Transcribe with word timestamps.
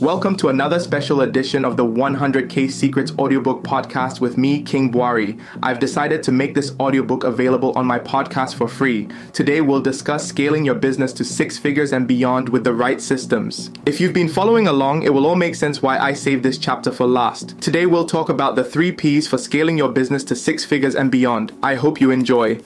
Welcome 0.00 0.36
to 0.36 0.48
another 0.48 0.78
special 0.78 1.22
edition 1.22 1.64
of 1.64 1.76
the 1.76 1.84
100k 1.84 2.70
Secrets 2.70 3.10
audiobook 3.18 3.64
podcast 3.64 4.20
with 4.20 4.38
me, 4.38 4.62
King 4.62 4.92
Buari. 4.92 5.40
I've 5.60 5.80
decided 5.80 6.22
to 6.22 6.30
make 6.30 6.54
this 6.54 6.70
audiobook 6.78 7.24
available 7.24 7.72
on 7.76 7.84
my 7.84 7.98
podcast 7.98 8.54
for 8.54 8.68
free. 8.68 9.08
Today, 9.32 9.60
we'll 9.60 9.80
discuss 9.80 10.24
scaling 10.24 10.64
your 10.64 10.76
business 10.76 11.12
to 11.14 11.24
six 11.24 11.58
figures 11.58 11.92
and 11.92 12.06
beyond 12.06 12.48
with 12.48 12.62
the 12.62 12.72
right 12.72 13.00
systems. 13.00 13.72
If 13.86 14.00
you've 14.00 14.12
been 14.12 14.28
following 14.28 14.68
along, 14.68 15.02
it 15.02 15.12
will 15.12 15.26
all 15.26 15.34
make 15.34 15.56
sense 15.56 15.82
why 15.82 15.98
I 15.98 16.12
saved 16.12 16.44
this 16.44 16.58
chapter 16.58 16.92
for 16.92 17.08
last. 17.08 17.60
Today, 17.60 17.84
we'll 17.84 18.06
talk 18.06 18.28
about 18.28 18.54
the 18.54 18.62
three 18.62 18.92
P's 18.92 19.26
for 19.26 19.36
scaling 19.36 19.76
your 19.76 19.90
business 19.90 20.22
to 20.24 20.36
six 20.36 20.64
figures 20.64 20.94
and 20.94 21.10
beyond. 21.10 21.52
I 21.60 21.74
hope 21.74 22.00
you 22.00 22.12
enjoy. 22.12 22.60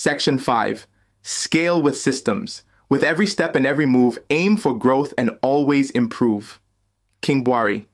Section 0.00 0.38
5 0.38 0.86
Scale 1.22 1.82
with 1.82 1.98
systems. 1.98 2.62
With 2.88 3.02
every 3.02 3.26
step 3.26 3.56
and 3.56 3.66
every 3.66 3.84
move, 3.84 4.16
aim 4.30 4.56
for 4.56 4.72
growth 4.72 5.12
and 5.18 5.36
always 5.42 5.90
improve. 5.90 6.60
King 7.20 7.42
Buari. 7.42 7.86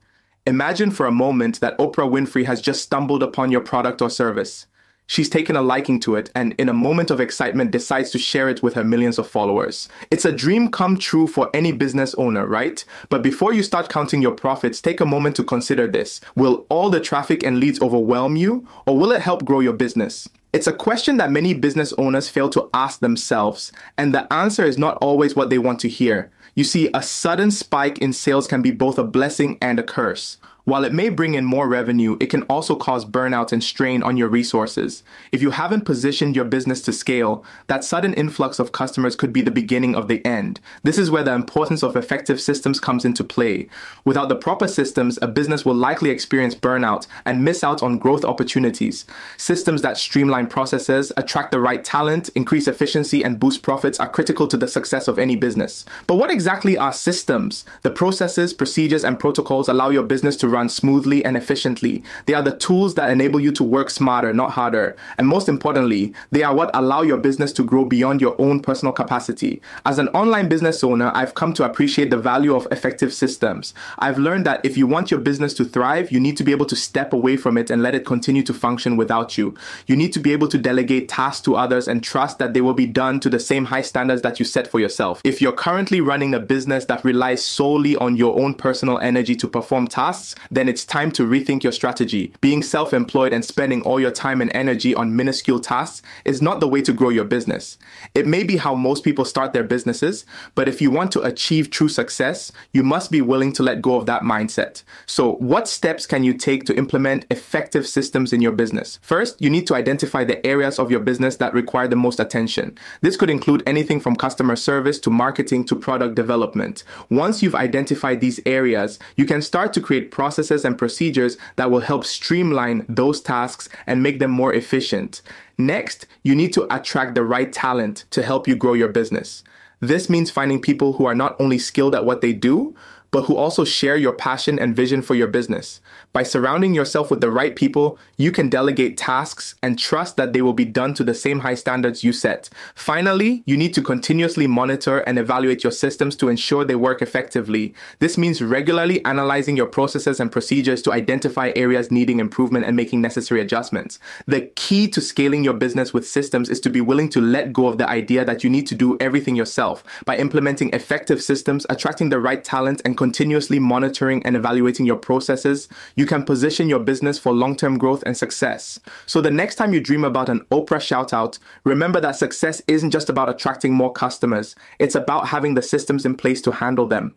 Imagine 0.47 0.91
for 0.91 1.07
a 1.07 1.11
moment 1.11 1.61
that 1.61 1.79
Oprah 1.79 2.07
Winfrey 2.07 2.45
has 2.45 2.61
just 2.61 2.83
stumbled 2.83 3.23
upon 3.23 3.51
your 3.51 3.63
product 3.63 4.03
or 4.03 4.11
service. 4.11 4.67
She's 5.07 5.31
taken 5.31 5.57
a 5.57 5.63
liking 5.63 5.99
to 6.01 6.15
it 6.15 6.31
and, 6.35 6.53
in 6.59 6.69
a 6.69 6.75
moment 6.75 7.11
of 7.11 7.23
excitement, 7.23 7.71
decides 7.71 8.11
to 8.11 8.19
share 8.19 8.51
it 8.51 8.63
with 8.63 8.75
her 8.75 8.85
millions 8.85 9.19
of 9.19 9.27
followers. 9.27 9.89
It's 10.11 10.27
a 10.27 10.31
dream 10.31 10.71
come 10.71 10.99
true 10.99 11.27
for 11.27 11.49
any 11.55 11.73
business 11.73 12.15
owner, 12.17 12.47
right? 12.47 12.85
But 13.09 13.23
before 13.23 13.55
you 13.55 13.63
start 13.63 13.89
counting 13.89 14.21
your 14.21 14.33
profits, 14.33 14.83
take 14.83 15.01
a 15.01 15.07
moment 15.07 15.37
to 15.37 15.43
consider 15.43 15.87
this. 15.87 16.21
Will 16.37 16.67
all 16.69 16.91
the 16.91 17.01
traffic 17.01 17.43
and 17.43 17.59
leads 17.59 17.81
overwhelm 17.81 18.37
you, 18.37 18.69
or 18.87 18.99
will 18.99 19.11
it 19.11 19.23
help 19.23 19.47
grow 19.47 19.61
your 19.61 19.73
business? 19.73 20.29
It's 20.55 20.69
a 20.69 20.73
question 20.73 21.17
that 21.17 21.33
many 21.33 21.53
business 21.53 21.93
owners 21.99 22.29
fail 22.29 22.49
to 22.51 22.71
ask 22.73 23.01
themselves, 23.01 23.73
and 23.99 24.15
the 24.15 24.33
answer 24.33 24.65
is 24.65 24.79
not 24.79 24.97
always 24.99 25.35
what 25.35 25.51
they 25.51 25.59
want 25.59 25.81
to 25.81 25.89
hear. 25.89 26.31
You 26.55 26.63
see, 26.63 26.89
a 26.95 27.03
sudden 27.03 27.51
spike 27.51 27.99
in 27.99 28.13
sales 28.13 28.47
can 28.47 28.63
be 28.63 28.71
both 28.71 28.97
a 28.97 29.03
blessing 29.03 29.59
and 29.61 29.81
a 29.81 29.83
curse. 29.83 30.37
While 30.67 30.85
it 30.85 30.95
may 30.95 31.11
bring 31.11 31.35
in 31.35 31.45
more 31.45 31.69
revenue, 31.69 32.17
it 32.21 32.31
can 32.31 32.45
also 32.45 32.75
cause 32.75 33.05
burnout 33.05 33.53
and 33.53 33.63
strain 33.63 34.03
on 34.03 34.17
your 34.17 34.29
resources. 34.29 35.03
If 35.31 35.43
you 35.43 35.51
haven't 35.51 35.85
positioned 35.85 36.35
your 36.35 36.47
business 36.47 36.81
to 36.83 36.93
scale, 36.95 37.45
that 37.67 37.85
sudden 37.85 38.15
influx 38.15 38.59
of 38.59 38.73
customers 38.73 39.15
could 39.15 39.31
be 39.31 39.43
the 39.43 39.51
beginning 39.51 39.95
of 39.95 40.09
the 40.09 40.25
end. 40.25 40.61
This 40.83 40.97
is 40.97 41.11
where 41.11 41.23
the 41.23 41.35
importance 41.35 41.83
of 41.83 41.97
effective 41.97 42.41
systems 42.41 42.81
comes 42.81 43.05
into 43.05 43.23
play. 43.23 43.69
Without 44.07 44.31
the 44.31 44.37
proper 44.37 44.67
systems, 44.67 45.19
a 45.21 45.29
business 45.29 45.67
will 45.67 45.75
likely 45.75 46.09
experience 46.09 46.55
burnout 46.55 47.07
and 47.27 47.45
miss 47.45 47.63
out 47.63 47.83
on 47.83 47.99
growth 47.99 48.25
opportunities. 48.25 49.05
Systems 49.37 49.83
that 49.83 49.99
streamline 49.99 50.47
processes, 50.47 51.13
attract 51.19 51.51
the 51.51 51.61
right 51.61 51.85
talent, 51.85 52.31
increase 52.31 52.67
efficiency, 52.67 53.23
and 53.23 53.39
boost 53.39 53.63
profits 53.63 54.01
are 54.01 54.09
critical 54.09 54.49
to 54.49 54.57
the 54.57 54.67
success 54.67 55.09
of 55.09 55.19
any 55.19 55.37
business. 55.37 55.85
But 56.07 56.17
what 56.17 56.31
exactly 56.31 56.79
are 56.79 56.95
systems? 56.95 57.67
The 57.83 57.91
processes, 57.91 58.55
procedures, 58.55 59.05
and 59.05 59.21
protocols 59.21 59.69
allow 59.69 59.91
your 59.91 60.05
business 60.05 60.39
to 60.39 60.54
run 60.55 60.69
smoothly 60.69 61.25
and 61.25 61.37
efficiently. 61.37 62.03
They 62.27 62.35
are 62.35 62.43
the 62.43 62.57
tools 62.57 62.95
that 62.95 63.11
enable 63.11 63.41
you 63.41 63.53
to 63.53 63.65
work 63.65 63.91
smarter, 63.91 64.33
not 64.33 64.53
harder. 64.53 64.97
And 65.19 65.27
most 65.27 65.49
importantly, 65.49 66.15
they 66.31 66.43
are 66.43 66.55
what 66.55 66.71
allow 66.75 67.03
your 67.03 67.19
business 67.19 67.53
to 67.55 67.65
grow 67.65 67.85
beyond 67.85 68.21
your 68.21 68.37
own 68.39 68.61
personal 68.61 68.93
capacity. 68.93 69.61
As 69.85 69.99
an 69.99 70.09
online 70.09 70.49
business 70.49 70.83
owner, 70.85 71.11
I've 71.15 71.35
come 71.35 71.53
to 71.55 71.65
appreciate 71.65 72.11
the 72.11 72.17
value 72.17 72.55
of 72.55 72.69
effective 72.71 73.13
systems. 73.13 73.75
I've 73.99 74.19
learned 74.19 74.47
that 74.47 74.65
if 74.65 74.77
you 74.77 74.87
want 74.87 75.11
your 75.11 75.21
business 75.21 75.55
to 75.55 75.65
thrive, 75.65 76.13
you 76.13 76.21
need 76.21 76.37
to 76.37 76.45
be 76.45 76.53
able 76.53 76.67
to 76.67 76.77
step 76.77 77.13
away 77.13 77.37
from 77.37 77.59
it 77.59 77.71
and 77.71 77.83
let 77.83 77.95
it 77.95 78.07
continue 78.07 78.43
to 78.45 78.55
function 78.55 78.97
without 78.97 79.37
you. 79.37 79.55
You 79.87 79.97
need 79.97 80.13
to 80.13 80.21
be 80.21 80.33
able 80.33 80.49
to 80.49 80.59
delegate 80.59 81.09
tasks 81.09 81.43
to 81.43 81.57
others 81.57 81.89
and 81.89 82.03
trust 82.03 82.39
that 82.39 82.55
they 82.55 82.61
will 82.61 82.75
be 82.75 82.87
done 82.87 83.21
to 83.21 83.29
the 83.29 83.41
same 83.41 83.65
high 83.67 83.83
standards 83.83 84.23
that 84.23 84.39
you 84.39 84.45
set 84.45 84.69
for 84.69 84.81
yourself. 84.81 85.21
If 85.25 85.43
you're 85.43 85.53
currently 85.53 86.01
running 86.01 86.35
a 86.35 86.41
business 86.41 86.85
that 86.87 87.05
relies 87.05 87.45
solely 87.45 87.97
on 87.97 88.17
your 88.17 88.39
own 88.41 88.55
personal 88.55 88.99
energy 88.99 89.35
to 89.37 89.49
perform 89.49 89.89
tasks, 89.89 90.35
then 90.51 90.69
it's 90.69 90.85
time 90.85 91.11
to 91.13 91.27
rethink 91.27 91.63
your 91.63 91.73
strategy. 91.73 92.33
Being 92.41 92.63
self 92.63 92.93
employed 92.93 93.33
and 93.33 93.45
spending 93.45 93.83
all 93.83 94.01
your 94.01 94.11
time 94.11 94.41
and 94.41 94.55
energy 94.55 94.95
on 94.95 95.17
minuscule 95.17 95.61
tasks 95.61 96.03
is 96.25 96.43
not 96.43 96.61
the 96.61 96.69
way 96.69 96.83
to 96.83 96.93
grow 96.93 97.09
your 97.09 97.25
business. 97.25 97.79
It 98.15 98.27
may 98.27 98.45
be 98.45 98.57
how 98.57 98.75
most 98.75 99.05
people 99.05 99.25
start 99.25 99.53
their 99.53 99.65
businesses, 99.65 100.25
but 100.55 100.69
if 100.69 100.81
you 100.81 100.91
want 100.91 101.13
to 101.13 101.23
achieve 101.23 101.71
true 101.71 101.89
success, 101.89 102.53
you 102.73 102.83
must 102.83 103.11
be 103.11 103.21
willing 103.21 103.53
to 103.55 103.63
let 103.63 103.83
go 103.83 103.97
of 103.97 104.07
that 104.07 104.23
mindset. 104.23 104.83
So, 105.07 105.35
what 105.35 105.69
steps 105.69 106.07
can 106.07 106.25
you 106.25 106.35
take 106.35 106.65
to 106.65 106.77
implement 106.77 107.27
effective 107.31 107.87
systems 107.87 108.33
in 108.33 108.41
your 108.41 108.53
business? 108.53 108.99
First, 109.03 109.41
you 109.41 109.51
need 109.51 109.67
to 109.69 109.75
identify 109.75 110.25
the 110.25 110.45
areas 110.47 110.79
of 110.79 110.91
your 110.91 111.01
business 111.01 111.37
that 111.37 111.55
require 111.55 111.89
the 111.89 111.97
most 111.97 112.21
attention. 112.21 112.79
This 113.01 113.17
could 113.17 113.31
include 113.31 113.63
anything 113.67 114.01
from 114.01 114.17
customer 114.17 114.57
service 114.57 114.99
to 115.01 115.11
marketing 115.11 115.65
to 115.67 115.77
product 115.77 116.15
development. 116.15 116.85
Once 117.11 117.43
you've 117.43 117.55
identified 117.55 118.21
these 118.21 118.41
areas, 118.47 118.99
you 119.17 119.25
can 119.25 119.43
start 119.43 119.73
to 119.73 119.81
create 119.81 120.11
processes 120.11 120.34
processes 120.35 120.65
and 120.65 120.77
procedures 120.77 121.37
that 121.55 121.71
will 121.71 121.81
help 121.81 122.05
streamline 122.05 122.85
those 122.89 123.21
tasks 123.21 123.69
and 123.87 124.03
make 124.03 124.19
them 124.19 124.33
more 124.33 124.53
efficient. 124.53 125.23
Next, 125.57 126.07
you 126.25 126.35
need 126.35 126.53
to 126.55 126.67
attract 126.75 127.15
the 127.15 127.23
right 127.23 127.53
talent 127.53 128.05
to 128.11 128.21
help 128.21 128.49
you 128.49 128.57
grow 128.57 128.73
your 128.73 128.89
business. 128.89 129.45
This 129.79 130.11
means 130.11 130.33
finding 130.33 130.61
people 130.61 130.95
who 130.95 131.07
are 131.07 131.15
not 131.15 131.37
only 131.39 131.59
skilled 131.59 131.95
at 131.95 132.05
what 132.05 132.21
they 132.21 132.33
do, 132.33 132.75
but 133.15 133.27
who 133.27 133.37
also 133.37 133.63
share 133.63 133.97
your 133.97 134.13
passion 134.13 134.59
and 134.59 134.75
vision 134.75 135.01
for 135.01 135.15
your 135.15 135.29
business. 135.29 135.81
By 136.13 136.25
surrounding 136.25 136.75
yourself 136.75 137.13
with 137.13 137.21
the 137.21 137.31
right 137.31 137.55
people, 137.55 137.97
you 138.17 138.33
can 138.33 138.49
delegate 138.49 138.97
tasks 138.97 139.55
and 139.63 139.79
trust 139.79 140.17
that 140.17 140.33
they 140.33 140.43
will 140.43 140.53
be 140.53 140.65
done 140.65 140.95
to 140.95 141.05
the 141.05 141.15
same 141.15 141.39
high 141.39 141.55
standards 141.55 142.03
you 142.03 142.13
set. 142.13 142.51
Finally, 142.75 143.45
you 143.47 143.57
need 143.57 143.73
to 143.75 143.83
continuously 143.83 144.49
monitor 144.49 144.99
and 144.99 145.17
evaluate 145.17 145.63
your 145.63 145.71
systems 145.71 146.17
to 146.17 146.29
ensure 146.29 146.65
they 146.65 146.75
work 146.75 147.03
effectively. 147.03 147.73
This 148.01 148.19
means 148.19 148.43
regularly 148.43 149.05
analyzing 149.05 149.57
your 149.57 149.67
processes 149.67 150.19
and 150.19 150.33
procedures 150.33 150.83
to 150.83 150.93
identify 150.93 151.53
areas 151.55 151.93
needing 151.93 152.19
improvement 152.19 152.65
and 152.65 152.75
making 152.75 153.01
necessary 153.01 153.41
adjustments. 153.41 154.01
The 154.27 154.51
key 154.57 154.89
to 154.89 155.01
scaling 155.01 155.45
your 155.45 155.55
business 155.55 155.95
with 155.95 156.09
systems 156.09 156.49
is 156.49 156.59
to 156.63 156.71
be 156.71 156.81
willing 156.81 157.11
to 157.11 157.21
let 157.21 157.53
go 157.53 157.69
of 157.69 157.79
the 157.79 157.89
idea 157.89 158.25
that 158.25 158.43
you 158.43 158.51
need 158.51 158.67
to 158.67 158.75
do 158.75 158.97
everything 158.99 159.37
yourself. 159.37 159.85
By 160.05 160.17
implementing 160.17 160.71
effective 160.75 161.23
systems, 161.23 161.65
attracting 161.71 162.09
the 162.09 162.19
right 162.19 162.43
talent, 162.43 162.83
and 162.85 163.04
continuously 163.05 163.59
monitoring 163.59 164.25
and 164.25 164.35
evaluating 164.35 164.87
your 164.87 164.97
processes, 164.97 165.69
you 165.95 166.07
can 166.07 166.25
position 166.25 166.71
your 166.71 166.79
business 166.79 167.19
for 167.19 167.35
long 167.35 167.55
term 167.55 167.77
growth 167.77 168.03
and 168.07 168.17
success. 168.17 168.81
So, 169.05 169.21
the 169.21 169.31
next 169.31 169.57
time 169.57 169.75
you 169.75 169.81
dream 169.83 170.05
about 170.05 170.31
an 170.31 170.41
Oprah 170.51 170.81
shout 170.81 171.13
out, 171.13 171.39
remember 171.65 172.01
that 172.01 172.17
success 172.17 172.63
isn't 172.67 172.93
just 172.93 173.11
about 173.11 173.29
attracting 173.29 173.75
more 173.75 173.93
customers, 173.93 174.57
it's 174.79 174.95
about 174.95 175.29
having 175.29 175.53
the 175.53 175.61
systems 175.61 176.07
in 176.07 176.17
place 176.17 176.41
to 176.41 176.53
handle 176.53 176.87
them. 176.87 177.15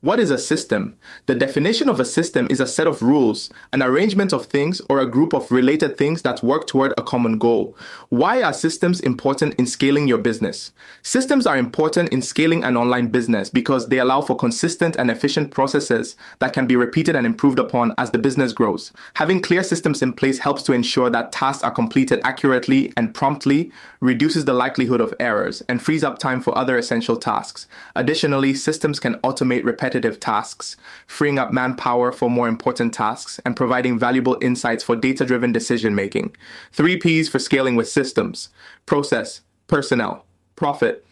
What 0.00 0.20
is 0.20 0.30
a 0.30 0.38
system? 0.38 0.96
The 1.26 1.34
definition 1.34 1.88
of 1.88 1.98
a 1.98 2.04
system 2.04 2.46
is 2.50 2.60
a 2.60 2.68
set 2.68 2.86
of 2.86 3.02
rules, 3.02 3.50
an 3.72 3.82
arrangement 3.82 4.32
of 4.32 4.46
things, 4.46 4.80
or 4.88 5.00
a 5.00 5.10
group 5.10 5.32
of 5.32 5.50
related 5.50 5.98
things 5.98 6.22
that 6.22 6.40
work 6.40 6.68
toward 6.68 6.94
a 6.96 7.02
common 7.02 7.36
goal. 7.36 7.76
Why 8.08 8.40
are 8.40 8.52
systems 8.52 9.00
important 9.00 9.56
in 9.56 9.66
scaling 9.66 10.06
your 10.06 10.18
business? 10.18 10.70
Systems 11.02 11.48
are 11.48 11.56
important 11.56 12.10
in 12.10 12.22
scaling 12.22 12.62
an 12.62 12.76
online 12.76 13.08
business 13.08 13.50
because 13.50 13.88
they 13.88 13.98
allow 13.98 14.20
for 14.20 14.36
consistent 14.36 14.94
and 14.94 15.10
efficient 15.10 15.50
processes 15.50 16.14
that 16.38 16.52
can 16.52 16.68
be 16.68 16.76
repeated 16.76 17.16
and 17.16 17.26
improved 17.26 17.58
upon 17.58 17.92
as 17.98 18.12
the 18.12 18.18
business 18.18 18.52
grows. 18.52 18.92
Having 19.14 19.42
clear 19.42 19.64
systems 19.64 20.00
in 20.00 20.12
place 20.12 20.38
helps 20.38 20.62
to 20.62 20.72
ensure 20.72 21.10
that 21.10 21.32
tasks 21.32 21.64
are 21.64 21.72
completed 21.72 22.20
accurately 22.22 22.92
and 22.96 23.12
promptly, 23.14 23.72
reduces 23.98 24.44
the 24.44 24.54
likelihood 24.54 25.00
of 25.00 25.12
errors, 25.18 25.60
and 25.68 25.82
frees 25.82 26.04
up 26.04 26.20
time 26.20 26.40
for 26.40 26.56
other 26.56 26.78
essential 26.78 27.16
tasks. 27.16 27.66
Additionally, 27.96 28.54
systems 28.54 29.00
can 29.00 29.16
automate 29.16 29.64
repetitive 29.64 29.87
repetitive 29.88 30.20
tasks, 30.20 30.76
freeing 31.06 31.38
up 31.38 31.50
manpower 31.50 32.12
for 32.12 32.28
more 32.28 32.46
important 32.46 32.92
tasks, 32.92 33.40
and 33.44 33.56
providing 33.56 33.98
valuable 33.98 34.36
insights 34.42 34.84
for 34.84 34.94
data 34.94 35.24
driven 35.24 35.50
decision 35.52 35.94
making. 35.94 36.34
Three 36.72 36.98
P's 36.98 37.28
for 37.28 37.38
scaling 37.38 37.74
with 37.74 37.88
systems 37.88 38.50
process, 38.84 39.40
personnel, 39.66 40.24
profit. 40.56 41.06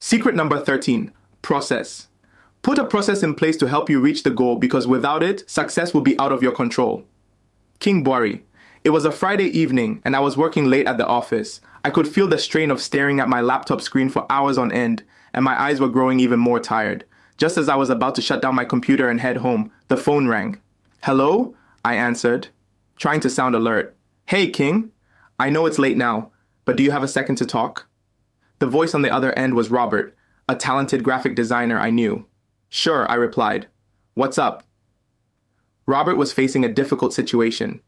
Secret 0.00 0.34
number 0.34 0.58
13 0.58 1.12
process. 1.42 2.08
Put 2.62 2.78
a 2.78 2.84
process 2.84 3.22
in 3.22 3.34
place 3.34 3.56
to 3.58 3.68
help 3.68 3.90
you 3.90 4.00
reach 4.00 4.22
the 4.22 4.30
goal 4.30 4.56
because 4.56 4.86
without 4.86 5.22
it, 5.22 5.48
success 5.50 5.92
will 5.92 6.00
be 6.00 6.18
out 6.18 6.32
of 6.32 6.42
your 6.42 6.52
control. 6.52 7.04
King 7.80 8.04
Buari. 8.04 8.42
It 8.84 8.90
was 8.90 9.04
a 9.04 9.12
Friday 9.12 9.46
evening 9.46 10.00
and 10.04 10.16
I 10.16 10.20
was 10.20 10.36
working 10.36 10.66
late 10.66 10.86
at 10.86 10.96
the 10.96 11.06
office. 11.06 11.60
I 11.84 11.90
could 11.90 12.06
feel 12.06 12.28
the 12.28 12.38
strain 12.38 12.70
of 12.70 12.80
staring 12.80 13.18
at 13.18 13.28
my 13.28 13.40
laptop 13.40 13.80
screen 13.80 14.08
for 14.08 14.26
hours 14.30 14.56
on 14.56 14.70
end, 14.70 15.02
and 15.34 15.44
my 15.44 15.60
eyes 15.60 15.80
were 15.80 15.88
growing 15.88 16.20
even 16.20 16.38
more 16.38 16.60
tired. 16.60 17.04
Just 17.36 17.58
as 17.58 17.68
I 17.68 17.74
was 17.74 17.90
about 17.90 18.14
to 18.16 18.22
shut 18.22 18.40
down 18.40 18.54
my 18.54 18.64
computer 18.64 19.08
and 19.08 19.20
head 19.20 19.38
home, 19.38 19.72
the 19.88 19.96
phone 19.96 20.28
rang. 20.28 20.60
Hello? 21.02 21.56
I 21.84 21.94
answered, 21.94 22.48
trying 22.96 23.18
to 23.20 23.30
sound 23.30 23.56
alert. 23.56 23.96
Hey, 24.26 24.48
King. 24.48 24.92
I 25.40 25.50
know 25.50 25.66
it's 25.66 25.78
late 25.78 25.96
now, 25.96 26.30
but 26.64 26.76
do 26.76 26.84
you 26.84 26.92
have 26.92 27.02
a 27.02 27.08
second 27.08 27.36
to 27.36 27.46
talk? 27.46 27.88
The 28.60 28.66
voice 28.68 28.94
on 28.94 29.02
the 29.02 29.10
other 29.10 29.36
end 29.36 29.54
was 29.54 29.72
Robert, 29.72 30.14
a 30.48 30.54
talented 30.54 31.02
graphic 31.02 31.34
designer 31.34 31.80
I 31.80 31.90
knew. 31.90 32.26
Sure, 32.68 33.10
I 33.10 33.14
replied. 33.14 33.66
What's 34.14 34.38
up? 34.38 34.62
Robert 35.86 36.16
was 36.16 36.32
facing 36.32 36.64
a 36.64 36.72
difficult 36.72 37.12
situation. 37.12 37.80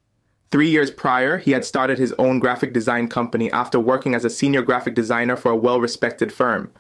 Three 0.51 0.69
years 0.69 0.91
prior, 0.91 1.39
he 1.39 1.51
had 1.51 1.65
started 1.65 1.99
his 1.99 2.13
own 2.19 2.39
graphic 2.39 2.73
design 2.73 3.09
company 3.09 3.51
after 3.51 3.81
working 3.81 4.15
as 4.15 4.25
a 4.25 4.31
senior 4.31 4.63
graphic 4.63 4.95
designer 4.95 5.37
for 5.37 5.51
a 5.51 5.57
well 5.57 5.81
respected 5.81 6.33
firm. 6.33 6.71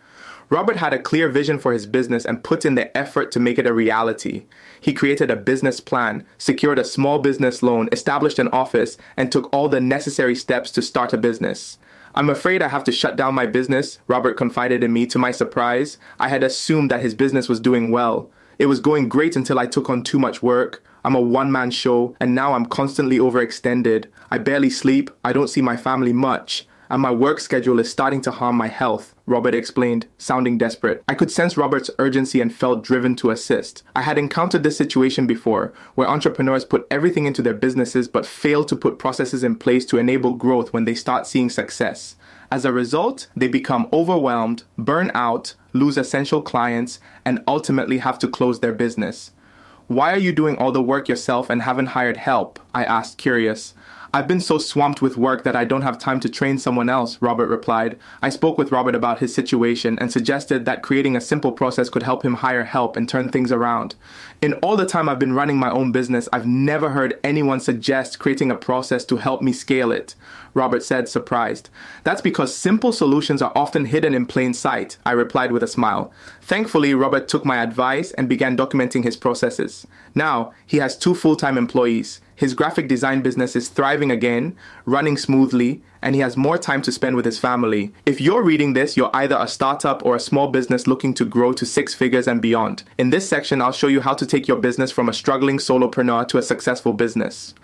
Robert 0.50 0.76
had 0.76 0.92
a 0.92 0.98
clear 0.98 1.28
vision 1.28 1.58
for 1.58 1.72
his 1.72 1.86
business 1.86 2.24
and 2.24 2.44
put 2.44 2.64
in 2.64 2.74
the 2.74 2.94
effort 2.96 3.32
to 3.32 3.40
make 3.40 3.58
it 3.58 3.66
a 3.66 3.72
reality. 3.72 4.44
He 4.80 4.92
created 4.92 5.30
a 5.30 5.36
business 5.36 5.80
plan, 5.80 6.26
secured 6.36 6.78
a 6.78 6.84
small 6.84 7.18
business 7.18 7.62
loan, 7.62 7.88
established 7.90 8.38
an 8.38 8.48
office, 8.48 8.98
and 9.16 9.32
took 9.32 9.52
all 9.52 9.68
the 9.68 9.80
necessary 9.80 10.34
steps 10.34 10.70
to 10.72 10.82
start 10.82 11.12
a 11.12 11.18
business. 11.18 11.78
I'm 12.14 12.30
afraid 12.30 12.62
I 12.62 12.68
have 12.68 12.84
to 12.84 12.92
shut 12.92 13.16
down 13.16 13.34
my 13.34 13.46
business, 13.46 13.98
Robert 14.06 14.36
confided 14.36 14.84
in 14.84 14.92
me 14.92 15.06
to 15.06 15.18
my 15.18 15.32
surprise. 15.32 15.98
I 16.20 16.28
had 16.28 16.44
assumed 16.44 16.90
that 16.90 17.02
his 17.02 17.14
business 17.14 17.48
was 17.48 17.58
doing 17.58 17.90
well. 17.90 18.30
It 18.58 18.66
was 18.66 18.78
going 18.78 19.08
great 19.08 19.34
until 19.34 19.58
I 19.58 19.66
took 19.66 19.90
on 19.90 20.02
too 20.02 20.18
much 20.18 20.42
work. 20.42 20.84
I'm 21.04 21.14
a 21.14 21.20
one 21.20 21.52
man 21.52 21.70
show, 21.70 22.16
and 22.20 22.34
now 22.34 22.54
I'm 22.54 22.66
constantly 22.66 23.18
overextended. 23.18 24.06
I 24.30 24.38
barely 24.38 24.70
sleep, 24.70 25.10
I 25.24 25.32
don't 25.32 25.48
see 25.48 25.60
my 25.60 25.76
family 25.76 26.12
much 26.12 26.66
and 26.90 27.02
my 27.02 27.10
work 27.10 27.40
schedule 27.40 27.80
is 27.80 27.90
starting 27.90 28.20
to 28.22 28.30
harm 28.30 28.56
my 28.56 28.68
health, 28.68 29.14
Robert 29.26 29.54
explained, 29.54 30.06
sounding 30.18 30.58
desperate. 30.58 31.02
I 31.08 31.14
could 31.14 31.30
sense 31.30 31.56
Robert's 31.56 31.90
urgency 31.98 32.40
and 32.40 32.54
felt 32.54 32.84
driven 32.84 33.16
to 33.16 33.30
assist. 33.30 33.82
I 33.96 34.02
had 34.02 34.18
encountered 34.18 34.62
this 34.62 34.76
situation 34.76 35.26
before, 35.26 35.72
where 35.94 36.08
entrepreneurs 36.08 36.64
put 36.64 36.86
everything 36.90 37.26
into 37.26 37.42
their 37.42 37.54
businesses 37.54 38.06
but 38.06 38.26
fail 38.26 38.64
to 38.64 38.76
put 38.76 38.98
processes 38.98 39.42
in 39.42 39.56
place 39.56 39.84
to 39.86 39.98
enable 39.98 40.34
growth 40.34 40.72
when 40.72 40.84
they 40.84 40.94
start 40.94 41.26
seeing 41.26 41.50
success. 41.50 42.16
As 42.50 42.64
a 42.64 42.72
result, 42.72 43.28
they 43.34 43.48
become 43.48 43.88
overwhelmed, 43.92 44.64
burn 44.78 45.10
out, 45.14 45.54
lose 45.72 45.98
essential 45.98 46.42
clients, 46.42 47.00
and 47.24 47.42
ultimately 47.48 47.98
have 47.98 48.18
to 48.20 48.28
close 48.28 48.60
their 48.60 48.72
business. 48.72 49.32
Why 49.86 50.14
are 50.14 50.18
you 50.18 50.32
doing 50.32 50.56
all 50.56 50.72
the 50.72 50.80
work 50.80 51.10
yourself 51.10 51.50
and 51.50 51.60
haven't 51.60 51.88
hired 51.88 52.16
help? 52.16 52.58
I 52.74 52.84
asked, 52.84 53.18
curious. 53.18 53.74
I've 54.14 54.26
been 54.26 54.40
so 54.40 54.56
swamped 54.56 55.02
with 55.02 55.18
work 55.18 55.42
that 55.42 55.56
I 55.56 55.66
don't 55.66 55.82
have 55.82 55.98
time 55.98 56.20
to 56.20 56.28
train 56.28 56.56
someone 56.56 56.88
else, 56.88 57.20
Robert 57.20 57.48
replied. 57.48 57.98
I 58.22 58.30
spoke 58.30 58.56
with 58.56 58.72
Robert 58.72 58.94
about 58.94 59.18
his 59.18 59.34
situation 59.34 59.98
and 59.98 60.10
suggested 60.10 60.64
that 60.64 60.82
creating 60.82 61.16
a 61.16 61.20
simple 61.20 61.52
process 61.52 61.90
could 61.90 62.04
help 62.04 62.24
him 62.24 62.34
hire 62.34 62.64
help 62.64 62.96
and 62.96 63.06
turn 63.06 63.28
things 63.28 63.52
around. 63.52 63.94
In 64.40 64.54
all 64.54 64.76
the 64.76 64.86
time 64.86 65.06
I've 65.06 65.18
been 65.18 65.34
running 65.34 65.58
my 65.58 65.70
own 65.70 65.92
business, 65.92 66.30
I've 66.32 66.46
never 66.46 66.90
heard 66.90 67.18
anyone 67.22 67.60
suggest 67.60 68.18
creating 68.18 68.50
a 68.50 68.56
process 68.56 69.04
to 69.06 69.18
help 69.18 69.42
me 69.42 69.52
scale 69.52 69.92
it, 69.92 70.14
Robert 70.54 70.82
said, 70.82 71.08
surprised. 71.08 71.68
That's 72.04 72.20
because 72.20 72.54
simple 72.54 72.92
solutions 72.92 73.42
are 73.42 73.52
often 73.54 73.86
hidden 73.86 74.14
in 74.14 74.26
plain 74.26 74.54
sight, 74.54 74.96
I 75.04 75.12
replied 75.12 75.52
with 75.52 75.62
a 75.62 75.68
smile. 75.68 76.12
Thankfully, 76.40 76.94
Robert 76.94 77.28
took 77.28 77.44
my 77.44 77.62
advice 77.62 78.12
and 78.12 78.28
began 78.28 78.56
documenting 78.56 79.04
his 79.04 79.16
processes. 79.16 79.86
Now, 80.14 80.52
he 80.64 80.78
has 80.78 80.96
two 80.96 81.14
full 81.14 81.36
time 81.36 81.58
employees. 81.58 82.20
His 82.36 82.54
graphic 82.54 82.88
design 82.88 83.22
business 83.22 83.54
is 83.54 83.68
thriving 83.68 84.10
again, 84.10 84.56
running 84.86 85.16
smoothly, 85.16 85.82
and 86.02 86.14
he 86.14 86.20
has 86.20 86.36
more 86.36 86.58
time 86.58 86.82
to 86.82 86.92
spend 86.92 87.16
with 87.16 87.24
his 87.24 87.38
family. 87.38 87.92
If 88.06 88.20
you're 88.20 88.42
reading 88.42 88.72
this, 88.72 88.96
you're 88.96 89.14
either 89.14 89.36
a 89.38 89.48
startup 89.48 90.04
or 90.04 90.16
a 90.16 90.20
small 90.20 90.48
business 90.48 90.86
looking 90.86 91.14
to 91.14 91.24
grow 91.24 91.52
to 91.52 91.64
six 91.64 91.94
figures 91.94 92.26
and 92.26 92.42
beyond. 92.42 92.82
In 92.98 93.10
this 93.10 93.28
section, 93.28 93.62
I'll 93.62 93.72
show 93.72 93.86
you 93.86 94.00
how 94.00 94.14
to 94.14 94.26
take 94.26 94.48
your 94.48 94.58
business 94.58 94.90
from 94.90 95.08
a 95.08 95.14
struggling 95.14 95.58
solopreneur 95.58 96.26
to 96.28 96.38
a 96.38 96.42
successful 96.42 96.92
business. 96.92 97.54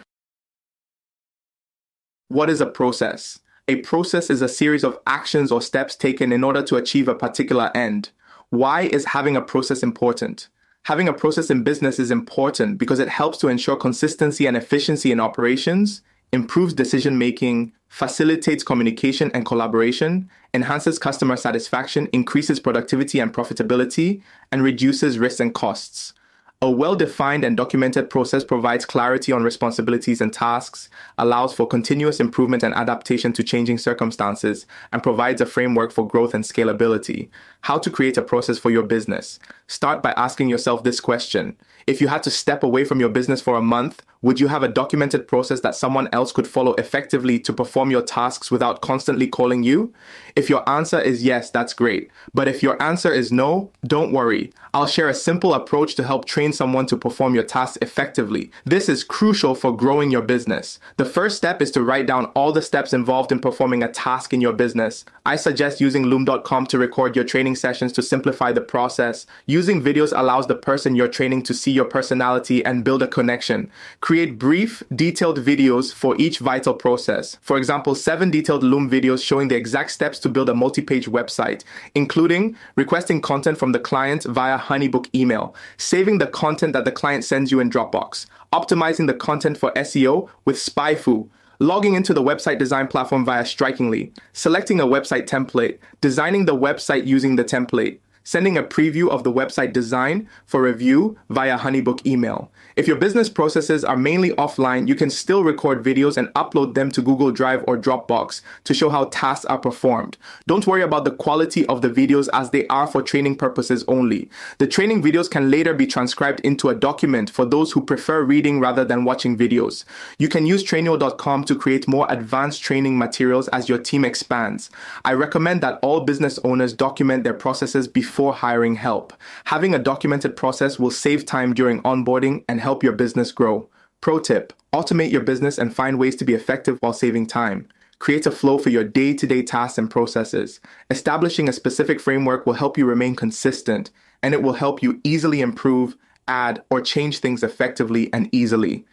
What 2.30 2.48
is 2.48 2.60
a 2.60 2.66
process? 2.66 3.40
A 3.66 3.80
process 3.80 4.30
is 4.30 4.40
a 4.40 4.48
series 4.48 4.84
of 4.84 4.96
actions 5.04 5.50
or 5.50 5.60
steps 5.60 5.96
taken 5.96 6.30
in 6.32 6.44
order 6.44 6.62
to 6.62 6.76
achieve 6.76 7.08
a 7.08 7.14
particular 7.16 7.72
end. 7.76 8.10
Why 8.50 8.82
is 8.82 9.06
having 9.06 9.36
a 9.36 9.42
process 9.42 9.82
important? 9.82 10.46
Having 10.84 11.08
a 11.08 11.12
process 11.12 11.50
in 11.50 11.64
business 11.64 11.98
is 11.98 12.12
important 12.12 12.78
because 12.78 13.00
it 13.00 13.08
helps 13.08 13.38
to 13.38 13.48
ensure 13.48 13.74
consistency 13.74 14.46
and 14.46 14.56
efficiency 14.56 15.10
in 15.10 15.18
operations, 15.18 16.02
improves 16.30 16.72
decision 16.72 17.18
making, 17.18 17.72
facilitates 17.88 18.62
communication 18.62 19.32
and 19.34 19.44
collaboration, 19.44 20.30
enhances 20.54 21.00
customer 21.00 21.36
satisfaction, 21.36 22.08
increases 22.12 22.60
productivity 22.60 23.18
and 23.18 23.34
profitability, 23.34 24.22
and 24.52 24.62
reduces 24.62 25.18
risks 25.18 25.40
and 25.40 25.52
costs. 25.52 26.14
A 26.62 26.70
well 26.70 26.94
defined 26.94 27.42
and 27.42 27.56
documented 27.56 28.10
process 28.10 28.44
provides 28.44 28.84
clarity 28.84 29.32
on 29.32 29.42
responsibilities 29.42 30.20
and 30.20 30.30
tasks, 30.30 30.90
allows 31.16 31.54
for 31.54 31.66
continuous 31.66 32.20
improvement 32.20 32.62
and 32.62 32.74
adaptation 32.74 33.32
to 33.32 33.42
changing 33.42 33.78
circumstances, 33.78 34.66
and 34.92 35.02
provides 35.02 35.40
a 35.40 35.46
framework 35.46 35.90
for 35.90 36.06
growth 36.06 36.34
and 36.34 36.44
scalability. 36.44 37.30
How 37.62 37.78
to 37.78 37.88
create 37.88 38.18
a 38.18 38.22
process 38.22 38.58
for 38.58 38.70
your 38.70 38.82
business. 38.82 39.38
Start 39.70 40.02
by 40.02 40.10
asking 40.16 40.48
yourself 40.48 40.82
this 40.82 40.98
question 40.98 41.56
If 41.86 42.00
you 42.00 42.08
had 42.08 42.24
to 42.24 42.30
step 42.30 42.64
away 42.64 42.84
from 42.84 42.98
your 42.98 43.08
business 43.08 43.40
for 43.40 43.54
a 43.54 43.62
month, 43.62 44.02
would 44.22 44.38
you 44.38 44.48
have 44.48 44.62
a 44.62 44.68
documented 44.68 45.26
process 45.26 45.60
that 45.60 45.74
someone 45.74 46.08
else 46.12 46.30
could 46.30 46.46
follow 46.46 46.74
effectively 46.74 47.38
to 47.38 47.54
perform 47.54 47.90
your 47.90 48.02
tasks 48.02 48.50
without 48.50 48.82
constantly 48.82 49.26
calling 49.26 49.62
you? 49.62 49.94
If 50.36 50.50
your 50.50 50.68
answer 50.68 51.00
is 51.00 51.24
yes, 51.24 51.50
that's 51.50 51.72
great. 51.72 52.10
But 52.34 52.46
if 52.46 52.62
your 52.62 52.80
answer 52.82 53.10
is 53.10 53.32
no, 53.32 53.70
don't 53.82 54.12
worry. 54.12 54.52
I'll 54.74 54.86
share 54.86 55.08
a 55.08 55.14
simple 55.14 55.54
approach 55.54 55.94
to 55.94 56.04
help 56.04 56.26
train 56.26 56.52
someone 56.52 56.84
to 56.86 56.98
perform 56.98 57.34
your 57.34 57.44
tasks 57.44 57.78
effectively. 57.80 58.50
This 58.64 58.90
is 58.90 59.04
crucial 59.04 59.54
for 59.54 59.74
growing 59.74 60.10
your 60.10 60.22
business. 60.22 60.78
The 60.98 61.06
first 61.06 61.38
step 61.38 61.62
is 61.62 61.70
to 61.72 61.82
write 61.82 62.06
down 62.06 62.26
all 62.34 62.52
the 62.52 62.60
steps 62.60 62.92
involved 62.92 63.32
in 63.32 63.40
performing 63.40 63.82
a 63.82 63.90
task 63.90 64.34
in 64.34 64.42
your 64.42 64.52
business. 64.52 65.06
I 65.24 65.36
suggest 65.36 65.80
using 65.80 66.06
loom.com 66.06 66.66
to 66.66 66.78
record 66.78 67.16
your 67.16 67.24
training 67.24 67.56
sessions 67.56 67.92
to 67.94 68.02
simplify 68.02 68.52
the 68.52 68.60
process. 68.60 69.26
Using 69.60 69.82
videos 69.82 70.18
allows 70.18 70.46
the 70.46 70.54
person 70.54 70.96
you're 70.96 71.06
training 71.06 71.42
to 71.42 71.52
see 71.52 71.70
your 71.70 71.84
personality 71.84 72.64
and 72.64 72.82
build 72.82 73.02
a 73.02 73.06
connection. 73.06 73.70
Create 74.00 74.38
brief, 74.38 74.82
detailed 74.96 75.38
videos 75.40 75.92
for 75.92 76.16
each 76.18 76.38
vital 76.38 76.72
process. 76.72 77.36
For 77.42 77.58
example, 77.58 77.94
seven 77.94 78.30
detailed 78.30 78.64
Loom 78.64 78.88
videos 78.88 79.22
showing 79.22 79.48
the 79.48 79.56
exact 79.56 79.90
steps 79.90 80.18
to 80.20 80.30
build 80.30 80.48
a 80.48 80.54
multi 80.54 80.80
page 80.80 81.08
website, 81.08 81.62
including 81.94 82.56
requesting 82.74 83.20
content 83.20 83.58
from 83.58 83.72
the 83.72 83.78
client 83.78 84.24
via 84.24 84.58
Honeybook 84.58 85.14
email, 85.14 85.54
saving 85.76 86.16
the 86.16 86.26
content 86.26 86.72
that 86.72 86.86
the 86.86 86.98
client 87.00 87.22
sends 87.22 87.52
you 87.52 87.60
in 87.60 87.68
Dropbox, 87.68 88.24
optimizing 88.54 89.08
the 89.08 89.20
content 89.28 89.58
for 89.58 89.72
SEO 89.72 90.30
with 90.46 90.56
SpyFu, 90.56 91.28
logging 91.58 91.92
into 91.92 92.14
the 92.14 92.22
website 92.22 92.56
design 92.56 92.86
platform 92.86 93.26
via 93.26 93.44
Strikingly, 93.44 94.10
selecting 94.32 94.80
a 94.80 94.86
website 94.86 95.26
template, 95.26 95.76
designing 96.00 96.46
the 96.46 96.56
website 96.56 97.06
using 97.06 97.36
the 97.36 97.44
template, 97.44 97.98
sending 98.30 98.56
a 98.56 98.62
preview 98.62 99.08
of 99.08 99.24
the 99.24 99.32
website 99.32 99.72
design 99.72 100.28
for 100.46 100.62
review 100.62 101.18
via 101.30 101.58
Honeybook 101.58 102.06
email. 102.06 102.48
If 102.76 102.86
your 102.86 102.96
business 102.96 103.28
processes 103.28 103.84
are 103.84 103.96
mainly 103.96 104.30
offline, 104.30 104.86
you 104.86 104.94
can 104.94 105.10
still 105.10 105.42
record 105.42 105.82
videos 105.82 106.16
and 106.16 106.28
upload 106.34 106.74
them 106.74 106.92
to 106.92 107.02
Google 107.02 107.32
Drive 107.32 107.64
or 107.66 107.76
Dropbox 107.76 108.40
to 108.62 108.72
show 108.72 108.88
how 108.88 109.06
tasks 109.06 109.44
are 109.46 109.58
performed. 109.58 110.16
Don't 110.46 110.64
worry 110.64 110.82
about 110.82 111.04
the 111.04 111.10
quality 111.10 111.66
of 111.66 111.82
the 111.82 111.90
videos 111.90 112.28
as 112.32 112.50
they 112.50 112.68
are 112.68 112.86
for 112.86 113.02
training 113.02 113.34
purposes 113.34 113.84
only. 113.88 114.30
The 114.58 114.68
training 114.68 115.02
videos 115.02 115.28
can 115.28 115.50
later 115.50 115.74
be 115.74 115.88
transcribed 115.88 116.38
into 116.40 116.68
a 116.68 116.74
document 116.76 117.30
for 117.30 117.44
those 117.44 117.72
who 117.72 117.84
prefer 117.84 118.22
reading 118.22 118.60
rather 118.60 118.84
than 118.84 119.04
watching 119.04 119.36
videos. 119.36 119.84
You 120.20 120.28
can 120.28 120.46
use 120.46 120.62
Trainual.com 120.62 121.42
to 121.46 121.56
create 121.56 121.88
more 121.88 122.06
advanced 122.08 122.62
training 122.62 122.96
materials 122.96 123.48
as 123.48 123.68
your 123.68 123.78
team 123.78 124.04
expands. 124.04 124.70
I 125.04 125.14
recommend 125.14 125.62
that 125.62 125.80
all 125.82 126.02
business 126.02 126.38
owners 126.44 126.72
document 126.72 127.24
their 127.24 127.34
processes 127.34 127.88
before 127.88 128.19
hiring 128.28 128.76
help. 128.76 129.12
Having 129.46 129.74
a 129.74 129.78
documented 129.78 130.36
process 130.36 130.78
will 130.78 130.90
save 130.90 131.24
time 131.24 131.54
during 131.54 131.82
onboarding 131.82 132.44
and 132.48 132.60
help 132.60 132.82
your 132.82 132.92
business 132.92 133.32
grow. 133.32 133.68
Pro 134.00 134.18
tip 134.18 134.52
automate 134.72 135.10
your 135.10 135.22
business 135.22 135.58
and 135.58 135.74
find 135.74 135.98
ways 135.98 136.14
to 136.16 136.24
be 136.24 136.34
effective 136.34 136.78
while 136.80 136.92
saving 136.92 137.26
time. 137.26 137.66
Create 137.98 138.26
a 138.26 138.30
flow 138.30 138.56
for 138.58 138.70
your 138.70 138.84
day 138.84 139.12
to 139.14 139.26
day 139.26 139.42
tasks 139.42 139.78
and 139.78 139.90
processes. 139.90 140.60
Establishing 140.90 141.48
a 141.48 141.52
specific 141.52 142.00
framework 142.00 142.46
will 142.46 142.54
help 142.54 142.78
you 142.78 142.86
remain 142.86 143.16
consistent 143.16 143.90
and 144.22 144.34
it 144.34 144.42
will 144.42 144.54
help 144.54 144.82
you 144.82 145.00
easily 145.02 145.40
improve, 145.40 145.96
add, 146.28 146.62
or 146.70 146.80
change 146.80 147.18
things 147.18 147.42
effectively 147.42 148.12
and 148.12 148.28
easily. 148.32 148.84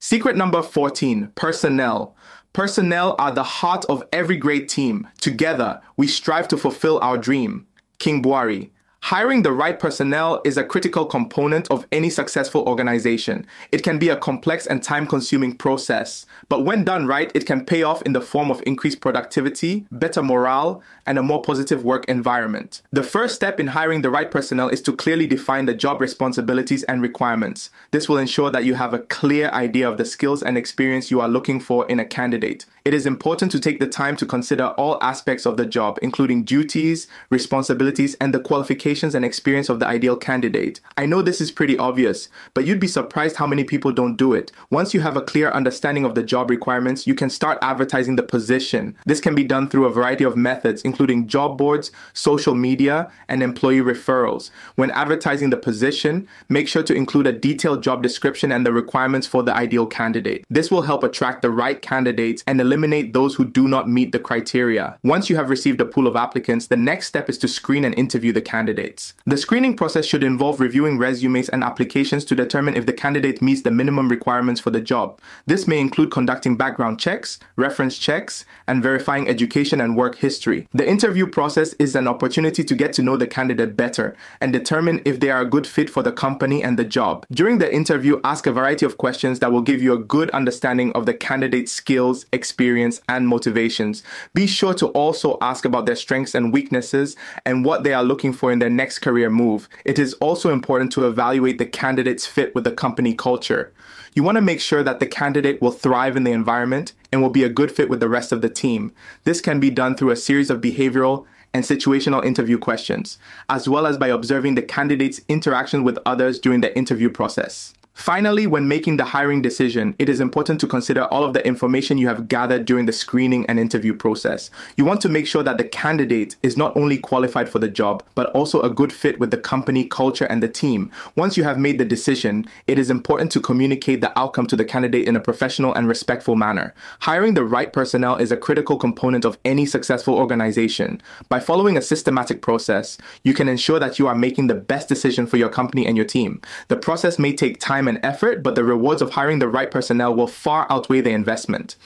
Secret 0.00 0.34
number 0.36 0.62
14 0.62 1.32
personnel. 1.34 2.16
Personnel 2.52 3.14
are 3.18 3.30
the 3.30 3.44
heart 3.44 3.84
of 3.88 4.02
every 4.12 4.36
great 4.36 4.68
team. 4.68 5.06
Together, 5.20 5.80
we 5.96 6.08
strive 6.08 6.48
to 6.48 6.56
fulfill 6.56 6.98
our 7.00 7.16
dream. 7.16 7.66
King 7.98 8.22
Buari. 8.22 8.70
Hiring 9.04 9.42
the 9.42 9.50
right 9.50 9.80
personnel 9.80 10.40
is 10.44 10.56
a 10.56 10.62
critical 10.62 11.04
component 11.06 11.68
of 11.70 11.86
any 11.90 12.10
successful 12.10 12.62
organization. 12.68 13.46
It 13.72 13.82
can 13.82 13.98
be 13.98 14.10
a 14.10 14.16
complex 14.16 14.66
and 14.66 14.82
time 14.82 15.06
consuming 15.06 15.56
process, 15.56 16.26
but 16.48 16.64
when 16.64 16.84
done 16.84 17.06
right, 17.06 17.32
it 17.34 17.46
can 17.46 17.64
pay 17.64 17.82
off 17.82 18.02
in 18.02 18.12
the 18.12 18.20
form 18.20 18.50
of 18.50 18.62
increased 18.66 19.00
productivity, 19.00 19.86
better 19.90 20.22
morale, 20.22 20.82
and 21.06 21.18
a 21.18 21.22
more 21.22 21.42
positive 21.42 21.82
work 21.82 22.04
environment. 22.04 22.82
The 22.92 23.02
first 23.02 23.34
step 23.34 23.58
in 23.58 23.68
hiring 23.68 24.02
the 24.02 24.10
right 24.10 24.30
personnel 24.30 24.68
is 24.68 24.82
to 24.82 24.94
clearly 24.94 25.26
define 25.26 25.64
the 25.64 25.74
job 25.74 26.00
responsibilities 26.00 26.84
and 26.84 27.02
requirements. 27.02 27.70
This 27.90 28.08
will 28.08 28.18
ensure 28.18 28.50
that 28.50 28.64
you 28.64 28.74
have 28.74 28.94
a 28.94 29.00
clear 29.00 29.48
idea 29.48 29.88
of 29.88 29.96
the 29.96 30.04
skills 30.04 30.42
and 30.42 30.56
experience 30.56 31.10
you 31.10 31.20
are 31.20 31.28
looking 31.28 31.58
for 31.58 31.88
in 31.88 31.98
a 31.98 32.04
candidate. 32.04 32.66
It 32.84 32.94
is 32.94 33.04
important 33.04 33.52
to 33.52 33.60
take 33.60 33.78
the 33.78 33.86
time 33.86 34.16
to 34.16 34.24
consider 34.24 34.68
all 34.68 35.02
aspects 35.02 35.44
of 35.44 35.58
the 35.58 35.66
job, 35.66 35.98
including 36.00 36.44
duties, 36.44 37.08
responsibilities, 37.28 38.14
and 38.20 38.32
the 38.32 38.40
qualifications 38.40 39.14
and 39.14 39.22
experience 39.22 39.68
of 39.68 39.80
the 39.80 39.86
ideal 39.86 40.16
candidate. 40.16 40.80
I 40.96 41.04
know 41.04 41.20
this 41.20 41.42
is 41.42 41.50
pretty 41.50 41.76
obvious, 41.76 42.28
but 42.54 42.64
you'd 42.64 42.80
be 42.80 42.86
surprised 42.86 43.36
how 43.36 43.46
many 43.46 43.64
people 43.64 43.92
don't 43.92 44.16
do 44.16 44.32
it. 44.32 44.50
Once 44.70 44.94
you 44.94 45.00
have 45.00 45.16
a 45.16 45.20
clear 45.22 45.50
understanding 45.50 46.06
of 46.06 46.14
the 46.14 46.22
job 46.22 46.48
requirements, 46.48 47.06
you 47.06 47.14
can 47.14 47.28
start 47.28 47.58
advertising 47.60 48.16
the 48.16 48.22
position. 48.22 48.96
This 49.04 49.20
can 49.20 49.34
be 49.34 49.44
done 49.44 49.68
through 49.68 49.84
a 49.84 49.92
variety 49.92 50.24
of 50.24 50.36
methods, 50.36 50.80
including 50.82 51.26
job 51.26 51.58
boards, 51.58 51.90
social 52.14 52.54
media, 52.54 53.10
and 53.28 53.42
employee 53.42 53.80
referrals. 53.80 54.50
When 54.76 54.90
advertising 54.92 55.50
the 55.50 55.58
position, 55.58 56.26
make 56.48 56.66
sure 56.66 56.82
to 56.84 56.94
include 56.94 57.26
a 57.26 57.32
detailed 57.32 57.82
job 57.82 58.02
description 58.02 58.50
and 58.50 58.64
the 58.64 58.72
requirements 58.72 59.26
for 59.26 59.42
the 59.42 59.54
ideal 59.54 59.86
candidate. 59.86 60.46
This 60.48 60.70
will 60.70 60.82
help 60.82 61.04
attract 61.04 61.42
the 61.42 61.50
right 61.50 61.82
candidates 61.82 62.42
and 62.46 62.58
eliminate 62.70 63.12
those 63.12 63.34
who 63.34 63.44
do 63.44 63.66
not 63.66 63.88
meet 63.88 64.12
the 64.12 64.18
criteria. 64.20 64.96
Once 65.02 65.28
you 65.28 65.34
have 65.34 65.50
received 65.50 65.80
a 65.80 65.84
pool 65.84 66.06
of 66.06 66.14
applicants, 66.14 66.68
the 66.68 66.76
next 66.76 67.08
step 67.08 67.28
is 67.28 67.36
to 67.36 67.48
screen 67.48 67.84
and 67.84 67.98
interview 67.98 68.32
the 68.32 68.40
candidates. 68.40 69.12
The 69.26 69.36
screening 69.36 69.76
process 69.76 70.06
should 70.06 70.22
involve 70.22 70.60
reviewing 70.60 70.96
resumes 70.96 71.48
and 71.48 71.64
applications 71.64 72.24
to 72.26 72.36
determine 72.36 72.76
if 72.76 72.86
the 72.86 72.92
candidate 72.92 73.42
meets 73.42 73.62
the 73.62 73.72
minimum 73.72 74.08
requirements 74.08 74.60
for 74.60 74.70
the 74.70 74.80
job. 74.80 75.20
This 75.46 75.66
may 75.66 75.80
include 75.80 76.12
conducting 76.12 76.56
background 76.56 77.00
checks, 77.00 77.40
reference 77.56 77.98
checks, 77.98 78.44
and 78.68 78.84
verifying 78.84 79.28
education 79.28 79.80
and 79.80 79.96
work 79.96 80.14
history. 80.14 80.68
The 80.72 80.88
interview 80.88 81.26
process 81.26 81.72
is 81.80 81.96
an 81.96 82.06
opportunity 82.06 82.62
to 82.62 82.74
get 82.76 82.92
to 82.92 83.02
know 83.02 83.16
the 83.16 83.26
candidate 83.26 83.76
better 83.76 84.16
and 84.40 84.52
determine 84.52 85.02
if 85.04 85.18
they 85.18 85.30
are 85.30 85.40
a 85.40 85.50
good 85.50 85.66
fit 85.66 85.90
for 85.90 86.04
the 86.04 86.12
company 86.12 86.62
and 86.62 86.78
the 86.78 86.84
job. 86.84 87.26
During 87.32 87.58
the 87.58 87.74
interview, 87.74 88.20
ask 88.22 88.46
a 88.46 88.52
variety 88.52 88.86
of 88.86 88.96
questions 88.96 89.40
that 89.40 89.50
will 89.50 89.62
give 89.62 89.82
you 89.82 89.92
a 89.92 89.98
good 89.98 90.30
understanding 90.30 90.92
of 90.92 91.06
the 91.06 91.14
candidate's 91.14 91.72
skills, 91.72 92.26
experience, 92.32 92.59
and 93.08 93.26
motivations. 93.26 94.02
Be 94.34 94.46
sure 94.46 94.74
to 94.74 94.88
also 94.88 95.38
ask 95.40 95.64
about 95.64 95.86
their 95.86 95.96
strengths 95.96 96.34
and 96.34 96.52
weaknesses 96.52 97.16
and 97.46 97.64
what 97.64 97.84
they 97.84 97.94
are 97.94 98.04
looking 98.04 98.32
for 98.32 98.52
in 98.52 98.58
their 98.58 98.68
next 98.68 98.98
career 98.98 99.30
move. 99.30 99.68
It 99.84 99.98
is 99.98 100.14
also 100.14 100.52
important 100.52 100.92
to 100.92 101.06
evaluate 101.06 101.58
the 101.58 101.66
candidate's 101.66 102.26
fit 102.26 102.54
with 102.54 102.64
the 102.64 102.72
company 102.72 103.14
culture. 103.14 103.72
You 104.14 104.22
want 104.22 104.36
to 104.36 104.42
make 104.42 104.60
sure 104.60 104.82
that 104.82 105.00
the 105.00 105.06
candidate 105.06 105.62
will 105.62 105.70
thrive 105.70 106.16
in 106.16 106.24
the 106.24 106.32
environment 106.32 106.92
and 107.10 107.22
will 107.22 107.30
be 107.30 107.44
a 107.44 107.48
good 107.48 107.72
fit 107.72 107.88
with 107.88 108.00
the 108.00 108.08
rest 108.08 108.32
of 108.32 108.42
the 108.42 108.50
team. 108.50 108.92
This 109.24 109.40
can 109.40 109.58
be 109.58 109.70
done 109.70 109.96
through 109.96 110.10
a 110.10 110.16
series 110.16 110.50
of 110.50 110.60
behavioral 110.60 111.26
and 111.54 111.64
situational 111.64 112.24
interview 112.24 112.58
questions, 112.58 113.18
as 113.48 113.68
well 113.68 113.86
as 113.86 113.98
by 113.98 114.08
observing 114.08 114.54
the 114.54 114.62
candidate's 114.62 115.20
interaction 115.28 115.82
with 115.82 115.98
others 116.04 116.38
during 116.38 116.60
the 116.60 116.76
interview 116.76 117.08
process. 117.08 117.74
Finally, 118.00 118.46
when 118.46 118.66
making 118.66 118.96
the 118.96 119.04
hiring 119.04 119.42
decision, 119.42 119.94
it 119.98 120.08
is 120.08 120.20
important 120.20 120.58
to 120.58 120.66
consider 120.66 121.04
all 121.12 121.22
of 121.22 121.34
the 121.34 121.46
information 121.46 121.98
you 121.98 122.08
have 122.08 122.28
gathered 122.28 122.64
during 122.64 122.86
the 122.86 122.92
screening 122.94 123.44
and 123.44 123.60
interview 123.60 123.92
process. 123.92 124.50
You 124.78 124.86
want 124.86 125.02
to 125.02 125.10
make 125.10 125.26
sure 125.26 125.42
that 125.42 125.58
the 125.58 125.64
candidate 125.64 126.34
is 126.42 126.56
not 126.56 126.74
only 126.78 126.96
qualified 126.96 127.50
for 127.50 127.58
the 127.58 127.68
job, 127.68 128.02
but 128.14 128.30
also 128.30 128.62
a 128.62 128.70
good 128.70 128.90
fit 128.90 129.20
with 129.20 129.30
the 129.30 129.36
company 129.36 129.84
culture 129.84 130.24
and 130.24 130.42
the 130.42 130.48
team. 130.48 130.90
Once 131.14 131.36
you 131.36 131.44
have 131.44 131.58
made 131.58 131.76
the 131.76 131.84
decision, 131.84 132.46
it 132.66 132.78
is 132.78 132.88
important 132.88 133.32
to 133.32 133.40
communicate 133.40 134.00
the 134.00 134.18
outcome 134.18 134.46
to 134.46 134.56
the 134.56 134.64
candidate 134.64 135.06
in 135.06 135.14
a 135.14 135.20
professional 135.20 135.74
and 135.74 135.86
respectful 135.86 136.36
manner. 136.36 136.72
Hiring 137.00 137.34
the 137.34 137.44
right 137.44 137.70
personnel 137.70 138.16
is 138.16 138.32
a 138.32 138.36
critical 138.38 138.78
component 138.78 139.26
of 139.26 139.36
any 139.44 139.66
successful 139.66 140.14
organization. 140.14 141.02
By 141.28 141.40
following 141.40 141.76
a 141.76 141.82
systematic 141.82 142.40
process, 142.40 142.96
you 143.24 143.34
can 143.34 143.46
ensure 143.46 143.78
that 143.78 143.98
you 143.98 144.06
are 144.06 144.14
making 144.14 144.46
the 144.46 144.54
best 144.54 144.88
decision 144.88 145.26
for 145.26 145.36
your 145.36 145.50
company 145.50 145.86
and 145.86 145.98
your 145.98 146.06
team. 146.06 146.40
The 146.68 146.78
process 146.78 147.18
may 147.18 147.34
take 147.34 147.60
time 147.60 147.89
and 147.90 148.00
effort, 148.02 148.42
but 148.42 148.54
the 148.54 148.64
rewards 148.64 149.02
of 149.02 149.10
hiring 149.10 149.40
the 149.40 149.48
right 149.48 149.70
personnel 149.70 150.14
will 150.14 150.26
far 150.26 150.66
outweigh 150.70 151.02
the 151.02 151.10
investment. 151.10 151.76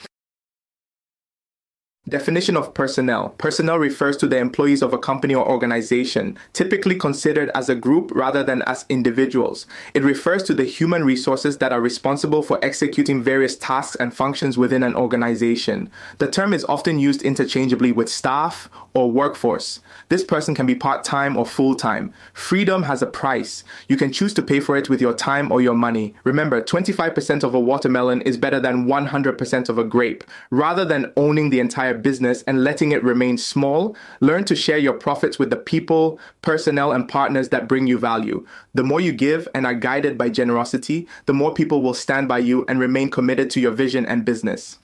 Definition 2.07 2.55
of 2.55 2.75
personnel. 2.75 3.29
Personnel 3.39 3.79
refers 3.79 4.15
to 4.17 4.27
the 4.27 4.37
employees 4.37 4.83
of 4.83 4.93
a 4.93 4.97
company 4.99 5.33
or 5.33 5.49
organization, 5.49 6.37
typically 6.53 6.93
considered 6.93 7.49
as 7.55 7.67
a 7.67 7.73
group 7.73 8.11
rather 8.13 8.43
than 8.43 8.61
as 8.67 8.85
individuals. 8.89 9.65
It 9.95 10.03
refers 10.03 10.43
to 10.43 10.53
the 10.53 10.65
human 10.65 11.03
resources 11.03 11.57
that 11.57 11.73
are 11.73 11.81
responsible 11.81 12.43
for 12.43 12.63
executing 12.63 13.23
various 13.23 13.57
tasks 13.57 13.95
and 13.95 14.13
functions 14.13 14.55
within 14.55 14.83
an 14.83 14.95
organization. 14.95 15.89
The 16.19 16.29
term 16.29 16.53
is 16.53 16.63
often 16.65 16.99
used 16.99 17.23
interchangeably 17.23 17.91
with 17.91 18.07
staff 18.07 18.69
or 18.95 19.11
workforce. 19.11 19.81
This 20.09 20.23
person 20.23 20.55
can 20.55 20.65
be 20.65 20.73
part 20.73 21.03
time 21.03 21.37
or 21.37 21.45
full 21.45 21.75
time. 21.75 22.13
Freedom 22.33 22.83
has 22.83 23.01
a 23.01 23.07
price. 23.07 23.63
You 23.89 23.97
can 23.97 24.11
choose 24.11 24.33
to 24.35 24.41
pay 24.41 24.59
for 24.59 24.77
it 24.77 24.89
with 24.89 25.01
your 25.01 25.13
time 25.13 25.51
or 25.51 25.61
your 25.61 25.75
money. 25.75 26.15
Remember, 26.23 26.61
25% 26.61 27.43
of 27.43 27.53
a 27.53 27.59
watermelon 27.59 28.21
is 28.21 28.37
better 28.37 28.59
than 28.59 28.87
100% 28.87 29.69
of 29.69 29.77
a 29.77 29.83
grape. 29.83 30.23
Rather 30.49 30.85
than 30.85 31.11
owning 31.17 31.49
the 31.49 31.59
entire 31.59 31.93
business 31.93 32.41
and 32.43 32.63
letting 32.63 32.93
it 32.93 33.03
remain 33.03 33.37
small, 33.37 33.95
learn 34.21 34.45
to 34.45 34.55
share 34.55 34.77
your 34.77 34.93
profits 34.93 35.37
with 35.37 35.49
the 35.49 35.57
people, 35.57 36.17
personnel, 36.41 36.93
and 36.93 37.09
partners 37.09 37.49
that 37.49 37.67
bring 37.67 37.87
you 37.87 37.97
value. 37.97 38.45
The 38.73 38.83
more 38.83 39.01
you 39.01 39.11
give 39.11 39.47
and 39.53 39.65
are 39.65 39.73
guided 39.73 40.17
by 40.17 40.29
generosity, 40.29 41.07
the 41.25 41.33
more 41.33 41.53
people 41.53 41.81
will 41.81 41.93
stand 41.93 42.29
by 42.29 42.39
you 42.39 42.63
and 42.69 42.79
remain 42.79 43.11
committed 43.11 43.49
to 43.51 43.59
your 43.59 43.71
vision 43.71 44.05
and 44.05 44.23
business. 44.23 44.79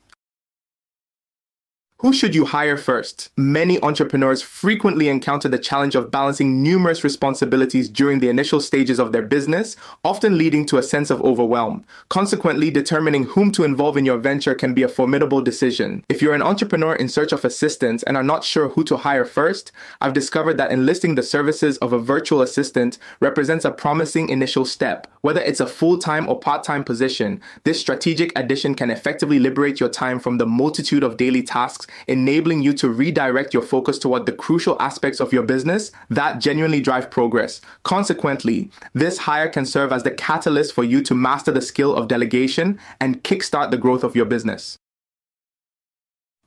Who 2.01 2.13
should 2.13 2.33
you 2.33 2.45
hire 2.45 2.77
first? 2.77 3.29
Many 3.37 3.79
entrepreneurs 3.83 4.41
frequently 4.41 5.07
encounter 5.07 5.47
the 5.47 5.59
challenge 5.59 5.93
of 5.93 6.09
balancing 6.09 6.63
numerous 6.63 7.03
responsibilities 7.03 7.87
during 7.87 8.19
the 8.19 8.27
initial 8.27 8.59
stages 8.59 8.97
of 8.97 9.11
their 9.11 9.21
business, 9.21 9.75
often 10.03 10.35
leading 10.35 10.65
to 10.65 10.79
a 10.79 10.83
sense 10.83 11.11
of 11.11 11.21
overwhelm. 11.21 11.85
Consequently, 12.09 12.71
determining 12.71 13.25
whom 13.25 13.51
to 13.51 13.63
involve 13.63 13.97
in 13.97 14.05
your 14.05 14.17
venture 14.17 14.55
can 14.55 14.73
be 14.73 14.81
a 14.81 14.87
formidable 14.87 15.41
decision. 15.41 16.03
If 16.09 16.23
you're 16.23 16.33
an 16.33 16.41
entrepreneur 16.41 16.95
in 16.95 17.07
search 17.07 17.31
of 17.31 17.45
assistance 17.45 18.01
and 18.01 18.17
are 18.17 18.23
not 18.23 18.43
sure 18.43 18.69
who 18.69 18.83
to 18.85 18.97
hire 18.97 19.23
first, 19.23 19.71
I've 20.01 20.13
discovered 20.13 20.57
that 20.57 20.71
enlisting 20.71 21.13
the 21.13 21.21
services 21.21 21.77
of 21.77 21.93
a 21.93 21.99
virtual 21.99 22.41
assistant 22.41 22.97
represents 23.19 23.63
a 23.63 23.69
promising 23.69 24.29
initial 24.29 24.65
step. 24.65 25.05
Whether 25.21 25.41
it's 25.41 25.59
a 25.59 25.67
full 25.67 25.99
time 25.99 26.27
or 26.27 26.39
part 26.39 26.63
time 26.63 26.83
position, 26.83 27.41
this 27.63 27.79
strategic 27.79 28.31
addition 28.35 28.73
can 28.73 28.89
effectively 28.89 29.37
liberate 29.37 29.79
your 29.79 29.89
time 29.89 30.19
from 30.19 30.39
the 30.39 30.47
multitude 30.47 31.03
of 31.03 31.15
daily 31.15 31.43
tasks 31.43 31.85
enabling 32.07 32.61
you 32.61 32.73
to 32.73 32.89
redirect 32.89 33.53
your 33.53 33.63
focus 33.63 33.99
toward 33.99 34.25
the 34.25 34.31
crucial 34.31 34.77
aspects 34.79 35.19
of 35.19 35.33
your 35.33 35.43
business 35.43 35.91
that 36.09 36.39
genuinely 36.39 36.81
drive 36.81 37.11
progress. 37.11 37.61
Consequently, 37.83 38.69
this 38.93 39.19
hire 39.19 39.49
can 39.49 39.65
serve 39.65 39.91
as 39.91 40.03
the 40.03 40.11
catalyst 40.11 40.73
for 40.73 40.83
you 40.83 41.01
to 41.01 41.15
master 41.15 41.51
the 41.51 41.61
skill 41.61 41.95
of 41.95 42.07
delegation 42.07 42.79
and 42.99 43.23
kickstart 43.23 43.71
the 43.71 43.77
growth 43.77 44.03
of 44.03 44.15
your 44.15 44.25
business. 44.25 44.77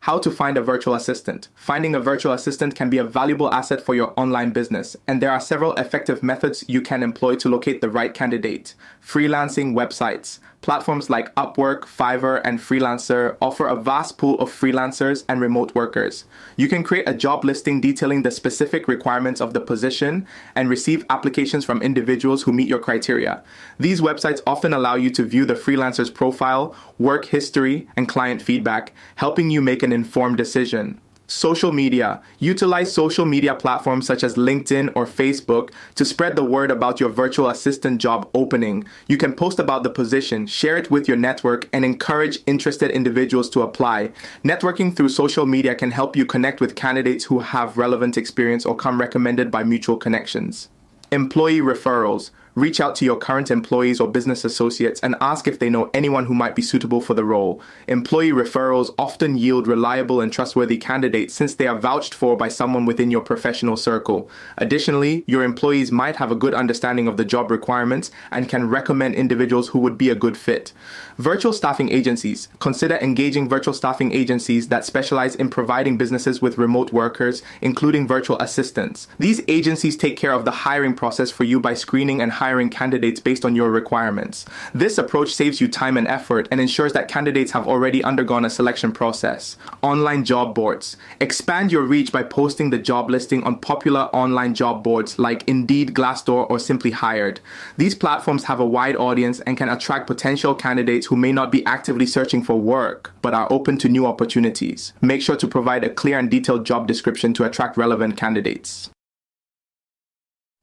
How 0.05 0.19
to 0.19 0.31
find 0.31 0.59
a 0.59 0.63
virtual 0.63 0.95
assistant. 0.95 1.49
Finding 1.55 1.95
a 1.95 1.99
virtual 1.99 2.35
assistant 2.35 2.75
can 2.75 2.91
be 2.91 2.99
a 2.99 3.05
valuable 3.05 3.51
asset 3.51 3.81
for 3.81 3.95
your 3.95 4.13
online 4.19 4.51
business, 4.51 4.99
and 5.09 5.23
there 5.23 5.31
are 5.31 5.41
several 5.41 5.73
effective 5.77 6.23
methods 6.23 6.63
you 6.69 6.83
can 6.83 7.03
employ 7.03 7.37
to 7.37 7.49
locate 7.49 7.81
the 7.81 7.89
right 7.89 8.13
candidate. 8.13 8.75
Freelancing 9.05 9.75
websites. 9.75 10.39
Platforms 10.63 11.11
like 11.11 11.35
Upwork, 11.35 11.83
Fiverr, 11.83 12.41
and 12.43 12.59
Freelancer 12.59 13.37
offer 13.43 13.67
a 13.67 13.77
vast 13.77 14.17
pool 14.17 14.39
of 14.41 14.49
freelancers 14.49 15.23
and 15.29 15.43
remote 15.43 15.75
workers. 15.75 16.25
You 16.57 16.69
can 16.69 16.83
create 16.83 17.07
a 17.07 17.13
job 17.13 17.45
listing 17.45 17.83
detailing 17.83 18.23
the 18.23 18.31
specific 18.31 18.89
requirements 18.89 19.43
of 19.43 19.53
the 19.53 19.61
position 19.61 20.27
and 20.55 20.71
receive 20.71 21.05
applications 21.11 21.67
from 21.67 21.83
individuals 21.83 22.45
who 22.45 22.53
meet 22.53 22.67
your 22.67 22.79
criteria. 22.79 23.45
These 23.79 24.01
websites 24.01 24.41
often 24.47 24.73
allow 24.73 24.95
you 24.95 25.11
to 25.11 25.23
view 25.23 25.45
the 25.45 25.55
freelancer's 25.55 26.11
profile, 26.11 26.75
work 26.99 27.27
history, 27.27 27.87
and 27.97 28.09
client 28.09 28.41
feedback, 28.41 28.95
helping 29.17 29.51
you 29.51 29.61
make 29.61 29.83
an 29.83 29.93
informed 29.93 30.39
decision. 30.39 30.99
Social 31.27 31.73
media. 31.73 32.21
Utilize 32.39 32.93
social 32.93 33.25
media 33.25 33.55
platforms 33.55 34.07
such 34.07 34.23
as 34.23 34.35
LinkedIn 34.35 34.93
or 34.95 35.07
Facebook 35.07 35.71
to 35.95 36.05
spread 36.05 36.37
the 36.37 36.45
word 36.45 36.71
about 36.71 37.01
your 37.01 37.09
virtual 37.09 37.49
assistant 37.49 37.99
job 37.99 38.29
opening. 38.35 38.85
You 39.09 39.17
can 39.17 39.33
post 39.33 39.59
about 39.59 39.85
the 39.85 39.91
position, 39.91 40.47
share 40.47 40.77
it 40.77 40.91
with 40.91 41.09
your 41.09 41.17
network, 41.17 41.67
and 41.73 41.83
encourage 41.83 42.41
interested 42.47 42.91
individuals 42.91 43.49
to 43.51 43.63
apply. 43.63 44.11
Networking 44.45 44.95
through 44.95 45.09
social 45.09 45.47
media 45.47 45.75
can 45.75 45.93
help 45.93 46.15
you 46.15 46.27
connect 46.27 46.61
with 46.61 46.77
candidates 46.77 47.25
who 47.25 47.39
have 47.39 47.79
relevant 47.79 48.19
experience 48.19 48.67
or 48.67 48.77
come 48.77 49.01
recommended 49.01 49.51
by 49.51 49.65
mutual 49.65 49.97
connections. 49.97 50.69
Employee 51.11 51.61
referrals 51.61 52.33
reach 52.55 52.81
out 52.81 52.95
to 52.97 53.05
your 53.05 53.17
current 53.17 53.51
employees 53.51 54.01
or 54.01 54.11
business 54.11 54.45
associates 54.45 55.01
and 55.01 55.17
ask 55.21 55.47
if 55.47 55.59
they 55.59 55.69
know 55.69 55.91
anyone 55.93 56.27
who 56.27 56.35
might 56.35 56.55
be 56.55 56.63
suitable 56.63 57.01
for 57.01 57.15
the 57.15 57.25
role. 57.25 57.61
Employee 57.89 58.31
referrals 58.31 58.95
often 58.99 59.37
yield 59.37 59.67
reliable 59.67 60.21
and 60.21 60.33
trustworthy 60.33 60.79
candidates 60.79 61.35
since 61.35 61.55
they 61.55 61.67
are 61.67 61.79
vouched 61.79 62.15
for 62.15 62.37
by 62.37 62.49
someone 62.49 62.87
within 62.87 63.11
your 63.11 63.21
professional 63.21 63.77
circle. 63.77 64.29
Additionally, 64.59 65.25
your 65.27 65.43
employees 65.43 65.91
might 65.91 66.17
have 66.17 66.31
a 66.31 66.37
good 66.37 66.55
understanding 66.55 67.09
of 67.09 67.17
the 67.17 67.25
job 67.25 67.51
requirements 67.51 68.11
and 68.31 68.49
can 68.49 68.69
recommend 68.69 69.15
individuals 69.15 69.69
who 69.69 69.79
would 69.79 69.99
be 69.99 70.11
a 70.11 70.15
good 70.15 70.37
fit. 70.37 70.73
Virtual 71.19 71.53
staffing 71.53 71.91
agencies. 71.91 72.49
Consider 72.59 72.97
engaging 72.97 73.49
virtual 73.49 73.73
staffing 73.73 74.11
agencies 74.11 74.67
that 74.69 74.85
specialize 74.85 75.37
in 75.37 75.49
providing 75.49 75.97
businesses 75.97 76.43
with 76.43 76.59
remote 76.59 76.93
workers, 76.93 77.41
including 77.61 78.09
virtual 78.09 78.37
assistants. 78.41 79.07
These 79.21 79.41
agencies 79.47 79.97
take 79.97 80.17
care 80.17 80.33
of 80.33 80.45
the 80.45 80.51
hiring 80.51 80.93
process 80.95 81.31
for 81.31 81.45
you 81.45 81.61
by 81.61 81.75
screening 81.75 82.21
and 82.21 82.33
hiring 82.33 82.69
candidates 82.69 83.21
based 83.21 83.45
on 83.45 83.55
your 83.55 83.71
requirements. 83.71 84.45
This 84.75 84.99
approach 84.99 85.33
saves 85.33 85.61
you 85.61 85.69
time 85.69 85.97
and 85.97 86.09
effort 86.09 86.49
and 86.51 86.61
ensures 86.61 86.95
that 86.95 87.07
candidates 87.07 87.53
have 87.53 87.69
already 87.69 88.03
undergone 88.03 88.45
a 88.45 88.51
selection 88.51 88.91
process. 88.91 89.57
Online 89.83 90.25
job 90.25 90.53
boards. 90.53 90.97
Expand 91.21 91.71
your 91.71 91.83
reach 91.83 92.11
by 92.11 92.25
posting 92.25 92.71
the 92.71 92.79
job 92.79 93.09
listing 93.09 93.45
on 93.45 93.61
popular 93.61 94.09
online 94.13 94.53
job 94.53 94.83
boards 94.83 95.17
like 95.17 95.47
Indeed, 95.47 95.95
Glassdoor, 95.95 96.51
or 96.51 96.59
Simply 96.59 96.91
Hired. 96.91 97.39
These 97.77 97.95
platforms 97.95 98.45
have 98.45 98.59
a 98.59 98.67
wide 98.67 98.97
audience 98.97 99.39
and 99.41 99.57
can 99.57 99.69
attract 99.69 100.09
potential 100.09 100.57
candidates 101.05 101.07
who 101.07 101.17
may 101.17 101.33
not 101.33 101.53
be 101.53 101.65
actively 101.67 102.07
searching 102.07 102.45
for 102.45 102.61
work 102.61 103.13
but 103.23 103.35
are 103.35 103.49
open 103.51 103.79
to 103.79 103.89
new 103.89 104.07
opportunities. 104.07 104.95
Make 105.01 105.23
sure 105.23 105.37
to 105.37 105.49
provide 105.49 105.85
a 105.85 105.95
clear 105.95 106.19
and 106.19 106.31
detailed 106.31 106.67
job 106.67 106.87
description 106.87 107.35
to 107.35 107.45
attract 107.45 107.77
relevant 107.77 108.17
candidates. 108.17 108.91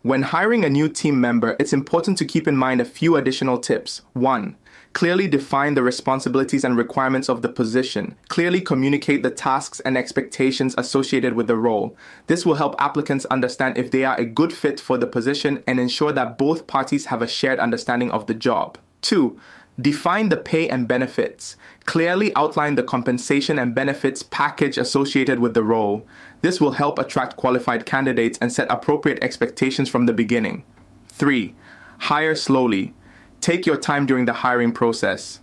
When 0.03 0.24
hiring 0.24 0.65
a 0.65 0.69
new 0.69 0.89
team 0.89 1.21
member, 1.21 1.55
it's 1.60 1.74
important 1.74 2.17
to 2.17 2.25
keep 2.25 2.48
in 2.48 2.57
mind 2.57 2.81
a 2.81 2.86
few 2.86 3.15
additional 3.17 3.60
tips. 3.60 4.01
1. 4.13 4.55
Clearly 4.93 5.27
define 5.27 5.75
the 5.75 5.83
responsibilities 5.83 6.65
and 6.65 6.75
requirements 6.75 7.29
of 7.29 7.41
the 7.41 7.50
position. 7.50 8.15
Clearly 8.27 8.62
communicate 8.62 9.21
the 9.21 9.29
tasks 9.29 9.79
and 9.86 9.95
expectations 9.95 10.75
associated 10.77 11.33
with 11.36 11.45
the 11.48 11.55
role. 11.55 11.95
This 12.25 12.45
will 12.45 12.57
help 12.57 12.75
applicants 12.79 13.27
understand 13.29 13.77
if 13.77 13.91
they 13.91 14.03
are 14.03 14.19
a 14.19 14.25
good 14.25 14.51
fit 14.51 14.79
for 14.79 14.98
the 14.98 15.07
position 15.07 15.63
and 15.67 15.79
ensure 15.79 16.12
that 16.13 16.38
both 16.38 16.65
parties 16.65 17.05
have 17.05 17.21
a 17.21 17.27
shared 17.27 17.60
understanding 17.60 18.12
of 18.12 18.25
the 18.25 18.33
job. 18.33 18.77
2. 19.01 19.39
Define 19.80 20.30
the 20.30 20.38
pay 20.38 20.68
and 20.68 20.88
benefits. 20.88 21.56
Clearly 21.86 22.36
outline 22.36 22.75
the 22.75 22.84
compensation 22.84 23.58
and 23.58 23.74
benefits 23.74 24.22
package 24.22 24.78
associated 24.78 25.40
with 25.40 25.54
the 25.54 25.63
role. 25.63 26.06
This 26.42 26.60
will 26.60 26.74
help 26.74 27.00
attract 27.00 27.38
qualified 27.38 27.86
candidates 27.86 28.38
and 28.42 28.51
set 28.51 28.70
appropriate 28.70 29.24
expectations 29.24 29.90
from 29.90 30.06
the 30.06 30.13
beginning. 30.13 30.63
3. 31.08 31.56
Hire 32.00 32.36
slowly. 32.36 32.94
Take 33.40 33.66
your 33.66 33.78
time 33.78 34.06
during 34.06 34.25
the 34.25 34.34
hiring 34.34 34.72
process. 34.72 35.40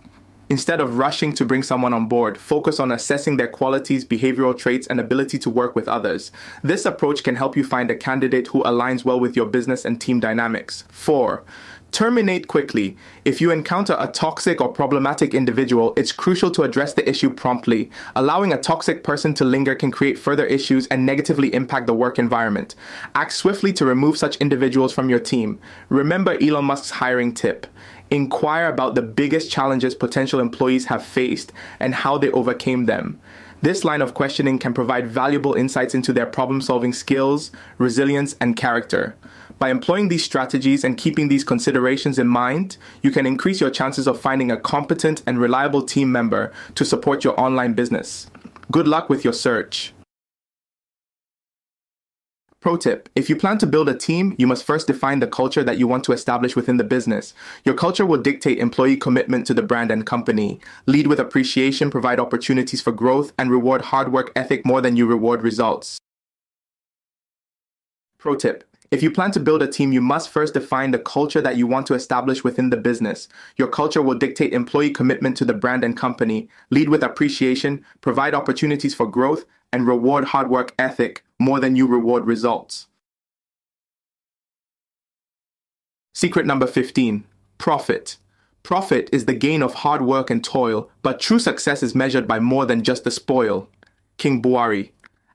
Instead 0.49 0.81
of 0.81 0.97
rushing 0.97 1.31
to 1.33 1.45
bring 1.45 1.61
someone 1.61 1.93
on 1.93 2.07
board, 2.07 2.35
focus 2.35 2.79
on 2.79 2.91
assessing 2.91 3.37
their 3.37 3.47
qualities, 3.47 4.03
behavioral 4.03 4.57
traits, 4.57 4.87
and 4.87 4.99
ability 4.99 5.37
to 5.37 5.49
work 5.49 5.75
with 5.75 5.87
others. 5.87 6.31
This 6.63 6.85
approach 6.85 7.23
can 7.23 7.35
help 7.35 7.55
you 7.55 7.63
find 7.63 7.91
a 7.91 7.95
candidate 7.95 8.47
who 8.47 8.63
aligns 8.63 9.05
well 9.05 9.19
with 9.19 9.35
your 9.35 9.45
business 9.45 9.85
and 9.85 10.01
team 10.01 10.19
dynamics. 10.19 10.85
4. 10.89 11.43
Terminate 11.91 12.47
quickly. 12.47 12.95
If 13.25 13.41
you 13.41 13.49
encounter 13.49 13.95
a 13.99 14.07
toxic 14.07 14.61
or 14.61 14.71
problematic 14.71 15.33
individual, 15.33 15.93
it's 15.97 16.11
crucial 16.11 16.51
to 16.51 16.61
address 16.61 16.93
the 16.93 17.07
issue 17.09 17.31
promptly. 17.31 17.89
Allowing 18.15 18.53
a 18.53 18.61
toxic 18.61 19.03
person 19.03 19.33
to 19.35 19.43
linger 19.43 19.73
can 19.73 19.89
create 19.89 20.19
further 20.19 20.45
issues 20.45 20.85
and 20.87 21.03
negatively 21.03 21.51
impact 21.53 21.87
the 21.87 21.93
work 21.95 22.19
environment. 22.19 22.75
Act 23.15 23.33
swiftly 23.33 23.73
to 23.73 23.85
remove 23.85 24.17
such 24.17 24.37
individuals 24.37 24.93
from 24.93 25.09
your 25.09 25.19
team. 25.19 25.59
Remember 25.89 26.37
Elon 26.39 26.65
Musk's 26.65 26.91
hiring 26.91 27.33
tip. 27.33 27.65
Inquire 28.11 28.67
about 28.67 28.93
the 28.93 29.01
biggest 29.01 29.51
challenges 29.51 29.95
potential 29.95 30.39
employees 30.39 30.85
have 30.85 31.03
faced 31.03 31.51
and 31.79 31.95
how 31.95 32.17
they 32.19 32.31
overcame 32.31 32.85
them. 32.85 33.19
This 33.61 33.83
line 33.83 34.01
of 34.01 34.13
questioning 34.13 34.57
can 34.57 34.73
provide 34.73 35.07
valuable 35.07 35.53
insights 35.53 35.93
into 35.93 36.13
their 36.13 36.25
problem 36.25 36.61
solving 36.61 36.93
skills, 36.93 37.51
resilience, 37.77 38.35
and 38.39 38.55
character. 38.55 39.17
By 39.59 39.69
employing 39.69 40.07
these 40.07 40.23
strategies 40.23 40.85
and 40.85 40.97
keeping 40.97 41.27
these 41.27 41.43
considerations 41.43 42.17
in 42.17 42.29
mind, 42.29 42.77
you 43.03 43.11
can 43.11 43.25
increase 43.25 43.59
your 43.59 43.69
chances 43.69 44.07
of 44.07 44.19
finding 44.19 44.49
a 44.51 44.57
competent 44.57 45.21
and 45.27 45.37
reliable 45.37 45.81
team 45.81 46.13
member 46.13 46.53
to 46.75 46.85
support 46.85 47.25
your 47.25 47.37
online 47.37 47.73
business. 47.73 48.31
Good 48.71 48.87
luck 48.87 49.09
with 49.09 49.25
your 49.25 49.33
search. 49.33 49.93
Pro 52.61 52.77
tip 52.77 53.09
If 53.15 53.29
you 53.29 53.35
plan 53.35 53.57
to 53.57 53.67
build 53.67 53.89
a 53.89 53.97
team, 53.97 54.33
you 54.37 54.47
must 54.47 54.65
first 54.65 54.87
define 54.87 55.19
the 55.19 55.27
culture 55.27 55.63
that 55.63 55.77
you 55.77 55.87
want 55.87 56.05
to 56.05 56.13
establish 56.13 56.55
within 56.55 56.77
the 56.77 56.83
business. 56.85 57.33
Your 57.65 57.75
culture 57.75 58.05
will 58.05 58.21
dictate 58.21 58.59
employee 58.59 58.97
commitment 58.97 59.45
to 59.47 59.53
the 59.53 59.61
brand 59.61 59.91
and 59.91 60.05
company. 60.05 60.59
Lead 60.85 61.07
with 61.07 61.19
appreciation, 61.19 61.89
provide 61.89 62.19
opportunities 62.19 62.81
for 62.81 62.91
growth, 62.91 63.33
and 63.37 63.51
reward 63.51 63.83
hard 63.83 64.11
work 64.11 64.31
ethic 64.35 64.65
more 64.65 64.81
than 64.81 64.95
you 64.95 65.05
reward 65.05 65.41
results. 65.41 65.99
Pro 68.17 68.35
tip 68.35 68.68
if 68.91 69.03
you 69.03 69.11
plan 69.11 69.31
to 69.31 69.39
build 69.39 69.61
a 69.61 69.67
team, 69.67 69.91
you 69.91 70.01
must 70.01 70.29
first 70.29 70.55
define 70.55 70.91
the 70.91 70.99
culture 70.99 71.41
that 71.41 71.57
you 71.57 71.67
want 71.67 71.85
to 71.87 71.93
establish 71.93 72.43
within 72.43 72.71
the 72.71 72.77
business. 72.77 73.27
Your 73.55 73.67
culture 73.67 74.01
will 74.01 74.17
dictate 74.17 74.51
employee 74.53 74.89
commitment 74.89 75.37
to 75.37 75.45
the 75.45 75.53
brand 75.53 75.83
and 75.83 75.95
company, 75.95 76.49
lead 76.71 76.89
with 76.89 77.03
appreciation, 77.03 77.85
provide 78.01 78.33
opportunities 78.33 78.95
for 78.95 79.05
growth, 79.05 79.45
and 79.71 79.85
reward 79.85 80.25
hard 80.25 80.49
work 80.49 80.73
ethic 80.79 81.23
more 81.37 81.59
than 81.59 81.75
you 81.75 81.85
reward 81.85 82.25
results. 82.25 82.87
Secret 86.15 86.45
number 86.45 86.65
15 86.65 87.23
Profit. 87.59 88.17
Profit 88.63 89.09
is 89.13 89.25
the 89.25 89.33
gain 89.33 89.61
of 89.61 89.73
hard 89.75 90.01
work 90.01 90.29
and 90.29 90.43
toil, 90.43 90.89
but 91.01 91.19
true 91.19 91.39
success 91.39 91.83
is 91.83 91.95
measured 91.95 92.27
by 92.27 92.39
more 92.39 92.65
than 92.65 92.83
just 92.83 93.03
the 93.03 93.11
spoil. 93.11 93.69
King 94.17 94.41
Buari. 94.41 94.91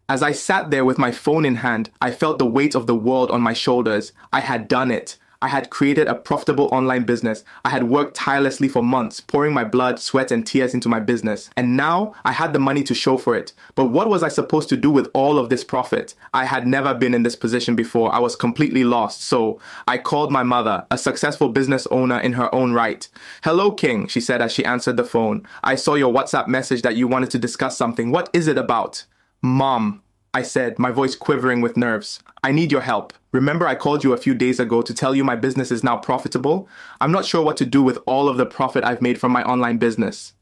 As 0.06 0.22
I 0.22 0.32
sat 0.32 0.70
there 0.70 0.84
with 0.84 0.98
my 0.98 1.10
phone 1.10 1.46
in 1.46 1.56
hand, 1.56 1.88
I 1.98 2.10
felt 2.10 2.38
the 2.38 2.44
weight 2.44 2.74
of 2.74 2.86
the 2.86 2.94
world 2.94 3.30
on 3.30 3.40
my 3.40 3.54
shoulders. 3.54 4.12
I 4.34 4.40
had 4.40 4.68
done 4.68 4.90
it. 4.90 5.16
I 5.40 5.48
had 5.48 5.70
created 5.70 6.08
a 6.08 6.14
profitable 6.14 6.68
online 6.72 7.04
business. 7.04 7.42
I 7.64 7.70
had 7.70 7.84
worked 7.84 8.14
tirelessly 8.14 8.68
for 8.68 8.82
months, 8.82 9.20
pouring 9.20 9.54
my 9.54 9.64
blood, 9.64 9.98
sweat, 9.98 10.30
and 10.30 10.46
tears 10.46 10.74
into 10.74 10.90
my 10.90 11.00
business. 11.00 11.48
And 11.56 11.74
now 11.74 12.14
I 12.22 12.32
had 12.32 12.52
the 12.52 12.58
money 12.58 12.82
to 12.82 12.94
show 12.94 13.16
for 13.16 13.34
it. 13.34 13.54
But 13.74 13.86
what 13.86 14.10
was 14.10 14.22
I 14.22 14.28
supposed 14.28 14.68
to 14.70 14.76
do 14.76 14.90
with 14.90 15.08
all 15.14 15.38
of 15.38 15.48
this 15.48 15.64
profit? 15.64 16.14
I 16.34 16.44
had 16.44 16.66
never 16.66 16.92
been 16.92 17.14
in 17.14 17.22
this 17.22 17.36
position 17.36 17.74
before. 17.74 18.14
I 18.14 18.18
was 18.18 18.36
completely 18.36 18.84
lost. 18.84 19.22
So 19.22 19.58
I 19.88 19.96
called 19.96 20.30
my 20.30 20.42
mother, 20.42 20.86
a 20.90 20.98
successful 20.98 21.48
business 21.48 21.86
owner 21.90 22.18
in 22.18 22.34
her 22.34 22.54
own 22.54 22.74
right. 22.74 23.08
Hello, 23.42 23.70
King, 23.70 24.06
she 24.06 24.20
said 24.20 24.42
as 24.42 24.52
she 24.52 24.66
answered 24.66 24.98
the 24.98 25.04
phone. 25.04 25.46
I 25.62 25.76
saw 25.76 25.94
your 25.94 26.12
WhatsApp 26.12 26.46
message 26.46 26.82
that 26.82 26.96
you 26.96 27.08
wanted 27.08 27.30
to 27.30 27.38
discuss 27.38 27.78
something. 27.78 28.10
What 28.10 28.28
is 28.34 28.48
it 28.48 28.58
about? 28.58 29.06
Mom, 29.44 30.02
I 30.32 30.40
said, 30.40 30.78
my 30.78 30.90
voice 30.90 31.14
quivering 31.14 31.60
with 31.60 31.76
nerves, 31.76 32.22
I 32.42 32.50
need 32.50 32.72
your 32.72 32.80
help. 32.80 33.12
Remember, 33.30 33.66
I 33.68 33.74
called 33.74 34.02
you 34.02 34.14
a 34.14 34.16
few 34.16 34.32
days 34.32 34.58
ago 34.58 34.80
to 34.80 34.94
tell 34.94 35.14
you 35.14 35.22
my 35.22 35.36
business 35.36 35.70
is 35.70 35.84
now 35.84 35.98
profitable? 35.98 36.66
I'm 36.98 37.12
not 37.12 37.26
sure 37.26 37.42
what 37.42 37.58
to 37.58 37.66
do 37.66 37.82
with 37.82 37.98
all 38.06 38.30
of 38.30 38.38
the 38.38 38.46
profit 38.46 38.84
I've 38.84 39.02
made 39.02 39.20
from 39.20 39.32
my 39.32 39.44
online 39.44 39.76
business. 39.76 40.32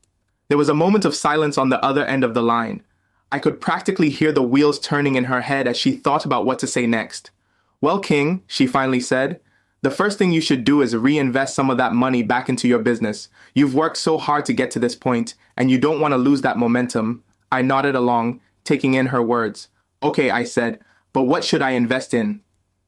There 0.46 0.56
was 0.56 0.68
a 0.68 0.74
moment 0.74 1.04
of 1.04 1.16
silence 1.16 1.58
on 1.58 1.68
the 1.68 1.84
other 1.84 2.04
end 2.04 2.22
of 2.22 2.32
the 2.32 2.44
line. 2.44 2.84
I 3.32 3.40
could 3.40 3.60
practically 3.60 4.08
hear 4.08 4.30
the 4.30 4.40
wheels 4.40 4.78
turning 4.78 5.16
in 5.16 5.24
her 5.24 5.40
head 5.40 5.66
as 5.66 5.76
she 5.76 5.96
thought 5.96 6.24
about 6.24 6.46
what 6.46 6.60
to 6.60 6.68
say 6.68 6.86
next. 6.86 7.32
Well, 7.80 7.98
King, 7.98 8.44
she 8.46 8.68
finally 8.68 9.00
said, 9.00 9.40
the 9.80 9.90
first 9.90 10.16
thing 10.16 10.30
you 10.30 10.40
should 10.40 10.62
do 10.62 10.80
is 10.80 10.94
reinvest 10.94 11.56
some 11.56 11.70
of 11.70 11.76
that 11.78 11.92
money 11.92 12.22
back 12.22 12.48
into 12.48 12.68
your 12.68 12.78
business. 12.78 13.26
You've 13.52 13.74
worked 13.74 13.96
so 13.96 14.16
hard 14.16 14.44
to 14.44 14.52
get 14.52 14.70
to 14.70 14.78
this 14.78 14.94
point, 14.94 15.34
and 15.56 15.72
you 15.72 15.78
don't 15.78 15.98
want 15.98 16.12
to 16.12 16.18
lose 16.18 16.42
that 16.42 16.56
momentum. 16.56 17.24
I 17.50 17.62
nodded 17.62 17.96
along, 17.96 18.40
taking 18.64 18.94
in 18.94 19.06
her 19.06 19.22
words. 19.22 19.68
Okay, 20.02 20.30
I 20.30 20.44
said, 20.44 20.80
but 21.12 21.24
what 21.24 21.44
should 21.44 21.62
I 21.62 21.70
invest 21.70 22.14
in? 22.14 22.40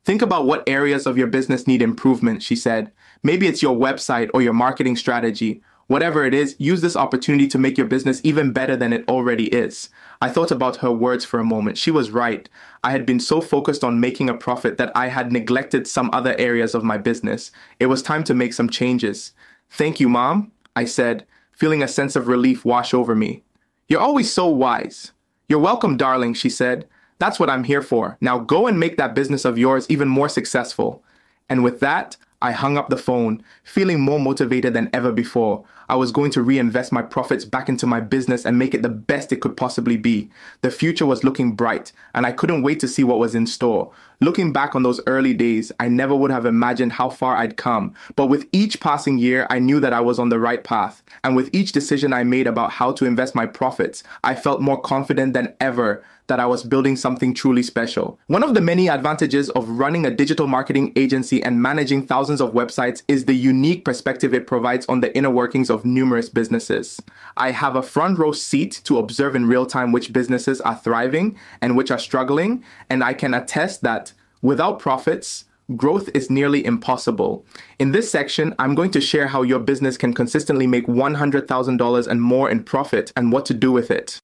Think 0.05 0.21
about 0.21 0.47
what 0.47 0.69
areas 0.69 1.07
of 1.07 1.17
your 1.17 1.27
business 1.27 1.67
need 1.67 1.81
improvement, 1.81 2.43
she 2.43 2.57
said. 2.57 2.93
Maybe 3.23 3.47
it's 3.47 3.63
your 3.63 3.77
website 3.77 4.29
or 4.35 4.43
your 4.43 4.53
marketing 4.53 4.97
strategy. 4.97 5.63
Whatever 5.87 6.25
it 6.25 6.33
is, 6.33 6.57
use 6.59 6.81
this 6.81 6.97
opportunity 6.97 7.47
to 7.49 7.59
make 7.59 7.77
your 7.77 7.87
business 7.87 8.21
even 8.25 8.53
better 8.53 8.77
than 8.77 8.93
it 8.93 9.07
already 9.09 9.47
is. 9.47 9.91
I 10.21 10.31
thought 10.31 10.51
about 10.51 10.77
her 10.77 10.91
words 10.91 11.25
for 11.25 11.39
a 11.39 11.45
moment. 11.45 11.77
She 11.77 11.91
was 11.91 12.11
right. 12.11 12.49
I 12.83 12.91
had 12.91 13.05
been 13.05 13.21
so 13.21 13.41
focused 13.41 13.85
on 13.85 14.01
making 14.01 14.31
a 14.31 14.35
profit 14.35 14.79
that 14.79 14.93
I 14.95 15.09
had 15.09 15.33
neglected 15.33 15.87
some 15.87 16.11
other 16.13 16.35
areas 16.39 16.75
of 16.75 16.85
my 16.85 16.97
business. 16.97 17.51
It 17.79 17.87
was 17.87 18.03
time 18.03 18.25
to 18.25 18.35
make 18.35 18.55
some 18.55 18.71
changes. 18.71 19.33
Thank 19.71 20.01
you, 20.01 20.09
Mom, 20.09 20.53
I 20.75 20.85
said, 20.87 21.27
feeling 21.53 21.83
a 21.83 21.89
sense 21.89 22.17
of 22.17 22.29
relief 22.29 22.65
wash 22.65 22.95
over 22.95 23.15
me. 23.15 23.43
You're 23.89 24.01
always 24.01 24.33
so 24.33 24.49
wise. 24.49 25.13
You're 25.49 25.59
welcome, 25.59 25.97
darling, 25.97 26.35
she 26.35 26.49
said. 26.49 26.87
That's 27.19 27.39
what 27.39 27.51
I'm 27.51 27.65
here 27.65 27.83
for. 27.83 28.17
Now 28.21 28.39
go 28.39 28.67
and 28.67 28.81
make 28.81 28.97
that 28.97 29.15
business 29.15 29.45
of 29.45 29.59
yours 29.59 29.87
even 29.89 30.09
more 30.09 30.29
successful. 30.29 31.03
And 31.49 31.63
with 31.63 31.81
that, 31.81 32.17
I 32.45 32.53
hung 32.53 32.77
up 32.77 32.91
the 32.91 32.99
phone, 32.99 33.43
feeling 33.63 34.01
more 34.01 34.21
motivated 34.21 34.75
than 34.75 34.91
ever 34.93 35.13
before. 35.13 35.65
I 35.89 35.97
was 35.97 36.13
going 36.13 36.31
to 36.33 36.43
reinvest 36.43 36.93
my 36.93 37.01
profits 37.01 37.47
back 37.47 37.71
into 37.71 37.87
my 37.87 38.01
business 38.01 38.45
and 38.45 38.59
make 38.59 38.75
it 38.75 38.83
the 38.83 38.91
best 38.91 39.33
it 39.33 39.41
could 39.41 39.57
possibly 39.57 39.97
be. 39.97 40.29
The 40.61 40.71
future 40.71 41.07
was 41.07 41.25
looking 41.25 41.53
bright, 41.53 41.91
and 42.15 42.27
I 42.27 42.33
couldn't 42.33 42.63
wait 42.63 42.81
to 42.81 42.89
see 42.89 43.03
what 43.03 43.19
was 43.19 43.35
in 43.35 43.47
store. 43.47 43.93
Looking 44.21 44.53
back 44.53 44.75
on 44.75 44.83
those 44.83 45.01
early 45.07 45.33
days, 45.33 45.73
I 45.81 45.89
never 45.89 46.15
would 46.15 46.31
have 46.31 46.45
imagined 46.45 46.93
how 46.93 47.09
far 47.09 47.35
I'd 47.35 47.57
come. 47.57 47.95
But 48.15 48.27
with 48.27 48.47
each 48.53 48.79
passing 48.79 49.17
year, 49.17 49.47
I 49.49 49.59
knew 49.59 49.81
that 49.81 49.95
I 49.95 50.03
was 50.03 50.19
on 50.19 50.29
the 50.29 50.39
right 50.39 50.63
path. 50.63 51.03
And 51.23 51.35
with 51.35 51.49
each 51.55 51.73
decision 51.73 52.13
I 52.13 52.25
made 52.25 52.47
about 52.47 52.73
how 52.73 52.93
to 52.93 53.07
invest 53.07 53.35
my 53.35 53.47
profits, 53.47 54.05
I 54.23 54.35
felt 54.35 54.61
more 54.61 54.81
confident 54.81 55.33
than 55.33 55.55
ever 55.61 56.05
that 56.27 56.41
I 56.41 56.47
was 56.47 56.63
building 56.63 56.97
something 56.97 57.35
truly 57.35 57.63
special. 57.63 58.19
One 58.29 58.43
of 58.43 58.55
the 58.55 58.61
many 58.61 58.89
advantages 58.89 59.51
of 59.51 59.69
running 59.69 60.07
a 60.07 60.11
digital 60.11 60.47
marketing 60.47 60.93
agency 60.97 61.43
and 61.43 61.61
managing 61.61 62.07
thousands 62.07 62.41
of 62.41 62.53
websites 62.53 63.03
is 63.09 63.25
the 63.25 63.35
unique 63.35 63.85
perspective 63.85 64.33
it 64.33 64.47
provides 64.47 64.87
on 64.87 65.01
the 65.01 65.15
inner 65.17 65.31
workings 65.31 65.71
of 65.71 65.85
numerous 65.85 66.29
businesses. 66.29 67.01
I 67.37 67.51
have 67.51 67.77
a 67.77 67.83
front 67.83 68.19
row 68.19 68.33
seat 68.33 68.81
to 68.85 68.99
observe 68.99 69.37
in 69.37 69.47
real 69.47 69.67
time 69.67 69.93
which 69.93 70.13
businesses 70.13 70.61
are 70.63 70.77
thriving 70.77 71.37
and 71.61 71.77
which 71.77 71.91
are 71.91 71.99
struggling, 71.99 72.65
and 72.89 73.05
I 73.05 73.13
can 73.13 73.35
attest 73.35 73.83
that 73.83 74.13
without 74.41 74.79
profits, 74.79 75.45
growth 75.77 76.11
is 76.15 76.31
nearly 76.31 76.65
impossible. 76.65 77.45
In 77.79 77.93
this 77.93 78.11
section, 78.11 78.55
I'm 78.59 78.75
going 78.75 78.91
to 78.93 79.01
share 79.01 79.29
how 79.29 79.43
your 79.43 79.59
business 79.59 79.97
can 79.97 80.13
consistently 80.13 80.67
make 80.67 80.87
$100,000 80.87 82.07
and 82.07 82.23
more 82.23 82.51
in 82.51 82.65
profit 82.65 83.13
and 83.17 83.33
what 83.33 83.47
to 83.47 83.55
do 83.55 83.73
with 83.73 83.91
it. 83.91 84.19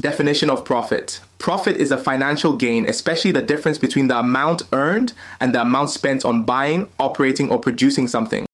Definition 0.00 0.48
of 0.48 0.64
profit. 0.64 1.20
Profit 1.38 1.76
is 1.76 1.90
a 1.90 1.98
financial 1.98 2.56
gain, 2.56 2.88
especially 2.88 3.32
the 3.32 3.42
difference 3.42 3.76
between 3.76 4.08
the 4.08 4.18
amount 4.18 4.62
earned 4.72 5.12
and 5.40 5.54
the 5.54 5.60
amount 5.60 5.90
spent 5.90 6.24
on 6.24 6.42
buying, 6.44 6.88
operating, 6.98 7.50
or 7.50 7.58
producing 7.58 8.08
something. 8.08 8.46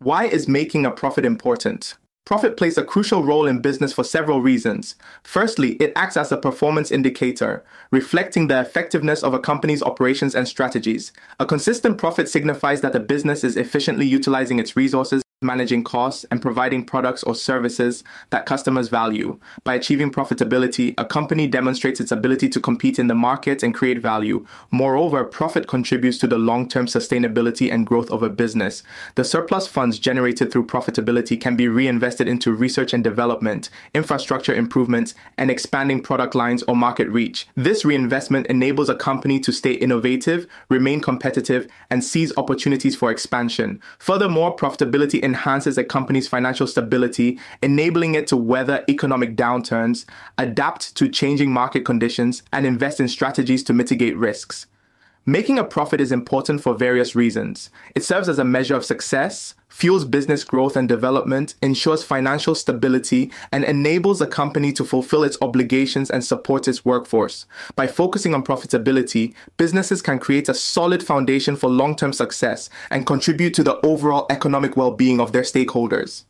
Why 0.00 0.26
is 0.26 0.46
making 0.46 0.84
a 0.84 0.90
profit 0.90 1.24
important? 1.24 1.94
Profit 2.26 2.58
plays 2.58 2.76
a 2.76 2.84
crucial 2.84 3.22
role 3.22 3.46
in 3.46 3.62
business 3.62 3.94
for 3.94 4.04
several 4.04 4.42
reasons. 4.42 4.96
Firstly, 5.22 5.76
it 5.76 5.94
acts 5.96 6.18
as 6.18 6.30
a 6.30 6.36
performance 6.36 6.90
indicator, 6.90 7.64
reflecting 7.90 8.48
the 8.48 8.60
effectiveness 8.60 9.22
of 9.22 9.32
a 9.32 9.38
company's 9.38 9.82
operations 9.82 10.34
and 10.34 10.46
strategies. 10.46 11.10
A 11.40 11.46
consistent 11.46 11.96
profit 11.96 12.28
signifies 12.28 12.82
that 12.82 12.94
a 12.94 13.00
business 13.00 13.44
is 13.44 13.56
efficiently 13.56 14.04
utilizing 14.04 14.58
its 14.58 14.76
resources 14.76 15.22
managing 15.42 15.84
costs, 15.84 16.24
and 16.30 16.40
providing 16.40 16.82
products 16.82 17.22
or 17.22 17.34
services 17.34 18.02
that 18.30 18.46
customers 18.46 18.88
value. 18.88 19.38
By 19.64 19.74
achieving 19.74 20.10
profitability, 20.10 20.94
a 20.96 21.04
company 21.04 21.46
demonstrates 21.46 22.00
its 22.00 22.10
ability 22.10 22.48
to 22.48 22.60
compete 22.60 22.98
in 22.98 23.08
the 23.08 23.14
market 23.14 23.62
and 23.62 23.74
create 23.74 23.98
value. 23.98 24.46
Moreover, 24.70 25.24
profit 25.24 25.68
contributes 25.68 26.16
to 26.18 26.26
the 26.26 26.38
long 26.38 26.66
term 26.70 26.86
sustainability 26.86 27.70
and 27.70 27.86
growth 27.86 28.10
of 28.10 28.22
a 28.22 28.30
business. 28.30 28.82
The 29.16 29.24
surplus 29.24 29.66
funds 29.66 29.98
generated 29.98 30.50
through 30.50 30.68
profitability 30.68 31.38
can 31.38 31.54
be 31.54 31.68
reinvested 31.68 32.28
into 32.28 32.54
research 32.54 32.94
and 32.94 33.04
development, 33.04 33.68
infrastructure 33.92 34.54
improvements, 34.54 35.14
and 35.36 35.50
expanding 35.50 36.00
product 36.00 36.34
lines 36.34 36.62
or 36.62 36.74
market 36.74 37.10
reach. 37.10 37.46
This 37.54 37.84
reinvestment 37.84 38.46
enables 38.46 38.88
a 38.88 38.94
company 38.94 39.38
to 39.40 39.52
stay 39.52 39.72
innovative, 39.72 40.46
remain 40.70 41.02
competitive, 41.02 41.68
and 41.90 42.02
seize 42.02 42.32
opportunities 42.38 42.96
for 42.96 43.10
expansion. 43.10 43.82
Furthermore, 43.98 44.56
profitability 44.56 45.25
enhances 45.26 45.76
a 45.76 45.84
company's 45.84 46.28
financial 46.28 46.66
stability, 46.66 47.38
enabling 47.62 48.14
it 48.14 48.26
to 48.28 48.36
weather 48.36 48.84
economic 48.88 49.36
downturns, 49.36 50.06
adapt 50.38 50.94
to 50.94 51.08
changing 51.08 51.52
market 51.52 51.84
conditions, 51.84 52.42
and 52.52 52.64
invest 52.64 53.00
in 53.00 53.08
strategies 53.08 53.62
to 53.64 53.74
mitigate 53.74 54.16
risks. 54.16 54.66
Making 55.28 55.58
a 55.58 55.64
profit 55.64 56.00
is 56.00 56.12
important 56.12 56.60
for 56.62 56.72
various 56.72 57.16
reasons. 57.16 57.68
It 57.96 58.04
serves 58.04 58.28
as 58.28 58.38
a 58.38 58.44
measure 58.44 58.76
of 58.76 58.84
success, 58.84 59.56
fuels 59.68 60.04
business 60.04 60.44
growth 60.44 60.76
and 60.76 60.88
development, 60.88 61.56
ensures 61.60 62.04
financial 62.04 62.54
stability, 62.54 63.32
and 63.50 63.64
enables 63.64 64.20
a 64.20 64.28
company 64.28 64.72
to 64.74 64.84
fulfill 64.84 65.24
its 65.24 65.36
obligations 65.42 66.10
and 66.10 66.24
support 66.24 66.68
its 66.68 66.84
workforce. 66.84 67.44
By 67.74 67.88
focusing 67.88 68.34
on 68.34 68.44
profitability, 68.44 69.34
businesses 69.56 70.00
can 70.00 70.20
create 70.20 70.48
a 70.48 70.54
solid 70.54 71.02
foundation 71.02 71.56
for 71.56 71.68
long 71.68 71.96
term 71.96 72.12
success 72.12 72.70
and 72.88 73.04
contribute 73.04 73.54
to 73.54 73.64
the 73.64 73.84
overall 73.84 74.26
economic 74.30 74.76
well 74.76 74.92
being 74.92 75.18
of 75.18 75.32
their 75.32 75.42
stakeholders. 75.42 76.22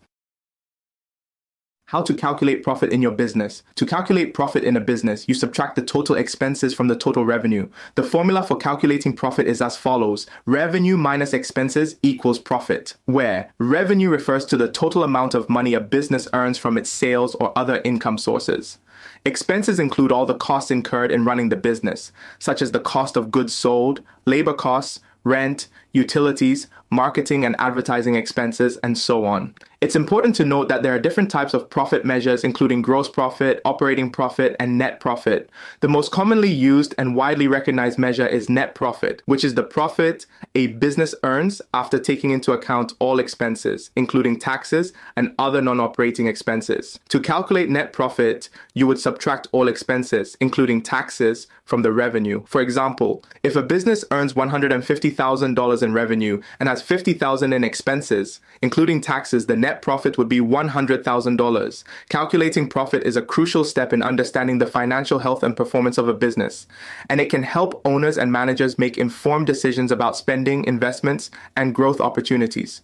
How 1.90 2.02
to 2.02 2.14
calculate 2.14 2.64
profit 2.64 2.92
in 2.92 3.00
your 3.00 3.12
business. 3.12 3.62
To 3.76 3.86
calculate 3.86 4.34
profit 4.34 4.64
in 4.64 4.76
a 4.76 4.80
business, 4.80 5.28
you 5.28 5.34
subtract 5.34 5.76
the 5.76 5.82
total 5.82 6.16
expenses 6.16 6.74
from 6.74 6.88
the 6.88 6.96
total 6.96 7.24
revenue. 7.24 7.68
The 7.94 8.02
formula 8.02 8.42
for 8.42 8.56
calculating 8.56 9.14
profit 9.14 9.46
is 9.46 9.62
as 9.62 9.76
follows 9.76 10.26
revenue 10.46 10.96
minus 10.96 11.32
expenses 11.32 11.94
equals 12.02 12.40
profit, 12.40 12.96
where 13.04 13.52
revenue 13.58 14.10
refers 14.10 14.44
to 14.46 14.56
the 14.56 14.68
total 14.68 15.04
amount 15.04 15.34
of 15.34 15.48
money 15.48 15.74
a 15.74 15.80
business 15.80 16.26
earns 16.32 16.58
from 16.58 16.76
its 16.76 16.90
sales 16.90 17.36
or 17.36 17.56
other 17.56 17.80
income 17.84 18.18
sources. 18.18 18.78
Expenses 19.24 19.78
include 19.78 20.10
all 20.10 20.26
the 20.26 20.34
costs 20.34 20.72
incurred 20.72 21.12
in 21.12 21.24
running 21.24 21.50
the 21.50 21.56
business, 21.56 22.10
such 22.40 22.62
as 22.62 22.72
the 22.72 22.80
cost 22.80 23.16
of 23.16 23.30
goods 23.30 23.54
sold, 23.54 24.00
labor 24.24 24.54
costs, 24.54 24.98
rent, 25.22 25.68
utilities, 25.96 26.68
marketing 26.90 27.44
and 27.44 27.56
advertising 27.58 28.14
expenses, 28.14 28.76
and 28.78 28.96
so 28.96 29.24
on. 29.24 29.54
It's 29.80 29.96
important 29.96 30.34
to 30.36 30.44
note 30.44 30.68
that 30.68 30.82
there 30.82 30.94
are 30.94 30.98
different 30.98 31.30
types 31.30 31.52
of 31.52 31.68
profit 31.68 32.04
measures, 32.04 32.44
including 32.44 32.80
gross 32.80 33.10
profit, 33.10 33.60
operating 33.64 34.10
profit, 34.10 34.56
and 34.58 34.78
net 34.78 35.00
profit. 35.00 35.50
The 35.80 35.88
most 35.88 36.10
commonly 36.10 36.50
used 36.50 36.94
and 36.96 37.14
widely 37.14 37.46
recognized 37.46 37.98
measure 37.98 38.26
is 38.26 38.48
net 38.48 38.74
profit, 38.74 39.22
which 39.26 39.44
is 39.44 39.54
the 39.54 39.62
profit 39.62 40.24
a 40.54 40.68
business 40.68 41.14
earns 41.22 41.60
after 41.74 41.98
taking 41.98 42.30
into 42.30 42.52
account 42.52 42.94
all 42.98 43.18
expenses, 43.18 43.90
including 43.96 44.38
taxes 44.38 44.94
and 45.14 45.34
other 45.38 45.60
non 45.60 45.78
operating 45.78 46.26
expenses. 46.26 46.98
To 47.10 47.20
calculate 47.20 47.68
net 47.68 47.92
profit, 47.92 48.48
you 48.72 48.86
would 48.86 48.98
subtract 48.98 49.46
all 49.52 49.68
expenses, 49.68 50.36
including 50.40 50.80
taxes, 50.82 51.46
from 51.66 51.82
the 51.82 51.92
revenue. 51.92 52.44
For 52.46 52.60
example, 52.62 53.22
if 53.42 53.56
a 53.56 53.62
business 53.62 54.04
earns 54.10 54.32
$150,000 54.34 55.82
in 55.86 55.94
revenue 55.94 56.42
and 56.60 56.68
has 56.68 56.82
50,000 56.82 57.54
in 57.54 57.64
expenses, 57.64 58.40
including 58.60 59.00
taxes, 59.00 59.46
the 59.46 59.56
net 59.56 59.80
profit 59.80 60.18
would 60.18 60.28
be 60.28 60.40
$100,000. 60.40 61.84
Calculating 62.10 62.68
profit 62.68 63.02
is 63.04 63.16
a 63.16 63.22
crucial 63.22 63.64
step 63.64 63.94
in 63.94 64.02
understanding 64.02 64.58
the 64.58 64.66
financial 64.66 65.20
health 65.20 65.42
and 65.42 65.56
performance 65.56 65.96
of 65.96 66.08
a 66.08 66.12
business, 66.12 66.66
and 67.08 67.20
it 67.20 67.30
can 67.30 67.44
help 67.44 67.80
owners 67.86 68.18
and 68.18 68.30
managers 68.30 68.78
make 68.78 68.98
informed 68.98 69.46
decisions 69.46 69.90
about 69.90 70.16
spending, 70.16 70.64
investments, 70.64 71.30
and 71.56 71.74
growth 71.74 72.00
opportunities. 72.00 72.82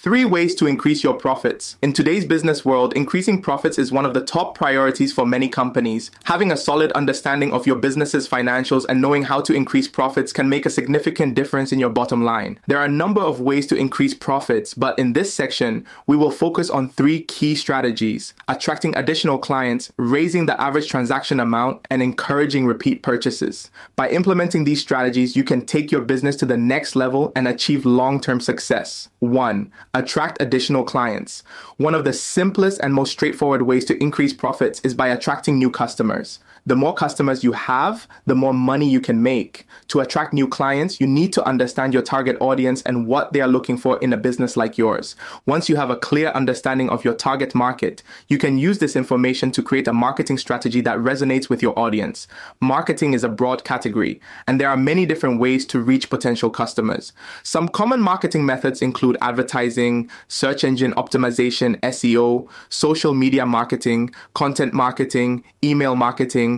Three 0.00 0.24
ways 0.24 0.54
to 0.54 0.68
increase 0.68 1.02
your 1.02 1.14
profits. 1.14 1.76
In 1.82 1.92
today's 1.92 2.24
business 2.24 2.64
world, 2.64 2.94
increasing 2.94 3.42
profits 3.42 3.80
is 3.80 3.90
one 3.90 4.06
of 4.06 4.14
the 4.14 4.24
top 4.24 4.54
priorities 4.54 5.12
for 5.12 5.26
many 5.26 5.48
companies. 5.48 6.12
Having 6.22 6.52
a 6.52 6.56
solid 6.56 6.92
understanding 6.92 7.52
of 7.52 7.66
your 7.66 7.74
business's 7.74 8.28
financials 8.28 8.86
and 8.88 9.02
knowing 9.02 9.24
how 9.24 9.40
to 9.40 9.52
increase 9.52 9.88
profits 9.88 10.32
can 10.32 10.48
make 10.48 10.64
a 10.64 10.70
significant 10.70 11.34
difference 11.34 11.72
in 11.72 11.80
your 11.80 11.90
bottom 11.90 12.22
line. 12.22 12.60
There 12.68 12.78
are 12.78 12.84
a 12.84 12.88
number 12.88 13.20
of 13.20 13.40
ways 13.40 13.66
to 13.66 13.76
increase 13.76 14.14
profits, 14.14 14.72
but 14.72 14.96
in 15.00 15.14
this 15.14 15.34
section, 15.34 15.84
we 16.06 16.16
will 16.16 16.30
focus 16.30 16.70
on 16.70 16.90
three 16.90 17.22
key 17.22 17.56
strategies 17.56 18.34
attracting 18.46 18.96
additional 18.96 19.36
clients, 19.36 19.90
raising 19.96 20.46
the 20.46 20.60
average 20.60 20.88
transaction 20.88 21.40
amount, 21.40 21.84
and 21.90 22.04
encouraging 22.04 22.66
repeat 22.66 23.02
purchases. 23.02 23.68
By 23.96 24.10
implementing 24.10 24.62
these 24.62 24.80
strategies, 24.80 25.34
you 25.34 25.42
can 25.42 25.66
take 25.66 25.90
your 25.90 26.02
business 26.02 26.36
to 26.36 26.46
the 26.46 26.56
next 26.56 26.94
level 26.94 27.32
and 27.34 27.48
achieve 27.48 27.84
long 27.84 28.20
term 28.20 28.38
success. 28.38 29.08
1 29.18 29.72
attract 29.94 30.40
additional 30.40 30.84
clients. 30.84 31.42
One 31.76 31.94
of 31.94 32.04
the 32.04 32.12
simplest 32.12 32.80
and 32.80 32.94
most 32.94 33.10
straightforward 33.10 33.62
ways 33.62 33.84
to 33.86 34.02
increase 34.02 34.32
profits 34.32 34.80
is 34.80 34.94
by 34.94 35.08
attracting 35.08 35.58
new 35.58 35.70
customers. 35.70 36.38
The 36.68 36.76
more 36.76 36.92
customers 36.92 37.42
you 37.42 37.52
have, 37.52 38.06
the 38.26 38.34
more 38.34 38.52
money 38.52 38.86
you 38.86 39.00
can 39.00 39.22
make. 39.22 39.66
To 39.86 40.00
attract 40.00 40.34
new 40.34 40.46
clients, 40.46 41.00
you 41.00 41.06
need 41.06 41.32
to 41.32 41.42
understand 41.48 41.94
your 41.94 42.02
target 42.02 42.36
audience 42.40 42.82
and 42.82 43.06
what 43.06 43.32
they 43.32 43.40
are 43.40 43.48
looking 43.48 43.78
for 43.78 43.96
in 44.00 44.12
a 44.12 44.18
business 44.18 44.54
like 44.54 44.76
yours. 44.76 45.16
Once 45.46 45.70
you 45.70 45.76
have 45.76 45.88
a 45.88 45.96
clear 45.96 46.28
understanding 46.28 46.90
of 46.90 47.06
your 47.06 47.14
target 47.14 47.54
market, 47.54 48.02
you 48.28 48.36
can 48.36 48.58
use 48.58 48.80
this 48.80 48.96
information 48.96 49.50
to 49.52 49.62
create 49.62 49.88
a 49.88 49.94
marketing 49.94 50.36
strategy 50.36 50.82
that 50.82 50.98
resonates 50.98 51.48
with 51.48 51.62
your 51.62 51.72
audience. 51.78 52.28
Marketing 52.60 53.14
is 53.14 53.24
a 53.24 53.30
broad 53.30 53.64
category, 53.64 54.20
and 54.46 54.60
there 54.60 54.68
are 54.68 54.76
many 54.76 55.06
different 55.06 55.40
ways 55.40 55.64
to 55.64 55.80
reach 55.80 56.10
potential 56.10 56.50
customers. 56.50 57.14
Some 57.44 57.68
common 57.68 58.02
marketing 58.02 58.44
methods 58.44 58.82
include 58.82 59.16
advertising, 59.22 60.10
search 60.28 60.64
engine 60.64 60.92
optimization, 60.96 61.80
SEO, 61.80 62.46
social 62.68 63.14
media 63.14 63.46
marketing, 63.46 64.10
content 64.34 64.74
marketing, 64.74 65.42
email 65.64 65.96
marketing, 65.96 66.57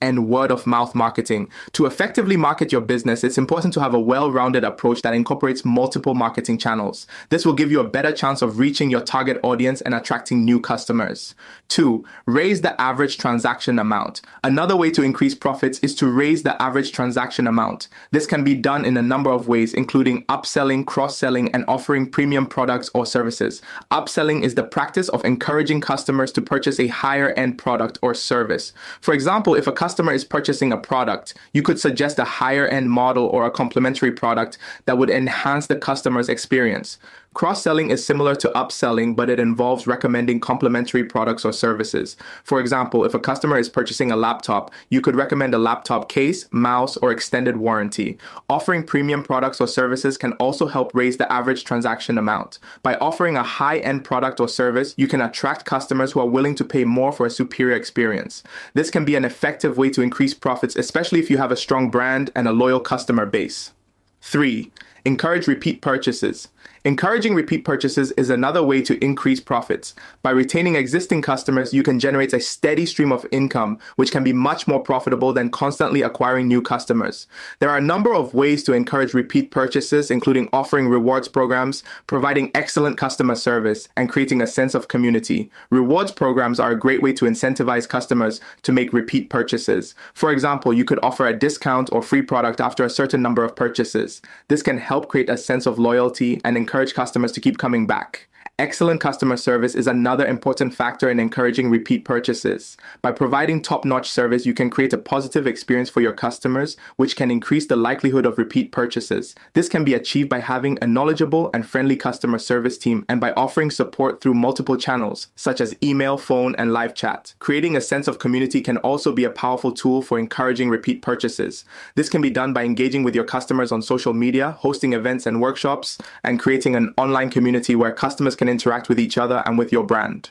and 0.00 0.28
word 0.28 0.50
of 0.50 0.66
mouth 0.66 0.94
marketing. 0.94 1.48
To 1.72 1.86
effectively 1.86 2.36
market 2.36 2.72
your 2.72 2.80
business, 2.80 3.24
it's 3.24 3.38
important 3.38 3.74
to 3.74 3.80
have 3.80 3.94
a 3.94 4.00
well 4.00 4.30
rounded 4.30 4.64
approach 4.64 5.02
that 5.02 5.14
incorporates 5.14 5.64
multiple 5.64 6.14
marketing 6.14 6.58
channels. 6.58 7.06
This 7.28 7.44
will 7.44 7.52
give 7.52 7.70
you 7.70 7.80
a 7.80 7.88
better 7.88 8.12
chance 8.12 8.42
of 8.42 8.58
reaching 8.58 8.90
your 8.90 9.00
target 9.00 9.38
audience 9.42 9.80
and 9.80 9.94
attracting 9.94 10.44
new 10.44 10.60
customers. 10.60 11.34
Two, 11.68 12.04
raise 12.26 12.62
the 12.62 12.80
average 12.80 13.18
transaction 13.18 13.78
amount. 13.78 14.20
Another 14.42 14.76
way 14.76 14.90
to 14.90 15.02
increase 15.02 15.34
profits 15.34 15.78
is 15.80 15.94
to 15.96 16.10
raise 16.10 16.42
the 16.42 16.60
average 16.60 16.92
transaction 16.92 17.46
amount. 17.46 17.88
This 18.10 18.26
can 18.26 18.42
be 18.42 18.54
done 18.54 18.84
in 18.84 18.96
a 18.96 19.02
number 19.02 19.30
of 19.30 19.48
ways, 19.48 19.74
including 19.74 20.24
upselling, 20.24 20.86
cross 20.86 21.16
selling, 21.16 21.50
and 21.52 21.64
offering 21.68 22.10
premium 22.10 22.46
products 22.46 22.90
or 22.94 23.06
services. 23.06 23.62
Upselling 23.90 24.42
is 24.42 24.54
the 24.54 24.64
practice 24.64 25.08
of 25.10 25.24
encouraging 25.24 25.80
customers 25.80 26.32
to 26.32 26.42
purchase 26.42 26.80
a 26.80 26.88
higher 26.88 27.30
end 27.32 27.58
product 27.58 27.98
or 28.02 28.14
service. 28.14 28.72
For 29.00 29.14
example, 29.14 29.54
if 29.54 29.66
a 29.66 29.72
customer 29.72 29.89
customer 29.90 30.12
is 30.12 30.24
purchasing 30.24 30.72
a 30.72 30.76
product, 30.76 31.34
you 31.52 31.62
could 31.62 31.80
suggest 31.80 32.20
a 32.20 32.24
higher 32.24 32.64
end 32.68 32.88
model 32.88 33.26
or 33.26 33.44
a 33.44 33.50
complementary 33.50 34.12
product 34.12 34.56
that 34.84 34.98
would 34.98 35.10
enhance 35.10 35.66
the 35.66 35.74
customer's 35.74 36.28
experience. 36.28 36.96
Cross 37.32 37.62
selling 37.62 37.90
is 37.90 38.04
similar 38.04 38.34
to 38.34 38.48
upselling, 38.56 39.14
but 39.14 39.30
it 39.30 39.38
involves 39.38 39.86
recommending 39.86 40.40
complementary 40.40 41.04
products 41.04 41.44
or 41.44 41.52
services. 41.52 42.16
For 42.42 42.58
example, 42.58 43.04
if 43.04 43.14
a 43.14 43.20
customer 43.20 43.56
is 43.56 43.68
purchasing 43.68 44.10
a 44.10 44.16
laptop, 44.16 44.72
you 44.88 45.00
could 45.00 45.14
recommend 45.14 45.54
a 45.54 45.58
laptop 45.58 46.08
case, 46.08 46.48
mouse, 46.50 46.96
or 46.96 47.12
extended 47.12 47.56
warranty. 47.56 48.18
Offering 48.48 48.82
premium 48.82 49.22
products 49.22 49.60
or 49.60 49.68
services 49.68 50.18
can 50.18 50.32
also 50.34 50.66
help 50.66 50.90
raise 50.92 51.18
the 51.18 51.32
average 51.32 51.62
transaction 51.62 52.18
amount. 52.18 52.58
By 52.82 52.96
offering 52.96 53.36
a 53.36 53.44
high 53.44 53.78
end 53.78 54.02
product 54.02 54.40
or 54.40 54.48
service, 54.48 54.92
you 54.96 55.06
can 55.06 55.20
attract 55.20 55.64
customers 55.64 56.10
who 56.10 56.20
are 56.20 56.26
willing 56.26 56.56
to 56.56 56.64
pay 56.64 56.84
more 56.84 57.12
for 57.12 57.26
a 57.26 57.30
superior 57.30 57.76
experience. 57.76 58.42
This 58.74 58.90
can 58.90 59.04
be 59.04 59.14
an 59.14 59.24
effective 59.24 59.78
way 59.78 59.90
to 59.90 60.02
increase 60.02 60.34
profits, 60.34 60.74
especially 60.74 61.20
if 61.20 61.30
you 61.30 61.38
have 61.38 61.52
a 61.52 61.56
strong 61.56 61.90
brand 61.90 62.32
and 62.34 62.48
a 62.48 62.52
loyal 62.52 62.80
customer 62.80 63.24
base. 63.24 63.72
3. 64.20 64.70
Encourage 65.04 65.46
repeat 65.46 65.80
purchases. 65.80 66.48
Encouraging 66.82 67.34
repeat 67.34 67.62
purchases 67.62 68.10
is 68.12 68.30
another 68.30 68.62
way 68.62 68.80
to 68.80 69.04
increase 69.04 69.38
profits. 69.38 69.94
By 70.22 70.30
retaining 70.30 70.76
existing 70.76 71.20
customers, 71.20 71.74
you 71.74 71.82
can 71.82 72.00
generate 72.00 72.32
a 72.32 72.40
steady 72.40 72.86
stream 72.86 73.12
of 73.12 73.26
income, 73.30 73.78
which 73.96 74.10
can 74.10 74.24
be 74.24 74.32
much 74.32 74.66
more 74.66 74.80
profitable 74.80 75.34
than 75.34 75.50
constantly 75.50 76.00
acquiring 76.00 76.48
new 76.48 76.62
customers. 76.62 77.26
There 77.58 77.68
are 77.68 77.76
a 77.76 77.82
number 77.82 78.14
of 78.14 78.32
ways 78.32 78.64
to 78.64 78.72
encourage 78.72 79.12
repeat 79.12 79.50
purchases, 79.50 80.10
including 80.10 80.48
offering 80.54 80.88
rewards 80.88 81.28
programs, 81.28 81.84
providing 82.06 82.50
excellent 82.54 82.96
customer 82.96 83.34
service, 83.34 83.86
and 83.94 84.08
creating 84.08 84.40
a 84.40 84.46
sense 84.46 84.74
of 84.74 84.88
community. 84.88 85.50
Rewards 85.68 86.12
programs 86.12 86.58
are 86.58 86.70
a 86.70 86.78
great 86.78 87.02
way 87.02 87.12
to 87.12 87.26
incentivize 87.26 87.86
customers 87.86 88.40
to 88.62 88.72
make 88.72 88.94
repeat 88.94 89.28
purchases. 89.28 89.94
For 90.14 90.32
example, 90.32 90.72
you 90.72 90.86
could 90.86 91.00
offer 91.02 91.26
a 91.26 91.38
discount 91.38 91.90
or 91.92 92.00
free 92.00 92.22
product 92.22 92.58
after 92.58 92.84
a 92.84 92.90
certain 92.90 93.20
number 93.20 93.44
of 93.44 93.54
purchases. 93.54 94.22
This 94.48 94.62
can 94.62 94.78
help 94.78 95.08
create 95.08 95.28
a 95.28 95.36
sense 95.36 95.66
of 95.66 95.78
loyalty 95.78 96.40
and 96.42 96.56
encourage 96.56 96.69
customers 96.94 97.32
to 97.32 97.40
keep 97.40 97.58
coming 97.58 97.86
back. 97.86 98.29
Excellent 98.60 99.00
customer 99.00 99.38
service 99.38 99.74
is 99.74 99.86
another 99.86 100.26
important 100.26 100.74
factor 100.74 101.08
in 101.08 101.18
encouraging 101.18 101.70
repeat 101.70 102.04
purchases. 102.04 102.76
By 103.00 103.10
providing 103.10 103.62
top 103.62 103.86
notch 103.86 104.10
service, 104.10 104.44
you 104.44 104.52
can 104.52 104.68
create 104.68 104.92
a 104.92 104.98
positive 104.98 105.46
experience 105.46 105.88
for 105.88 106.02
your 106.02 106.12
customers, 106.12 106.76
which 106.96 107.16
can 107.16 107.30
increase 107.30 107.66
the 107.66 107.76
likelihood 107.76 108.26
of 108.26 108.36
repeat 108.36 108.70
purchases. 108.70 109.34
This 109.54 109.70
can 109.70 109.82
be 109.82 109.94
achieved 109.94 110.28
by 110.28 110.40
having 110.40 110.76
a 110.82 110.86
knowledgeable 110.86 111.48
and 111.54 111.66
friendly 111.66 111.96
customer 111.96 112.38
service 112.38 112.76
team 112.76 113.06
and 113.08 113.18
by 113.18 113.32
offering 113.32 113.70
support 113.70 114.20
through 114.20 114.34
multiple 114.34 114.76
channels, 114.76 115.28
such 115.36 115.58
as 115.58 115.74
email, 115.82 116.18
phone, 116.18 116.54
and 116.56 116.70
live 116.70 116.94
chat. 116.94 117.32
Creating 117.38 117.78
a 117.78 117.80
sense 117.80 118.08
of 118.08 118.18
community 118.18 118.60
can 118.60 118.76
also 118.78 119.10
be 119.10 119.24
a 119.24 119.30
powerful 119.30 119.72
tool 119.72 120.02
for 120.02 120.18
encouraging 120.18 120.68
repeat 120.68 121.00
purchases. 121.00 121.64
This 121.94 122.10
can 122.10 122.20
be 122.20 122.28
done 122.28 122.52
by 122.52 122.64
engaging 122.64 123.04
with 123.04 123.14
your 123.14 123.24
customers 123.24 123.72
on 123.72 123.80
social 123.80 124.12
media, 124.12 124.50
hosting 124.50 124.92
events 124.92 125.24
and 125.24 125.40
workshops, 125.40 125.96
and 126.22 126.38
creating 126.38 126.76
an 126.76 126.92
online 126.98 127.30
community 127.30 127.74
where 127.74 127.90
customers 127.90 128.36
can 128.36 128.49
interact 128.50 128.88
with 128.88 129.00
each 129.00 129.16
other 129.16 129.42
and 129.46 129.56
with 129.56 129.72
your 129.72 129.84
brand. 129.84 130.30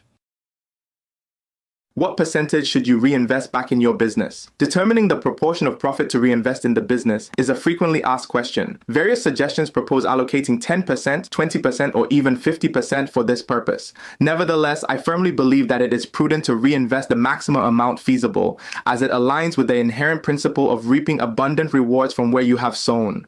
What 2.00 2.16
percentage 2.16 2.66
should 2.66 2.88
you 2.88 2.98
reinvest 2.98 3.52
back 3.52 3.74
in 3.74 3.82
your 3.82 3.94
business? 3.94 4.50
Determining 4.58 5.10
the 5.10 5.18
proportion 5.18 5.68
of 5.68 5.80
profit 5.80 6.10
to 6.12 6.20
reinvest 6.22 6.64
in 6.64 6.74
the 6.74 6.82
business 6.82 7.30
is 7.38 7.50
a 7.50 7.56
frequently 7.56 8.02
asked 8.04 8.30
question. 8.30 8.80
Various 8.88 9.22
suggestions 9.22 9.70
propose 9.70 10.06
allocating 10.06 10.62
10%, 10.62 10.86
20%, 10.86 11.96
or 11.96 12.08
even 12.10 12.38
50% 12.38 13.10
for 13.10 13.26
this 13.26 13.42
purpose. 13.42 13.92
Nevertheless, 14.22 14.86
I 14.88 14.96
firmly 14.96 15.32
believe 15.32 15.68
that 15.68 15.82
it 15.82 15.92
is 15.92 16.06
prudent 16.06 16.46
to 16.46 16.56
reinvest 16.56 17.10
the 17.10 17.18
maximum 17.18 17.64
amount 17.64 18.00
feasible, 18.00 18.62
as 18.86 19.02
it 19.02 19.12
aligns 19.12 19.58
with 19.58 19.68
the 19.68 19.76
inherent 19.76 20.24
principle 20.24 20.72
of 20.72 20.88
reaping 20.88 21.20
abundant 21.20 21.74
rewards 21.74 22.14
from 22.14 22.32
where 22.32 22.44
you 22.44 22.56
have 22.56 22.78
sown 22.78 23.26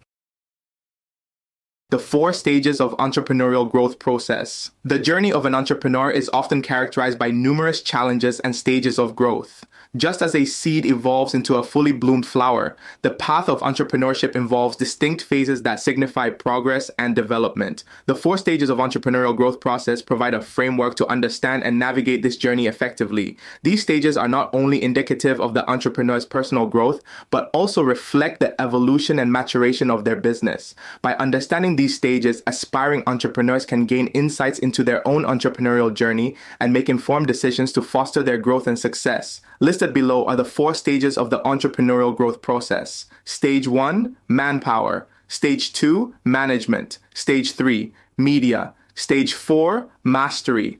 the 1.91 1.99
four 1.99 2.31
stages 2.31 2.79
of 2.79 2.95
entrepreneurial 2.95 3.69
growth 3.69 3.99
process. 3.99 4.71
The 4.81 4.97
journey 4.97 5.33
of 5.33 5.45
an 5.45 5.53
entrepreneur 5.53 6.09
is 6.09 6.29
often 6.31 6.61
characterized 6.61 7.19
by 7.19 7.31
numerous 7.31 7.81
challenges 7.81 8.39
and 8.39 8.55
stages 8.55 8.97
of 8.97 9.13
growth. 9.13 9.65
Just 9.97 10.21
as 10.21 10.33
a 10.33 10.45
seed 10.45 10.85
evolves 10.85 11.33
into 11.33 11.55
a 11.55 11.63
fully 11.63 11.91
bloomed 11.91 12.25
flower, 12.25 12.77
the 13.01 13.09
path 13.09 13.49
of 13.49 13.59
entrepreneurship 13.59 14.37
involves 14.37 14.77
distinct 14.77 15.21
phases 15.21 15.63
that 15.63 15.81
signify 15.81 16.29
progress 16.29 16.89
and 16.97 17.13
development. 17.13 17.83
The 18.05 18.15
four 18.15 18.37
stages 18.37 18.69
of 18.69 18.77
entrepreneurial 18.77 19.35
growth 19.35 19.59
process 19.59 20.01
provide 20.01 20.33
a 20.33 20.41
framework 20.41 20.95
to 20.95 21.07
understand 21.07 21.65
and 21.65 21.77
navigate 21.77 22.23
this 22.23 22.37
journey 22.37 22.67
effectively. 22.67 23.37
These 23.63 23.81
stages 23.81 24.15
are 24.15 24.29
not 24.29 24.49
only 24.53 24.81
indicative 24.81 25.41
of 25.41 25.53
the 25.53 25.69
entrepreneur's 25.69 26.25
personal 26.25 26.67
growth, 26.67 27.01
but 27.29 27.49
also 27.53 27.81
reflect 27.81 28.39
the 28.39 28.59
evolution 28.61 29.19
and 29.19 29.29
maturation 29.29 29.91
of 29.91 30.05
their 30.05 30.15
business. 30.15 30.73
By 31.01 31.15
understanding 31.15 31.75
these 31.81 31.95
stages, 31.95 32.43
aspiring 32.45 33.01
entrepreneurs 33.07 33.65
can 33.65 33.87
gain 33.87 34.05
insights 34.09 34.59
into 34.59 34.83
their 34.83 35.01
own 35.07 35.23
entrepreneurial 35.23 35.91
journey 35.91 36.35
and 36.59 36.71
make 36.71 36.87
informed 36.87 37.25
decisions 37.25 37.71
to 37.71 37.81
foster 37.81 38.21
their 38.21 38.37
growth 38.37 38.67
and 38.67 38.77
success. 38.77 39.41
Listed 39.59 39.91
below 39.91 40.23
are 40.25 40.35
the 40.35 40.45
four 40.45 40.75
stages 40.75 41.17
of 41.17 41.31
the 41.31 41.39
entrepreneurial 41.39 42.15
growth 42.15 42.43
process. 42.43 43.07
Stage 43.25 43.67
one, 43.67 44.15
manpower. 44.27 45.07
Stage 45.27 45.73
two, 45.73 46.13
management. 46.23 46.99
Stage 47.15 47.53
three, 47.53 47.93
media. 48.15 48.75
Stage 48.93 49.33
four, 49.33 49.89
mastery. 50.03 50.79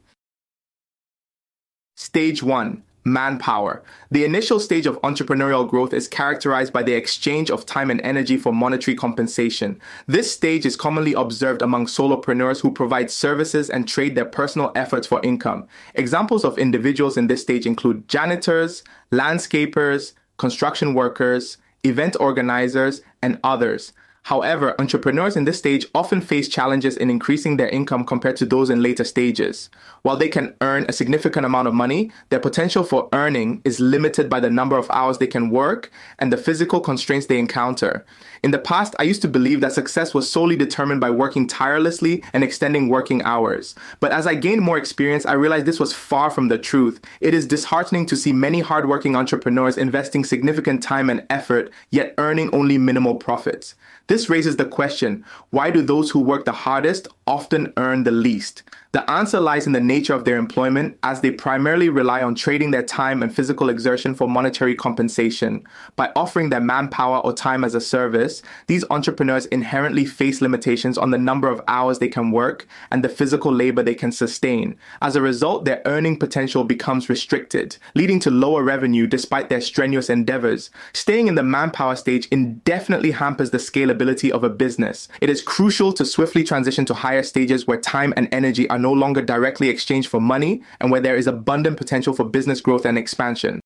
Stage 1.95 2.43
one, 2.43 2.83
manpower. 3.03 3.83
The 4.11 4.25
initial 4.25 4.59
stage 4.59 4.85
of 4.85 5.01
entrepreneurial 5.01 5.67
growth 5.67 5.93
is 5.93 6.07
characterized 6.07 6.71
by 6.71 6.83
the 6.83 6.93
exchange 6.93 7.49
of 7.49 7.65
time 7.65 7.89
and 7.89 8.01
energy 8.01 8.37
for 8.37 8.53
monetary 8.53 8.95
compensation. 8.95 9.79
This 10.07 10.31
stage 10.31 10.65
is 10.65 10.75
commonly 10.75 11.13
observed 11.13 11.61
among 11.61 11.87
solopreneurs 11.87 12.61
who 12.61 12.71
provide 12.71 13.09
services 13.09 13.69
and 13.69 13.87
trade 13.87 14.15
their 14.15 14.25
personal 14.25 14.71
efforts 14.75 15.07
for 15.07 15.21
income. 15.23 15.67
Examples 15.95 16.45
of 16.45 16.57
individuals 16.57 17.17
in 17.17 17.27
this 17.27 17.41
stage 17.41 17.65
include 17.65 18.07
janitors, 18.07 18.83
landscapers, 19.11 20.13
construction 20.37 20.93
workers, 20.93 21.57
event 21.83 22.15
organizers, 22.19 23.01
and 23.21 23.39
others. 23.43 23.93
However, 24.25 24.75
entrepreneurs 24.79 25.35
in 25.35 25.45
this 25.45 25.57
stage 25.57 25.87
often 25.95 26.21
face 26.21 26.47
challenges 26.47 26.95
in 26.95 27.09
increasing 27.09 27.57
their 27.57 27.69
income 27.69 28.05
compared 28.05 28.35
to 28.37 28.45
those 28.45 28.69
in 28.69 28.81
later 28.81 29.03
stages. 29.03 29.69
While 30.03 30.15
they 30.15 30.29
can 30.29 30.53
earn 30.61 30.85
a 30.87 30.93
significant 30.93 31.45
amount 31.45 31.67
of 31.67 31.73
money, 31.73 32.11
their 32.29 32.39
potential 32.39 32.83
for 32.83 33.09
earning 33.13 33.61
is 33.65 33.79
limited 33.79 34.29
by 34.29 34.39
the 34.39 34.49
number 34.49 34.77
of 34.77 34.89
hours 34.91 35.17
they 35.17 35.27
can 35.27 35.49
work 35.49 35.91
and 36.19 36.31
the 36.31 36.37
physical 36.37 36.79
constraints 36.79 37.25
they 37.25 37.39
encounter. 37.39 38.05
In 38.43 38.51
the 38.51 38.59
past, 38.59 38.95
I 38.99 39.03
used 39.03 39.23
to 39.23 39.27
believe 39.27 39.59
that 39.61 39.73
success 39.73 40.13
was 40.13 40.31
solely 40.31 40.55
determined 40.55 41.01
by 41.01 41.09
working 41.09 41.47
tirelessly 41.47 42.23
and 42.31 42.43
extending 42.43 42.89
working 42.89 43.23
hours. 43.23 43.75
But 43.99 44.11
as 44.11 44.27
I 44.27 44.35
gained 44.35 44.61
more 44.61 44.77
experience, 44.77 45.25
I 45.25 45.33
realized 45.33 45.65
this 45.65 45.79
was 45.79 45.93
far 45.93 46.29
from 46.29 46.47
the 46.47 46.59
truth. 46.59 47.01
It 47.21 47.33
is 47.33 47.47
disheartening 47.47 48.05
to 48.05 48.15
see 48.15 48.33
many 48.33 48.59
hardworking 48.59 49.15
entrepreneurs 49.15 49.77
investing 49.77 50.23
significant 50.23 50.83
time 50.83 51.09
and 51.09 51.25
effort, 51.29 51.71
yet 51.89 52.13
earning 52.19 52.53
only 52.53 52.77
minimal 52.77 53.15
profits. 53.15 53.75
This 54.11 54.29
raises 54.29 54.57
the 54.57 54.65
question 54.65 55.23
why 55.51 55.71
do 55.71 55.81
those 55.81 56.09
who 56.09 56.19
work 56.19 56.43
the 56.43 56.51
hardest 56.51 57.07
often 57.25 57.71
earn 57.77 58.03
the 58.03 58.11
least? 58.11 58.61
The 58.93 59.09
answer 59.09 59.39
lies 59.39 59.67
in 59.67 59.71
the 59.71 59.79
nature 59.79 60.13
of 60.13 60.25
their 60.25 60.35
employment, 60.35 60.97
as 61.01 61.21
they 61.21 61.31
primarily 61.31 61.87
rely 61.87 62.21
on 62.21 62.35
trading 62.35 62.71
their 62.71 62.83
time 62.83 63.23
and 63.23 63.33
physical 63.33 63.69
exertion 63.69 64.13
for 64.13 64.27
monetary 64.27 64.75
compensation. 64.75 65.63
By 65.95 66.11
offering 66.13 66.49
their 66.49 66.59
manpower 66.59 67.19
or 67.19 67.31
time 67.31 67.63
as 67.63 67.73
a 67.73 67.79
service, 67.79 68.43
these 68.67 68.83
entrepreneurs 68.89 69.45
inherently 69.45 70.03
face 70.03 70.41
limitations 70.41 70.97
on 70.97 71.11
the 71.11 71.17
number 71.17 71.47
of 71.47 71.61
hours 71.69 71.99
they 71.99 72.09
can 72.09 72.31
work 72.31 72.67
and 72.91 73.01
the 73.01 73.07
physical 73.07 73.53
labor 73.53 73.81
they 73.81 73.95
can 73.95 74.11
sustain. 74.11 74.75
As 75.01 75.15
a 75.15 75.21
result, 75.21 75.63
their 75.63 75.81
earning 75.85 76.19
potential 76.19 76.65
becomes 76.65 77.07
restricted, 77.07 77.77
leading 77.95 78.19
to 78.19 78.29
lower 78.29 78.61
revenue 78.61 79.07
despite 79.07 79.47
their 79.47 79.61
strenuous 79.61 80.09
endeavors. 80.09 80.69
Staying 80.91 81.27
in 81.27 81.35
the 81.35 81.43
manpower 81.43 81.95
stage 81.95 82.27
indefinitely 82.29 83.11
hampers 83.11 83.51
the 83.51 83.57
scalability 83.57 84.31
of 84.31 84.43
a 84.43 84.49
business. 84.49 85.07
It 85.21 85.29
is 85.29 85.41
crucial 85.41 85.93
to 85.93 86.03
swiftly 86.03 86.43
transition 86.43 86.83
to 86.87 86.93
higher 86.93 87.23
stages 87.23 87.65
where 87.65 87.79
time 87.79 88.13
and 88.17 88.27
energy 88.33 88.69
are 88.69 88.80
no 88.81 88.91
longer 88.91 89.21
directly 89.21 89.69
exchanged 89.69 90.09
for 90.09 90.19
money 90.19 90.61
and 90.79 90.91
where 90.91 91.01
there 91.01 91.15
is 91.15 91.27
abundant 91.27 91.77
potential 91.77 92.13
for 92.13 92.23
business 92.23 92.61
growth 92.61 92.85
and 92.85 92.97
expansion. 92.97 93.59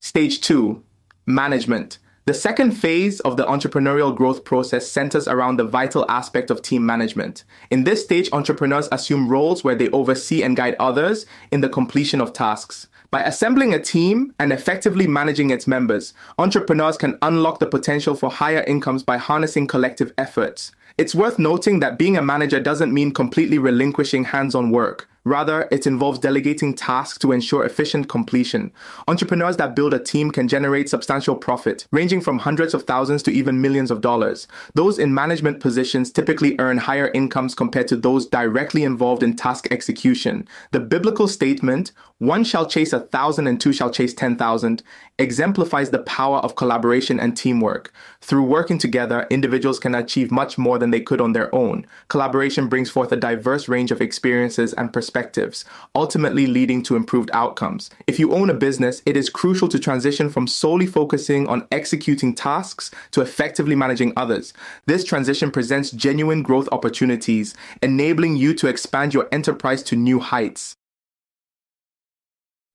Stage 0.00 0.40
two, 0.40 0.82
management. 1.26 1.98
The 2.24 2.34
second 2.34 2.72
phase 2.72 3.18
of 3.20 3.36
the 3.36 3.44
entrepreneurial 3.44 4.14
growth 4.14 4.44
process 4.44 4.86
centers 4.86 5.26
around 5.26 5.56
the 5.56 5.64
vital 5.64 6.08
aspect 6.08 6.50
of 6.50 6.62
team 6.62 6.86
management. 6.86 7.42
In 7.68 7.82
this 7.82 8.04
stage, 8.04 8.28
entrepreneurs 8.32 8.88
assume 8.92 9.28
roles 9.28 9.64
where 9.64 9.74
they 9.74 9.90
oversee 9.90 10.44
and 10.44 10.56
guide 10.56 10.76
others 10.78 11.26
in 11.50 11.62
the 11.62 11.68
completion 11.68 12.20
of 12.20 12.32
tasks. 12.32 12.86
By 13.10 13.22
assembling 13.22 13.74
a 13.74 13.82
team 13.82 14.32
and 14.38 14.52
effectively 14.52 15.08
managing 15.08 15.50
its 15.50 15.66
members, 15.66 16.14
entrepreneurs 16.38 16.96
can 16.96 17.18
unlock 17.22 17.58
the 17.58 17.66
potential 17.66 18.14
for 18.14 18.30
higher 18.30 18.62
incomes 18.68 19.02
by 19.02 19.16
harnessing 19.16 19.66
collective 19.66 20.12
efforts. 20.16 20.70
It's 20.98 21.14
worth 21.14 21.38
noting 21.38 21.80
that 21.80 21.98
being 21.98 22.16
a 22.16 22.22
manager 22.22 22.60
doesn't 22.60 22.92
mean 22.92 23.12
completely 23.12 23.58
relinquishing 23.58 24.24
hands 24.24 24.54
on 24.54 24.70
work. 24.70 25.08
Rather, 25.24 25.68
it 25.70 25.86
involves 25.86 26.18
delegating 26.18 26.74
tasks 26.74 27.16
to 27.18 27.30
ensure 27.30 27.64
efficient 27.64 28.08
completion. 28.08 28.72
Entrepreneurs 29.06 29.56
that 29.56 29.76
build 29.76 29.94
a 29.94 29.98
team 30.00 30.32
can 30.32 30.48
generate 30.48 30.88
substantial 30.88 31.36
profit, 31.36 31.86
ranging 31.92 32.20
from 32.20 32.40
hundreds 32.40 32.74
of 32.74 32.82
thousands 32.82 33.22
to 33.22 33.30
even 33.30 33.60
millions 33.60 33.92
of 33.92 34.00
dollars. 34.00 34.48
Those 34.74 34.98
in 34.98 35.14
management 35.14 35.60
positions 35.60 36.10
typically 36.10 36.56
earn 36.58 36.78
higher 36.78 37.08
incomes 37.14 37.54
compared 37.54 37.86
to 37.88 37.96
those 37.96 38.26
directly 38.26 38.82
involved 38.82 39.22
in 39.22 39.36
task 39.36 39.68
execution. 39.70 40.48
The 40.72 40.80
biblical 40.80 41.28
statement, 41.28 41.92
one 42.18 42.42
shall 42.42 42.66
chase 42.66 42.92
a 42.92 43.00
thousand 43.00 43.46
and 43.46 43.60
two 43.60 43.72
shall 43.72 43.90
chase 43.90 44.14
ten 44.14 44.36
thousand, 44.36 44.82
exemplifies 45.20 45.90
the 45.90 46.02
power 46.02 46.38
of 46.38 46.56
collaboration 46.56 47.20
and 47.20 47.36
teamwork. 47.36 47.92
Through 48.20 48.44
working 48.44 48.78
together, 48.78 49.26
individuals 49.30 49.78
can 49.78 49.94
achieve 49.94 50.32
much 50.32 50.58
more 50.58 50.78
than 50.78 50.90
they 50.90 51.00
could 51.00 51.20
on 51.20 51.32
their 51.32 51.54
own. 51.54 51.86
Collaboration 52.08 52.68
brings 52.68 52.90
forth 52.90 53.12
a 53.12 53.16
diverse 53.16 53.68
range 53.68 53.92
of 53.92 54.00
experiences 54.00 54.72
and 54.72 54.92
perspectives 54.92 55.11
perspectives, 55.12 55.66
ultimately 55.94 56.46
leading 56.46 56.82
to 56.82 56.96
improved 56.96 57.30
outcomes. 57.34 57.90
If 58.06 58.18
you 58.18 58.32
own 58.32 58.48
a 58.48 58.54
business, 58.54 59.02
it 59.04 59.14
is 59.14 59.28
crucial 59.28 59.68
to 59.68 59.78
transition 59.78 60.30
from 60.30 60.46
solely 60.46 60.86
focusing 60.86 61.46
on 61.48 61.66
executing 61.70 62.34
tasks 62.34 62.90
to 63.10 63.20
effectively 63.20 63.74
managing 63.74 64.14
others. 64.16 64.54
This 64.86 65.04
transition 65.04 65.50
presents 65.50 65.90
genuine 65.90 66.42
growth 66.42 66.68
opportunities, 66.72 67.54
enabling 67.82 68.36
you 68.36 68.54
to 68.54 68.68
expand 68.68 69.12
your 69.12 69.28
enterprise 69.30 69.82
to 69.84 69.96
new 69.96 70.18
heights. 70.18 70.76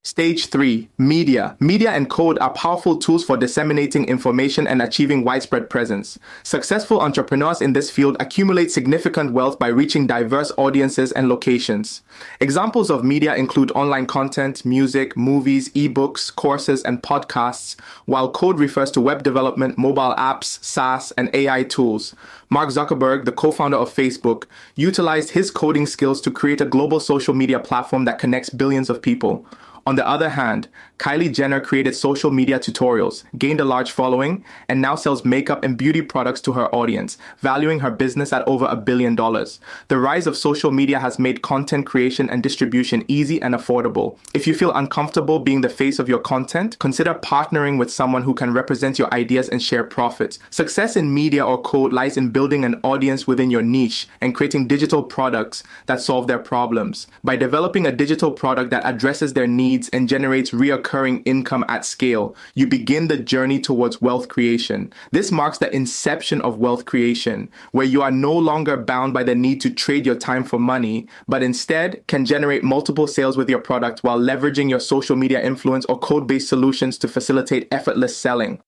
Stage 0.07 0.47
3 0.47 0.87
Media. 0.97 1.57
Media 1.59 1.91
and 1.91 2.09
code 2.09 2.39
are 2.39 2.53
powerful 2.53 2.97
tools 2.97 3.25
for 3.25 3.35
disseminating 3.35 4.05
information 4.05 4.65
and 4.65 4.81
achieving 4.81 5.25
widespread 5.25 5.69
presence. 5.69 6.17
Successful 6.43 7.01
entrepreneurs 7.01 7.61
in 7.61 7.73
this 7.73 7.91
field 7.91 8.15
accumulate 8.21 8.71
significant 8.71 9.33
wealth 9.33 9.59
by 9.59 9.67
reaching 9.67 10.07
diverse 10.07 10.49
audiences 10.57 11.11
and 11.11 11.27
locations. 11.27 12.03
Examples 12.39 12.89
of 12.89 13.03
media 13.03 13.35
include 13.35 13.69
online 13.71 14.05
content, 14.05 14.63
music, 14.63 15.17
movies, 15.17 15.67
ebooks, 15.73 16.33
courses, 16.33 16.83
and 16.83 17.03
podcasts, 17.03 17.75
while 18.05 18.31
code 18.31 18.59
refers 18.59 18.89
to 18.91 19.01
web 19.01 19.23
development, 19.23 19.77
mobile 19.77 20.15
apps, 20.17 20.63
SaaS, 20.63 21.11
and 21.17 21.29
AI 21.35 21.63
tools. 21.63 22.15
Mark 22.49 22.69
Zuckerberg, 22.69 23.25
the 23.25 23.33
co 23.33 23.51
founder 23.51 23.75
of 23.75 23.93
Facebook, 23.93 24.45
utilized 24.77 25.31
his 25.31 25.51
coding 25.51 25.85
skills 25.85 26.21
to 26.21 26.31
create 26.31 26.61
a 26.61 26.65
global 26.65 27.01
social 27.01 27.33
media 27.33 27.59
platform 27.59 28.05
that 28.05 28.19
connects 28.19 28.49
billions 28.49 28.89
of 28.89 29.01
people. 29.01 29.45
On 29.87 29.95
the 29.95 30.05
other 30.05 30.31
hand, 30.31 30.67
Kylie 30.99 31.33
Jenner 31.33 31.61
created 31.61 31.95
social 31.95 32.29
media 32.29 32.59
tutorials, 32.59 33.23
gained 33.37 33.61
a 33.61 33.65
large 33.65 33.91
following, 33.91 34.43
and 34.67 34.81
now 34.81 34.95
sells 34.95 35.23
makeup 35.23 35.63
and 35.63 35.77
beauty 35.77 36.01
products 36.01 36.41
to 36.41 36.51
her 36.53 36.67
audience, 36.75 37.17
valuing 37.37 37.79
her 37.79 37.89
business 37.89 38.33
at 38.33 38.45
over 38.49 38.65
a 38.65 38.75
billion 38.75 39.15
dollars. 39.15 39.61
The 39.87 39.97
rise 39.97 40.27
of 40.27 40.35
social 40.35 40.71
media 40.71 40.99
has 40.99 41.19
made 41.19 41.41
content 41.41 41.85
creation 41.85 42.29
and 42.29 42.43
distribution 42.43 43.05
easy 43.07 43.41
and 43.41 43.55
affordable. 43.55 44.17
If 44.33 44.45
you 44.45 44.53
feel 44.53 44.73
uncomfortable 44.73 45.39
being 45.39 45.61
the 45.61 45.69
face 45.69 45.99
of 45.99 46.09
your 46.09 46.19
content, 46.19 46.77
consider 46.79 47.13
partnering 47.13 47.79
with 47.79 47.89
someone 47.89 48.23
who 48.23 48.33
can 48.33 48.51
represent 48.51 48.99
your 48.99 49.13
ideas 49.13 49.47
and 49.47 49.63
share 49.63 49.85
profits. 49.85 50.37
Success 50.49 50.97
in 50.97 51.13
media 51.13 51.45
or 51.45 51.61
code 51.61 51.93
lies 51.93 52.17
in 52.17 52.31
building 52.31 52.65
an 52.65 52.81
audience 52.83 53.25
within 53.25 53.49
your 53.49 53.61
niche 53.61 54.09
and 54.19 54.35
creating 54.35 54.67
digital 54.67 55.01
products 55.01 55.63
that 55.85 56.01
solve 56.01 56.27
their 56.27 56.39
problems. 56.39 57.07
By 57.23 57.37
developing 57.37 57.87
a 57.87 57.91
digital 57.93 58.31
product 58.31 58.71
that 58.71 58.85
addresses 58.85 59.31
their 59.31 59.47
needs, 59.47 59.76
and 59.89 60.09
generates 60.09 60.49
reoccurring 60.49 61.21
income 61.25 61.63
at 61.67 61.85
scale, 61.85 62.35
you 62.55 62.65
begin 62.65 63.07
the 63.07 63.17
journey 63.17 63.59
towards 63.59 64.01
wealth 64.01 64.27
creation. 64.27 64.91
This 65.11 65.31
marks 65.31 65.59
the 65.59 65.73
inception 65.75 66.41
of 66.41 66.57
wealth 66.57 66.85
creation, 66.85 67.49
where 67.71 67.85
you 67.85 68.01
are 68.01 68.11
no 68.11 68.33
longer 68.33 68.75
bound 68.75 69.13
by 69.13 69.23
the 69.23 69.35
need 69.35 69.61
to 69.61 69.69
trade 69.69 70.05
your 70.05 70.15
time 70.15 70.43
for 70.43 70.59
money, 70.59 71.07
but 71.27 71.43
instead 71.43 72.03
can 72.07 72.25
generate 72.25 72.63
multiple 72.63 73.05
sales 73.05 73.37
with 73.37 73.49
your 73.49 73.59
product 73.59 74.03
while 74.03 74.19
leveraging 74.19 74.69
your 74.69 74.79
social 74.79 75.15
media 75.15 75.41
influence 75.41 75.85
or 75.85 75.99
code 75.99 76.27
based 76.27 76.49
solutions 76.49 76.97
to 76.97 77.07
facilitate 77.07 77.67
effortless 77.71 78.17
selling. 78.17 78.59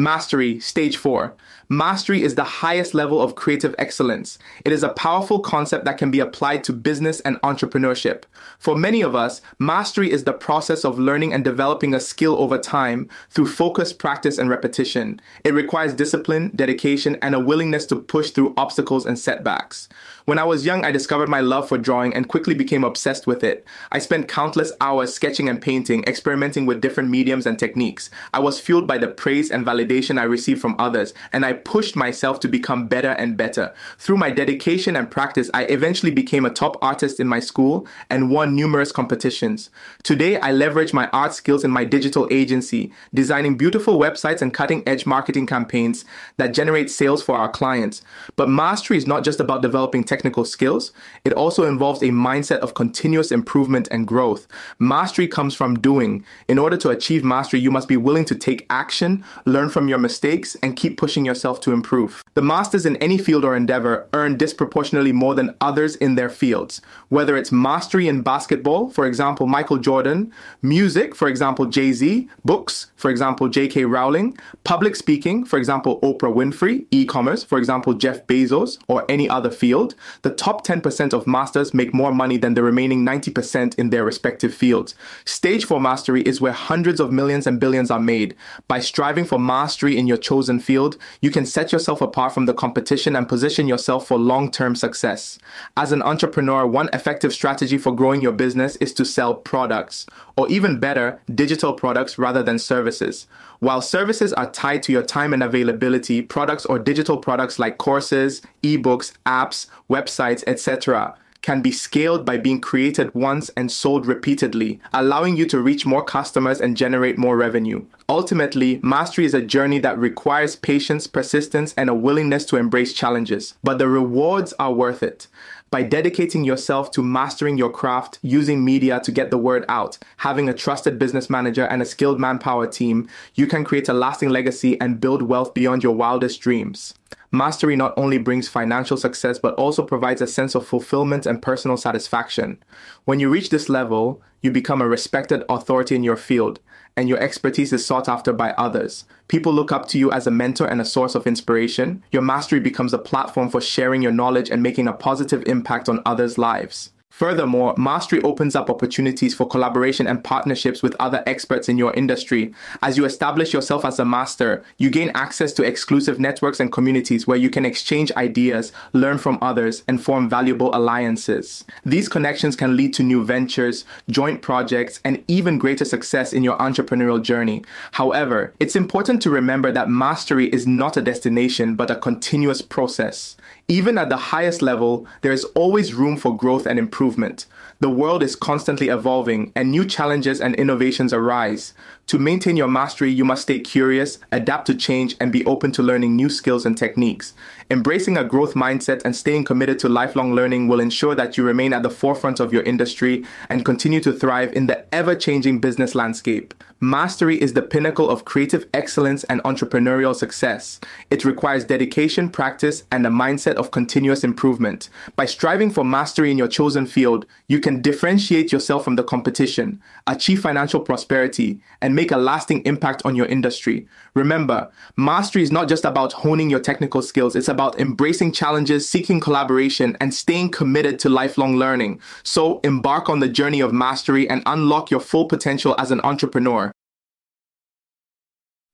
Mastery, 0.00 0.58
stage 0.60 0.96
four. 0.96 1.34
Mastery 1.68 2.22
is 2.22 2.34
the 2.34 2.42
highest 2.42 2.94
level 2.94 3.20
of 3.20 3.34
creative 3.34 3.74
excellence. 3.78 4.38
It 4.64 4.72
is 4.72 4.82
a 4.82 4.88
powerful 4.88 5.40
concept 5.40 5.84
that 5.84 5.98
can 5.98 6.10
be 6.10 6.18
applied 6.18 6.64
to 6.64 6.72
business 6.72 7.20
and 7.20 7.36
entrepreneurship. 7.42 8.24
For 8.58 8.76
many 8.76 9.02
of 9.02 9.14
us, 9.14 9.42
mastery 9.58 10.10
is 10.10 10.24
the 10.24 10.32
process 10.32 10.84
of 10.84 10.98
learning 10.98 11.34
and 11.34 11.44
developing 11.44 11.94
a 11.94 12.00
skill 12.00 12.34
over 12.40 12.56
time 12.56 13.08
through 13.28 13.48
focus, 13.48 13.92
practice, 13.92 14.38
and 14.38 14.48
repetition. 14.48 15.20
It 15.44 15.52
requires 15.52 15.92
discipline, 15.92 16.50
dedication, 16.56 17.16
and 17.20 17.34
a 17.34 17.40
willingness 17.40 17.84
to 17.86 17.96
push 17.96 18.30
through 18.30 18.54
obstacles 18.56 19.04
and 19.04 19.18
setbacks. 19.18 19.88
When 20.24 20.38
I 20.38 20.44
was 20.44 20.66
young, 20.66 20.84
I 20.84 20.92
discovered 20.92 21.28
my 21.28 21.40
love 21.40 21.68
for 21.68 21.78
drawing 21.78 22.14
and 22.14 22.28
quickly 22.28 22.54
became 22.54 22.84
obsessed 22.84 23.26
with 23.26 23.44
it. 23.44 23.64
I 23.92 23.98
spent 23.98 24.28
countless 24.28 24.72
hours 24.80 25.14
sketching 25.14 25.48
and 25.48 25.60
painting, 25.60 26.04
experimenting 26.06 26.66
with 26.66 26.80
different 26.80 27.10
mediums 27.10 27.46
and 27.46 27.58
techniques. 27.58 28.10
I 28.32 28.40
was 28.40 28.60
fueled 28.60 28.86
by 28.86 28.98
the 28.98 29.08
praise 29.08 29.50
and 29.50 29.66
validation 29.66 29.89
I 29.90 30.22
received 30.22 30.60
from 30.60 30.76
others, 30.78 31.12
and 31.32 31.44
I 31.44 31.52
pushed 31.52 31.96
myself 31.96 32.38
to 32.40 32.48
become 32.48 32.86
better 32.86 33.10
and 33.10 33.36
better. 33.36 33.74
Through 33.98 34.18
my 34.18 34.30
dedication 34.30 34.94
and 34.94 35.10
practice, 35.10 35.50
I 35.52 35.64
eventually 35.64 36.12
became 36.12 36.44
a 36.44 36.50
top 36.50 36.76
artist 36.80 37.18
in 37.18 37.26
my 37.26 37.40
school 37.40 37.88
and 38.08 38.30
won 38.30 38.54
numerous 38.54 38.92
competitions. 38.92 39.68
Today, 40.04 40.38
I 40.38 40.52
leverage 40.52 40.92
my 40.92 41.08
art 41.08 41.34
skills 41.34 41.64
in 41.64 41.72
my 41.72 41.84
digital 41.84 42.28
agency, 42.30 42.92
designing 43.12 43.56
beautiful 43.56 43.98
websites 43.98 44.40
and 44.42 44.54
cutting 44.54 44.84
edge 44.86 45.06
marketing 45.06 45.46
campaigns 45.46 46.04
that 46.36 46.54
generate 46.54 46.88
sales 46.88 47.20
for 47.20 47.34
our 47.34 47.48
clients. 47.48 48.02
But 48.36 48.48
mastery 48.48 48.96
is 48.96 49.08
not 49.08 49.24
just 49.24 49.40
about 49.40 49.60
developing 49.60 50.04
technical 50.04 50.44
skills, 50.44 50.92
it 51.24 51.32
also 51.32 51.64
involves 51.64 52.02
a 52.02 52.10
mindset 52.10 52.58
of 52.58 52.74
continuous 52.74 53.32
improvement 53.32 53.88
and 53.90 54.06
growth. 54.06 54.46
Mastery 54.78 55.26
comes 55.26 55.56
from 55.56 55.80
doing. 55.80 56.24
In 56.46 56.58
order 56.58 56.76
to 56.76 56.90
achieve 56.90 57.24
mastery, 57.24 57.58
you 57.58 57.72
must 57.72 57.88
be 57.88 57.96
willing 57.96 58.24
to 58.26 58.36
take 58.36 58.66
action, 58.70 59.24
learn 59.44 59.68
from 59.68 59.79
your 59.88 59.98
mistakes, 59.98 60.56
and 60.62 60.76
keep 60.76 60.96
pushing 60.96 61.24
yourself 61.24 61.60
to 61.60 61.72
improve. 61.72 62.22
The 62.34 62.42
masters 62.42 62.86
in 62.86 62.96
any 62.96 63.18
field 63.18 63.44
or 63.44 63.56
endeavor 63.56 64.08
earn 64.12 64.36
disproportionately 64.36 65.12
more 65.12 65.34
than 65.34 65.54
others 65.60 65.96
in 65.96 66.14
their 66.14 66.28
fields. 66.28 66.80
Whether 67.08 67.36
it's 67.36 67.52
mastery 67.52 68.08
in 68.08 68.22
basketball, 68.22 68.90
for 68.90 69.06
example, 69.06 69.46
Michael 69.46 69.78
Jordan, 69.78 70.32
music, 70.62 71.14
for 71.14 71.28
example, 71.28 71.66
Jay 71.66 71.92
Z, 71.92 72.28
books, 72.44 72.90
for 72.96 73.10
example, 73.10 73.48
J.K. 73.48 73.84
Rowling, 73.84 74.36
public 74.64 74.96
speaking, 74.96 75.44
for 75.44 75.58
example, 75.58 76.00
Oprah 76.00 76.32
Winfrey, 76.32 76.86
e 76.90 77.04
commerce, 77.04 77.42
for 77.42 77.58
example, 77.58 77.94
Jeff 77.94 78.26
Bezos, 78.26 78.78
or 78.88 79.04
any 79.08 79.28
other 79.28 79.50
field, 79.50 79.94
the 80.22 80.30
top 80.30 80.66
10% 80.66 81.12
of 81.12 81.26
masters 81.26 81.74
make 81.74 81.94
more 81.94 82.12
money 82.12 82.36
than 82.36 82.54
the 82.54 82.62
remaining 82.62 83.04
90% 83.04 83.74
in 83.76 83.90
their 83.90 84.04
respective 84.04 84.54
fields. 84.54 84.94
Stage 85.24 85.64
4 85.64 85.80
mastery 85.80 86.22
is 86.22 86.40
where 86.40 86.52
hundreds 86.52 87.00
of 87.00 87.12
millions 87.12 87.46
and 87.46 87.58
billions 87.58 87.90
are 87.90 88.00
made. 88.00 88.34
By 88.68 88.80
striving 88.80 89.24
for 89.24 89.38
mastery 89.38 89.69
in 89.80 90.06
your 90.06 90.16
chosen 90.16 90.60
field, 90.60 90.96
you 91.20 91.30
can 91.30 91.46
set 91.46 91.72
yourself 91.72 92.00
apart 92.00 92.32
from 92.32 92.46
the 92.46 92.54
competition 92.54 93.16
and 93.16 93.28
position 93.28 93.68
yourself 93.68 94.06
for 94.06 94.18
long 94.18 94.50
term 94.50 94.74
success. 94.74 95.38
As 95.76 95.92
an 95.92 96.02
entrepreneur, 96.02 96.66
one 96.66 96.90
effective 96.92 97.32
strategy 97.32 97.78
for 97.78 97.94
growing 97.94 98.20
your 98.20 98.32
business 98.32 98.76
is 98.76 98.92
to 98.94 99.04
sell 99.04 99.34
products, 99.34 100.06
or 100.36 100.48
even 100.48 100.80
better, 100.80 101.20
digital 101.34 101.72
products 101.72 102.18
rather 102.18 102.42
than 102.42 102.58
services. 102.58 103.26
While 103.60 103.82
services 103.82 104.32
are 104.32 104.50
tied 104.50 104.82
to 104.84 104.92
your 104.92 105.02
time 105.02 105.34
and 105.34 105.42
availability, 105.42 106.22
products 106.22 106.64
or 106.66 106.78
digital 106.78 107.18
products 107.18 107.58
like 107.58 107.78
courses, 107.78 108.40
ebooks, 108.62 109.12
apps, 109.26 109.66
websites, 109.90 110.42
etc., 110.46 111.14
can 111.42 111.62
be 111.62 111.72
scaled 111.72 112.24
by 112.24 112.36
being 112.36 112.60
created 112.60 113.14
once 113.14 113.50
and 113.56 113.70
sold 113.70 114.06
repeatedly, 114.06 114.80
allowing 114.92 115.36
you 115.36 115.46
to 115.46 115.60
reach 115.60 115.86
more 115.86 116.04
customers 116.04 116.60
and 116.60 116.76
generate 116.76 117.18
more 117.18 117.36
revenue. 117.36 117.84
Ultimately, 118.08 118.80
mastery 118.82 119.24
is 119.24 119.34
a 119.34 119.40
journey 119.40 119.78
that 119.78 119.98
requires 119.98 120.56
patience, 120.56 121.06
persistence, 121.06 121.74
and 121.76 121.88
a 121.88 121.94
willingness 121.94 122.44
to 122.46 122.56
embrace 122.56 122.92
challenges, 122.92 123.54
but 123.62 123.78
the 123.78 123.88
rewards 123.88 124.52
are 124.58 124.72
worth 124.72 125.02
it 125.02 125.26
by 125.70 125.84
dedicating 125.84 126.42
yourself 126.42 126.90
to 126.90 127.02
mastering 127.02 127.56
your 127.56 127.70
craft, 127.70 128.18
using 128.22 128.64
media 128.64 128.98
to 129.00 129.12
get 129.12 129.30
the 129.30 129.38
word 129.38 129.64
out, 129.68 129.98
having 130.18 130.48
a 130.48 130.54
trusted 130.54 130.98
business 130.98 131.30
manager 131.30 131.64
and 131.64 131.80
a 131.80 131.84
skilled 131.84 132.18
manpower 132.18 132.66
team, 132.66 133.08
you 133.36 133.46
can 133.46 133.62
create 133.62 133.88
a 133.88 133.92
lasting 133.92 134.30
legacy 134.30 134.80
and 134.80 135.00
build 135.00 135.22
wealth 135.22 135.54
beyond 135.54 135.84
your 135.84 135.94
wildest 135.94 136.40
dreams. 136.40 136.94
Mastery 137.30 137.76
not 137.76 137.94
only 137.96 138.18
brings 138.18 138.48
financial 138.48 138.96
success, 138.96 139.38
but 139.38 139.54
also 139.54 139.84
provides 139.84 140.20
a 140.20 140.26
sense 140.26 140.56
of 140.56 140.66
fulfillment 140.66 141.26
and 141.26 141.40
personal 141.40 141.76
satisfaction. 141.76 142.60
When 143.04 143.20
you 143.20 143.30
reach 143.30 143.50
this 143.50 143.68
level, 143.68 144.20
you 144.42 144.50
become 144.50 144.82
a 144.82 144.88
respected 144.88 145.44
authority 145.48 145.94
in 145.94 146.02
your 146.02 146.16
field, 146.16 146.58
and 147.00 147.08
your 147.08 147.18
expertise 147.18 147.72
is 147.72 147.86
sought 147.86 148.10
after 148.10 148.30
by 148.30 148.50
others. 148.58 149.06
People 149.26 149.54
look 149.54 149.72
up 149.72 149.88
to 149.88 149.98
you 149.98 150.12
as 150.12 150.26
a 150.26 150.30
mentor 150.30 150.66
and 150.66 150.82
a 150.82 150.84
source 150.84 151.14
of 151.14 151.26
inspiration. 151.26 152.02
Your 152.12 152.20
mastery 152.20 152.60
becomes 152.60 152.92
a 152.92 152.98
platform 152.98 153.48
for 153.48 153.58
sharing 153.58 154.02
your 154.02 154.12
knowledge 154.12 154.50
and 154.50 154.62
making 154.62 154.86
a 154.86 154.92
positive 154.92 155.42
impact 155.46 155.88
on 155.88 156.02
others' 156.04 156.36
lives. 156.36 156.90
Furthermore, 157.20 157.74
mastery 157.76 158.22
opens 158.22 158.56
up 158.56 158.70
opportunities 158.70 159.34
for 159.34 159.46
collaboration 159.46 160.06
and 160.06 160.24
partnerships 160.24 160.82
with 160.82 160.96
other 160.98 161.22
experts 161.26 161.68
in 161.68 161.76
your 161.76 161.92
industry. 161.92 162.54
As 162.80 162.96
you 162.96 163.04
establish 163.04 163.52
yourself 163.52 163.84
as 163.84 163.98
a 163.98 164.06
master, 164.06 164.64
you 164.78 164.88
gain 164.88 165.10
access 165.14 165.52
to 165.52 165.62
exclusive 165.62 166.18
networks 166.18 166.60
and 166.60 166.72
communities 166.72 167.26
where 167.26 167.36
you 167.36 167.50
can 167.50 167.66
exchange 167.66 168.10
ideas, 168.12 168.72
learn 168.94 169.18
from 169.18 169.36
others, 169.42 169.84
and 169.86 170.02
form 170.02 170.30
valuable 170.30 170.74
alliances. 170.74 171.66
These 171.84 172.08
connections 172.08 172.56
can 172.56 172.74
lead 172.74 172.94
to 172.94 173.02
new 173.02 173.22
ventures, 173.22 173.84
joint 174.08 174.40
projects, 174.40 174.98
and 175.04 175.22
even 175.28 175.58
greater 175.58 175.84
success 175.84 176.32
in 176.32 176.42
your 176.42 176.56
entrepreneurial 176.56 177.22
journey. 177.22 177.62
However, 177.92 178.54
it's 178.58 178.76
important 178.76 179.20
to 179.20 179.28
remember 179.28 179.70
that 179.72 179.90
mastery 179.90 180.46
is 180.46 180.66
not 180.66 180.96
a 180.96 181.02
destination 181.02 181.74
but 181.74 181.90
a 181.90 181.96
continuous 181.96 182.62
process. 182.62 183.36
Even 183.70 183.98
at 183.98 184.08
the 184.08 184.16
highest 184.16 184.62
level, 184.62 185.06
there 185.20 185.30
is 185.30 185.44
always 185.54 185.94
room 185.94 186.16
for 186.16 186.36
growth 186.36 186.66
and 186.66 186.76
improvement. 186.76 187.46
The 187.78 187.88
world 187.88 188.20
is 188.20 188.34
constantly 188.34 188.88
evolving 188.88 189.52
and 189.54 189.70
new 189.70 189.84
challenges 189.84 190.40
and 190.40 190.56
innovations 190.56 191.12
arise. 191.12 191.72
To 192.06 192.18
maintain 192.18 192.56
your 192.56 192.66
mastery, 192.66 193.10
you 193.12 193.24
must 193.24 193.42
stay 193.42 193.60
curious, 193.60 194.18
adapt 194.32 194.66
to 194.66 194.74
change, 194.74 195.14
and 195.20 195.30
be 195.30 195.44
open 195.46 195.70
to 195.72 195.82
learning 195.82 196.16
new 196.16 196.28
skills 196.28 196.66
and 196.66 196.76
techniques. 196.76 197.34
Embracing 197.70 198.16
a 198.16 198.24
growth 198.24 198.54
mindset 198.54 199.00
and 199.04 199.14
staying 199.14 199.44
committed 199.44 199.78
to 199.78 199.88
lifelong 199.88 200.34
learning 200.34 200.66
will 200.66 200.80
ensure 200.80 201.14
that 201.14 201.36
you 201.36 201.44
remain 201.44 201.72
at 201.72 201.84
the 201.84 201.90
forefront 201.90 202.40
of 202.40 202.52
your 202.52 202.64
industry 202.64 203.24
and 203.48 203.64
continue 203.64 204.00
to 204.00 204.12
thrive 204.12 204.52
in 204.54 204.66
the 204.66 204.92
ever 204.92 205.14
changing 205.14 205.60
business 205.60 205.94
landscape. 205.94 206.52
Mastery 206.82 207.38
is 207.38 207.52
the 207.52 207.60
pinnacle 207.60 208.08
of 208.08 208.24
creative 208.24 208.66
excellence 208.72 209.22
and 209.24 209.42
entrepreneurial 209.42 210.16
success. 210.16 210.80
It 211.10 211.26
requires 211.26 211.62
dedication, 211.62 212.30
practice, 212.30 212.84
and 212.90 213.06
a 213.06 213.10
mindset 213.10 213.56
of 213.56 213.70
continuous 213.70 214.24
improvement. 214.24 214.88
By 215.14 215.26
striving 215.26 215.70
for 215.70 215.84
mastery 215.84 216.30
in 216.30 216.38
your 216.38 216.48
chosen 216.48 216.86
field, 216.86 217.26
you 217.48 217.60
can 217.60 217.82
differentiate 217.82 218.50
yourself 218.50 218.82
from 218.82 218.96
the 218.96 219.04
competition, 219.04 219.82
achieve 220.06 220.40
financial 220.40 220.80
prosperity, 220.80 221.60
and 221.82 221.94
make 222.00 222.10
a 222.10 222.16
lasting 222.16 222.62
impact 222.64 223.02
on 223.04 223.14
your 223.14 223.26
industry. 223.26 223.86
Remember, 224.14 224.70
mastery 224.96 225.42
is 225.42 225.52
not 225.52 225.68
just 225.68 225.84
about 225.84 226.14
honing 226.14 226.48
your 226.48 226.58
technical 226.58 227.02
skills, 227.02 227.36
it's 227.36 227.46
about 227.56 227.78
embracing 227.78 228.32
challenges, 228.32 228.88
seeking 228.88 229.20
collaboration, 229.20 229.98
and 230.00 230.14
staying 230.14 230.48
committed 230.50 230.98
to 230.98 231.10
lifelong 231.10 231.56
learning. 231.56 232.00
So 232.22 232.58
embark 232.64 233.10
on 233.10 233.20
the 233.20 233.28
journey 233.28 233.60
of 233.60 233.74
mastery 233.74 234.26
and 234.30 234.42
unlock 234.46 234.90
your 234.90 235.00
full 235.00 235.26
potential 235.26 235.74
as 235.76 235.90
an 235.90 236.00
entrepreneur. 236.00 236.72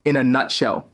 In 0.05 0.14
a 0.14 0.22
nutshell, 0.22 0.89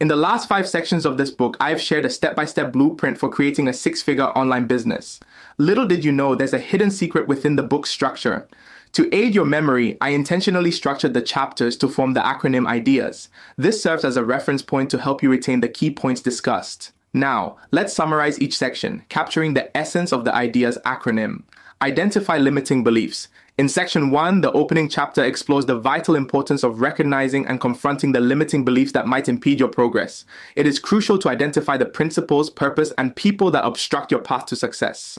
in 0.00 0.06
the 0.06 0.24
last 0.28 0.48
five 0.48 0.68
sections 0.68 1.04
of 1.04 1.16
this 1.18 1.32
book, 1.32 1.56
I 1.58 1.70
have 1.70 1.80
shared 1.80 2.04
a 2.04 2.10
step 2.10 2.36
by 2.36 2.44
step 2.44 2.72
blueprint 2.72 3.18
for 3.18 3.28
creating 3.28 3.66
a 3.66 3.72
six 3.72 4.00
figure 4.00 4.30
online 4.38 4.66
business. 4.68 5.18
Little 5.58 5.88
did 5.88 6.04
you 6.04 6.12
know 6.12 6.36
there's 6.36 6.52
a 6.52 6.58
hidden 6.70 6.92
secret 6.92 7.26
within 7.26 7.56
the 7.56 7.62
book's 7.64 7.90
structure. 7.90 8.46
To 8.94 9.12
aid 9.12 9.34
your 9.34 9.44
memory, 9.44 9.98
I 10.00 10.10
intentionally 10.10 10.70
structured 10.70 11.14
the 11.14 11.20
chapters 11.20 11.76
to 11.78 11.88
form 11.88 12.14
the 12.14 12.20
acronym 12.20 12.64
IDEAS. 12.64 13.28
This 13.56 13.82
serves 13.82 14.04
as 14.04 14.16
a 14.16 14.24
reference 14.24 14.62
point 14.62 14.88
to 14.90 14.98
help 14.98 15.20
you 15.20 15.28
retain 15.28 15.60
the 15.60 15.68
key 15.68 15.90
points 15.90 16.20
discussed. 16.20 16.92
Now, 17.12 17.56
let's 17.72 17.92
summarize 17.92 18.40
each 18.40 18.56
section, 18.56 19.02
capturing 19.08 19.54
the 19.54 19.76
essence 19.76 20.12
of 20.12 20.24
the 20.24 20.32
IDEAS 20.32 20.78
acronym. 20.86 21.42
Identify 21.82 22.38
limiting 22.38 22.84
beliefs. 22.84 23.26
In 23.58 23.68
section 23.68 24.12
1, 24.12 24.42
the 24.42 24.52
opening 24.52 24.88
chapter 24.88 25.24
explores 25.24 25.66
the 25.66 25.78
vital 25.78 26.14
importance 26.14 26.62
of 26.62 26.80
recognizing 26.80 27.48
and 27.48 27.60
confronting 27.60 28.12
the 28.12 28.20
limiting 28.20 28.64
beliefs 28.64 28.92
that 28.92 29.08
might 29.08 29.28
impede 29.28 29.58
your 29.58 29.68
progress. 29.68 30.24
It 30.54 30.68
is 30.68 30.78
crucial 30.78 31.18
to 31.18 31.28
identify 31.28 31.76
the 31.76 31.84
principles, 31.84 32.48
purpose, 32.48 32.92
and 32.96 33.16
people 33.16 33.50
that 33.50 33.64
obstruct 33.64 34.12
your 34.12 34.20
path 34.20 34.46
to 34.46 34.56
success. 34.56 35.18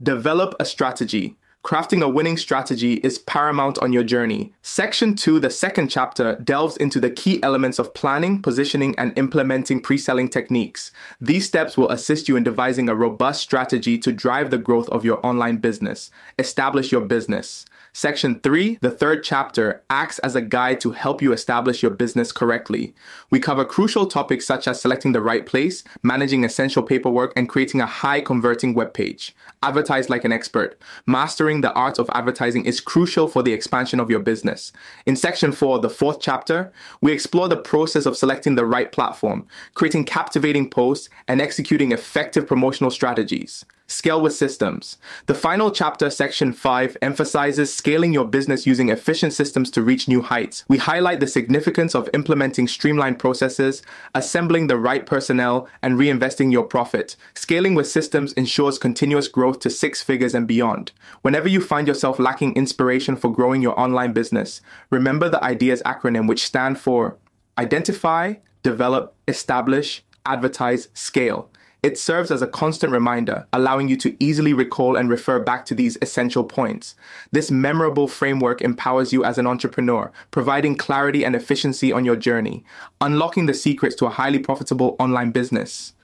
Develop 0.00 0.54
a 0.60 0.64
strategy. 0.64 1.36
Crafting 1.62 2.02
a 2.02 2.08
winning 2.08 2.38
strategy 2.38 2.94
is 2.94 3.18
paramount 3.18 3.78
on 3.80 3.92
your 3.92 4.02
journey. 4.02 4.54
Section 4.62 5.14
2, 5.14 5.38
the 5.40 5.50
second 5.50 5.88
chapter, 5.88 6.36
delves 6.36 6.74
into 6.78 6.98
the 6.98 7.10
key 7.10 7.40
elements 7.42 7.78
of 7.78 7.92
planning, 7.92 8.40
positioning, 8.40 8.94
and 8.96 9.16
implementing 9.18 9.82
pre 9.82 9.98
selling 9.98 10.30
techniques. 10.30 10.90
These 11.20 11.46
steps 11.46 11.76
will 11.76 11.90
assist 11.90 12.28
you 12.30 12.36
in 12.36 12.44
devising 12.44 12.88
a 12.88 12.94
robust 12.94 13.42
strategy 13.42 13.98
to 13.98 14.10
drive 14.10 14.50
the 14.50 14.56
growth 14.56 14.88
of 14.88 15.04
your 15.04 15.24
online 15.24 15.58
business. 15.58 16.10
Establish 16.38 16.90
your 16.90 17.02
business. 17.02 17.66
Section 17.92 18.38
3, 18.38 18.78
the 18.80 18.90
third 18.90 19.24
chapter, 19.24 19.82
acts 19.90 20.20
as 20.20 20.36
a 20.36 20.40
guide 20.40 20.80
to 20.80 20.92
help 20.92 21.20
you 21.20 21.32
establish 21.32 21.82
your 21.82 21.90
business 21.90 22.30
correctly. 22.30 22.94
We 23.30 23.40
cover 23.40 23.64
crucial 23.64 24.06
topics 24.06 24.46
such 24.46 24.68
as 24.68 24.80
selecting 24.80 25.10
the 25.10 25.20
right 25.20 25.44
place, 25.44 25.82
managing 26.04 26.44
essential 26.44 26.84
paperwork, 26.84 27.32
and 27.34 27.48
creating 27.48 27.80
a 27.80 27.86
high 27.86 28.20
converting 28.20 28.74
web 28.74 28.94
page. 28.94 29.34
Advertise 29.64 30.08
like 30.08 30.24
an 30.24 30.30
expert. 30.30 30.80
Mastering 31.04 31.62
the 31.62 31.72
art 31.72 31.98
of 31.98 32.08
advertising 32.14 32.64
is 32.64 32.80
crucial 32.80 33.26
for 33.26 33.42
the 33.42 33.52
expansion 33.52 33.98
of 33.98 34.08
your 34.08 34.20
business. 34.20 34.72
In 35.04 35.16
section 35.16 35.50
4, 35.50 35.80
the 35.80 35.90
fourth 35.90 36.20
chapter, 36.20 36.72
we 37.00 37.10
explore 37.10 37.48
the 37.48 37.56
process 37.56 38.06
of 38.06 38.16
selecting 38.16 38.54
the 38.54 38.66
right 38.66 38.92
platform, 38.92 39.48
creating 39.74 40.04
captivating 40.04 40.70
posts, 40.70 41.08
and 41.26 41.40
executing 41.40 41.90
effective 41.90 42.46
promotional 42.46 42.92
strategies. 42.92 43.64
Scale 43.90 44.20
with 44.20 44.32
systems. 44.32 44.98
The 45.26 45.34
final 45.34 45.72
chapter, 45.72 46.10
section 46.10 46.52
5, 46.52 46.96
emphasizes 47.02 47.74
scaling 47.74 48.12
your 48.12 48.24
business 48.24 48.64
using 48.64 48.88
efficient 48.88 49.32
systems 49.32 49.68
to 49.72 49.82
reach 49.82 50.06
new 50.06 50.22
heights. 50.22 50.64
We 50.68 50.78
highlight 50.78 51.18
the 51.18 51.26
significance 51.26 51.96
of 51.96 52.08
implementing 52.14 52.68
streamlined 52.68 53.18
processes, 53.18 53.82
assembling 54.14 54.68
the 54.68 54.76
right 54.76 55.04
personnel, 55.04 55.68
and 55.82 55.98
reinvesting 55.98 56.52
your 56.52 56.62
profit. 56.62 57.16
Scaling 57.34 57.74
with 57.74 57.88
systems 57.88 58.32
ensures 58.34 58.78
continuous 58.78 59.26
growth 59.26 59.58
to 59.60 59.70
six 59.70 60.00
figures 60.02 60.36
and 60.36 60.46
beyond. 60.46 60.92
Whenever 61.22 61.48
you 61.48 61.60
find 61.60 61.88
yourself 61.88 62.20
lacking 62.20 62.54
inspiration 62.54 63.16
for 63.16 63.32
growing 63.32 63.60
your 63.60 63.78
online 63.78 64.12
business, 64.12 64.60
remember 64.90 65.28
the 65.28 65.42
IDEAS 65.42 65.82
acronym, 65.82 66.28
which 66.28 66.46
stand 66.46 66.78
for 66.78 67.16
Identify, 67.58 68.34
Develop, 68.62 69.16
Establish, 69.26 70.04
Advertise, 70.24 70.90
Scale. 70.94 71.50
It 71.82 71.96
serves 71.96 72.30
as 72.30 72.42
a 72.42 72.46
constant 72.46 72.92
reminder, 72.92 73.46
allowing 73.54 73.88
you 73.88 73.96
to 73.98 74.14
easily 74.22 74.52
recall 74.52 74.96
and 74.96 75.08
refer 75.08 75.40
back 75.40 75.64
to 75.66 75.74
these 75.74 75.96
essential 76.02 76.44
points. 76.44 76.94
This 77.32 77.50
memorable 77.50 78.06
framework 78.06 78.60
empowers 78.60 79.14
you 79.14 79.24
as 79.24 79.38
an 79.38 79.46
entrepreneur, 79.46 80.12
providing 80.30 80.76
clarity 80.76 81.24
and 81.24 81.34
efficiency 81.34 81.90
on 81.90 82.04
your 82.04 82.16
journey, 82.16 82.64
unlocking 83.00 83.46
the 83.46 83.54
secrets 83.54 83.96
to 83.96 84.06
a 84.06 84.10
highly 84.10 84.38
profitable 84.38 84.94
online 84.98 85.30
business. 85.30 85.94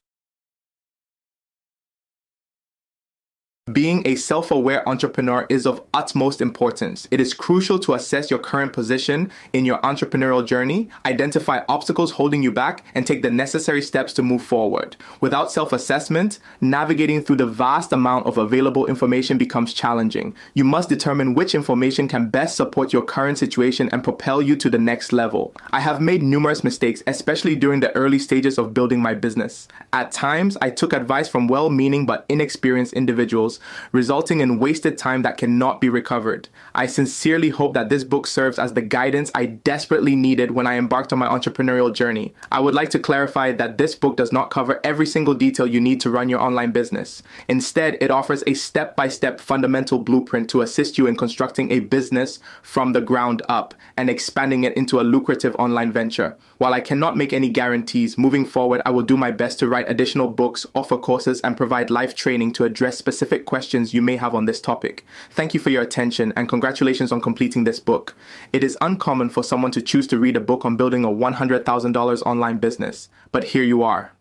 Being 3.73 4.07
a 4.07 4.15
self 4.15 4.53
aware 4.53 4.89
entrepreneur 4.89 5.45
is 5.49 5.67
of 5.67 5.83
utmost 5.93 6.41
importance. 6.41 7.09
It 7.11 7.21
is 7.21 7.35
crucial 7.35 7.81
to 7.81 7.95
assess 7.95 8.31
your 8.31 8.39
current 8.39 8.73
position 8.73 9.29
in 9.53 9.65
your 9.65 9.79
entrepreneurial 9.79 10.47
journey, 10.47 10.89
identify 11.05 11.63
obstacles 11.69 12.13
holding 12.13 12.45
you 12.45 12.53
back, 12.53 12.85
and 12.95 13.05
take 13.05 13.23
the 13.23 13.31
necessary 13.33 13.83
steps 13.83 14.13
to 14.13 14.23
move 14.23 14.43
forward. 14.43 14.97
Without 15.21 15.51
self 15.51 15.73
assessment, 15.73 16.39
navigating 16.61 17.21
through 17.21 17.39
the 17.39 17.47
vast 17.47 17.93
amount 17.93 18.27
of 18.27 18.39
available 18.39 18.87
information 18.87 19.37
becomes 19.37 19.75
challenging. 19.75 20.33
You 20.55 20.63
must 20.63 20.89
determine 20.89 21.35
which 21.35 21.53
information 21.53 22.07
can 22.07 22.31
best 22.31 22.55
support 22.55 22.93
your 22.93 23.03
current 23.03 23.37
situation 23.37 23.89
and 23.91 24.05
propel 24.05 24.41
you 24.41 24.55
to 24.55 24.71
the 24.71 24.79
next 24.79 25.13
level. 25.13 25.53
I 25.73 25.81
have 25.81 26.01
made 26.01 26.23
numerous 26.23 26.63
mistakes, 26.63 27.03
especially 27.09 27.57
during 27.57 27.81
the 27.81 27.91
early 27.97 28.21
stages 28.21 28.59
of 28.59 28.75
building 28.75 29.03
my 29.03 29.15
business. 29.15 29.67
At 29.93 30.13
times, 30.13 30.57
I 30.63 30.71
took 30.71 30.93
advice 30.93 31.29
from 31.29 31.49
well 31.49 31.69
meaning 31.69 32.07
but 32.07 32.27
inexperienced 32.29 32.93
individuals 32.93 33.56
resulting 33.93 34.41
in 34.41 34.59
wasted 34.59 34.99
time 34.99 35.23
that 35.23 35.37
cannot 35.37 35.81
be 35.81 35.89
recovered. 35.89 36.49
I 36.75 36.87
sincerely 36.87 37.51
hope 37.51 37.75
that 37.75 37.89
this 37.89 38.05
book 38.05 38.27
serves 38.27 38.59
as 38.59 38.75
the 38.75 38.83
guidance 38.83 39.31
I 39.35 39.47
desperately 39.47 40.17
needed 40.17 40.51
when 40.51 40.67
I 40.67 40.77
embarked 40.77 41.13
on 41.13 41.19
my 41.19 41.27
entrepreneurial 41.27 41.95
journey. 41.95 42.35
I 42.53 42.61
would 42.61 42.75
like 42.75 42.91
to 42.91 42.99
clarify 42.99 43.53
that 43.53 43.79
this 43.79 43.95
book 43.95 44.17
does 44.17 44.33
not 44.33 44.51
cover 44.51 44.81
every 44.85 45.07
single 45.07 45.35
detail 45.35 45.67
you 45.67 45.81
need 45.81 46.01
to 46.03 46.11
run 46.11 46.29
your 46.29 46.41
online 46.41 46.73
business. 46.73 47.23
Instead, 47.49 47.97
it 48.01 48.11
offers 48.11 48.45
a 48.47 48.55
step 48.55 48.97
by 48.97 49.09
step 49.09 49.41
fundamental 49.41 49.99
blueprint 49.99 50.51
to 50.51 50.61
assist 50.61 50.99
you 50.99 51.07
in 51.07 51.17
constructing 51.17 51.71
a 51.71 51.81
business 51.81 52.39
from 52.63 52.93
the 52.93 53.01
ground 53.01 53.43
up 53.49 53.75
and 53.97 54.11
expanding 54.11 54.65
it 54.65 54.77
into 54.77 55.01
a 55.01 55.03
lucrative 55.03 55.57
online 55.57 55.91
venture. 55.93 56.37
While 56.59 56.75
I 56.75 56.81
cannot 56.81 57.17
make 57.17 57.33
any 57.33 57.49
guarantees, 57.49 58.19
moving 58.19 58.45
forward, 58.45 58.83
I 58.85 58.91
will 58.91 59.03
do 59.03 59.17
my 59.17 59.31
best 59.31 59.59
to 59.61 59.69
write 59.69 59.91
additional 59.91 60.29
books, 60.29 60.67
offer 60.75 60.99
courses, 60.99 61.41
and 61.41 61.57
provide 61.57 61.91
live 61.91 62.15
training 62.15 62.53
to 62.53 62.65
address 62.65 62.99
specific 62.99 63.46
questions 63.47 63.95
you 63.95 64.03
may 64.03 64.17
have 64.17 64.35
on 64.35 64.45
this 64.45 64.61
topic. 64.61 65.07
Thank 65.31 65.55
you 65.55 65.61
for 65.61 65.71
your 65.71 65.83
attention 65.83 66.33
and 66.37 66.49
congratulations 66.49 67.13
on 67.13 67.21
completing 67.21 67.65
this 67.65 67.81
book. 67.81 68.15
It 68.53 68.63
is 68.63 68.77
uncommon 68.81 69.31
for 69.31 69.43
someone 69.43 69.71
to 69.73 69.81
choose 69.81 70.07
to 70.09 70.19
read 70.19 70.37
a 70.37 70.41
book 70.41 70.65
on 70.65 70.77
building 70.77 71.05
a 71.05 71.09
$100,000 71.09 72.23
online 72.27 72.59
business, 72.59 73.09
but 73.33 73.45
here 73.45 73.63
you 73.63 73.83
are. 73.83 74.13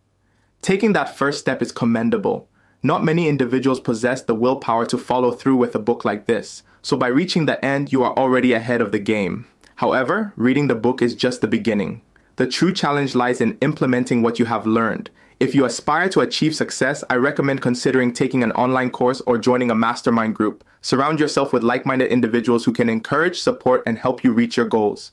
Taking 0.61 0.93
that 0.93 1.17
first 1.17 1.39
step 1.39 1.61
is 1.61 1.71
commendable. 1.71 2.47
Not 2.81 3.03
many 3.03 3.27
individuals 3.27 3.79
possess 3.79 4.21
the 4.21 4.35
willpower 4.35 4.85
to 4.85 4.97
follow 4.97 5.31
through 5.31 5.57
with 5.57 5.75
a 5.75 5.79
book 5.79 6.05
like 6.05 6.27
this, 6.27 6.63
so 6.81 6.95
by 6.95 7.07
reaching 7.07 7.45
the 7.45 7.63
end, 7.65 7.91
you 7.91 8.03
are 8.03 8.13
already 8.13 8.53
ahead 8.53 8.79
of 8.79 8.91
the 8.91 8.99
game. 8.99 9.47
However, 9.77 10.33
reading 10.35 10.67
the 10.67 10.75
book 10.75 11.01
is 11.01 11.15
just 11.15 11.41
the 11.41 11.47
beginning. 11.47 12.01
The 12.37 12.47
true 12.47 12.73
challenge 12.73 13.15
lies 13.15 13.41
in 13.41 13.57
implementing 13.61 14.21
what 14.21 14.39
you 14.39 14.45
have 14.45 14.67
learned. 14.67 15.09
If 15.37 15.53
you 15.53 15.65
aspire 15.65 16.07
to 16.09 16.21
achieve 16.21 16.55
success, 16.55 17.03
I 17.09 17.15
recommend 17.15 17.61
considering 17.61 18.13
taking 18.13 18.41
an 18.41 18.53
online 18.53 18.89
course 18.89 19.19
or 19.27 19.37
joining 19.37 19.69
a 19.69 19.75
mastermind 19.75 20.33
group. 20.33 20.63
Surround 20.81 21.19
yourself 21.19 21.51
with 21.51 21.61
like 21.61 21.85
minded 21.85 22.09
individuals 22.09 22.63
who 22.63 22.71
can 22.71 22.87
encourage, 22.87 23.41
support, 23.41 23.83
and 23.85 23.97
help 23.97 24.23
you 24.23 24.31
reach 24.31 24.55
your 24.55 24.65
goals. 24.65 25.11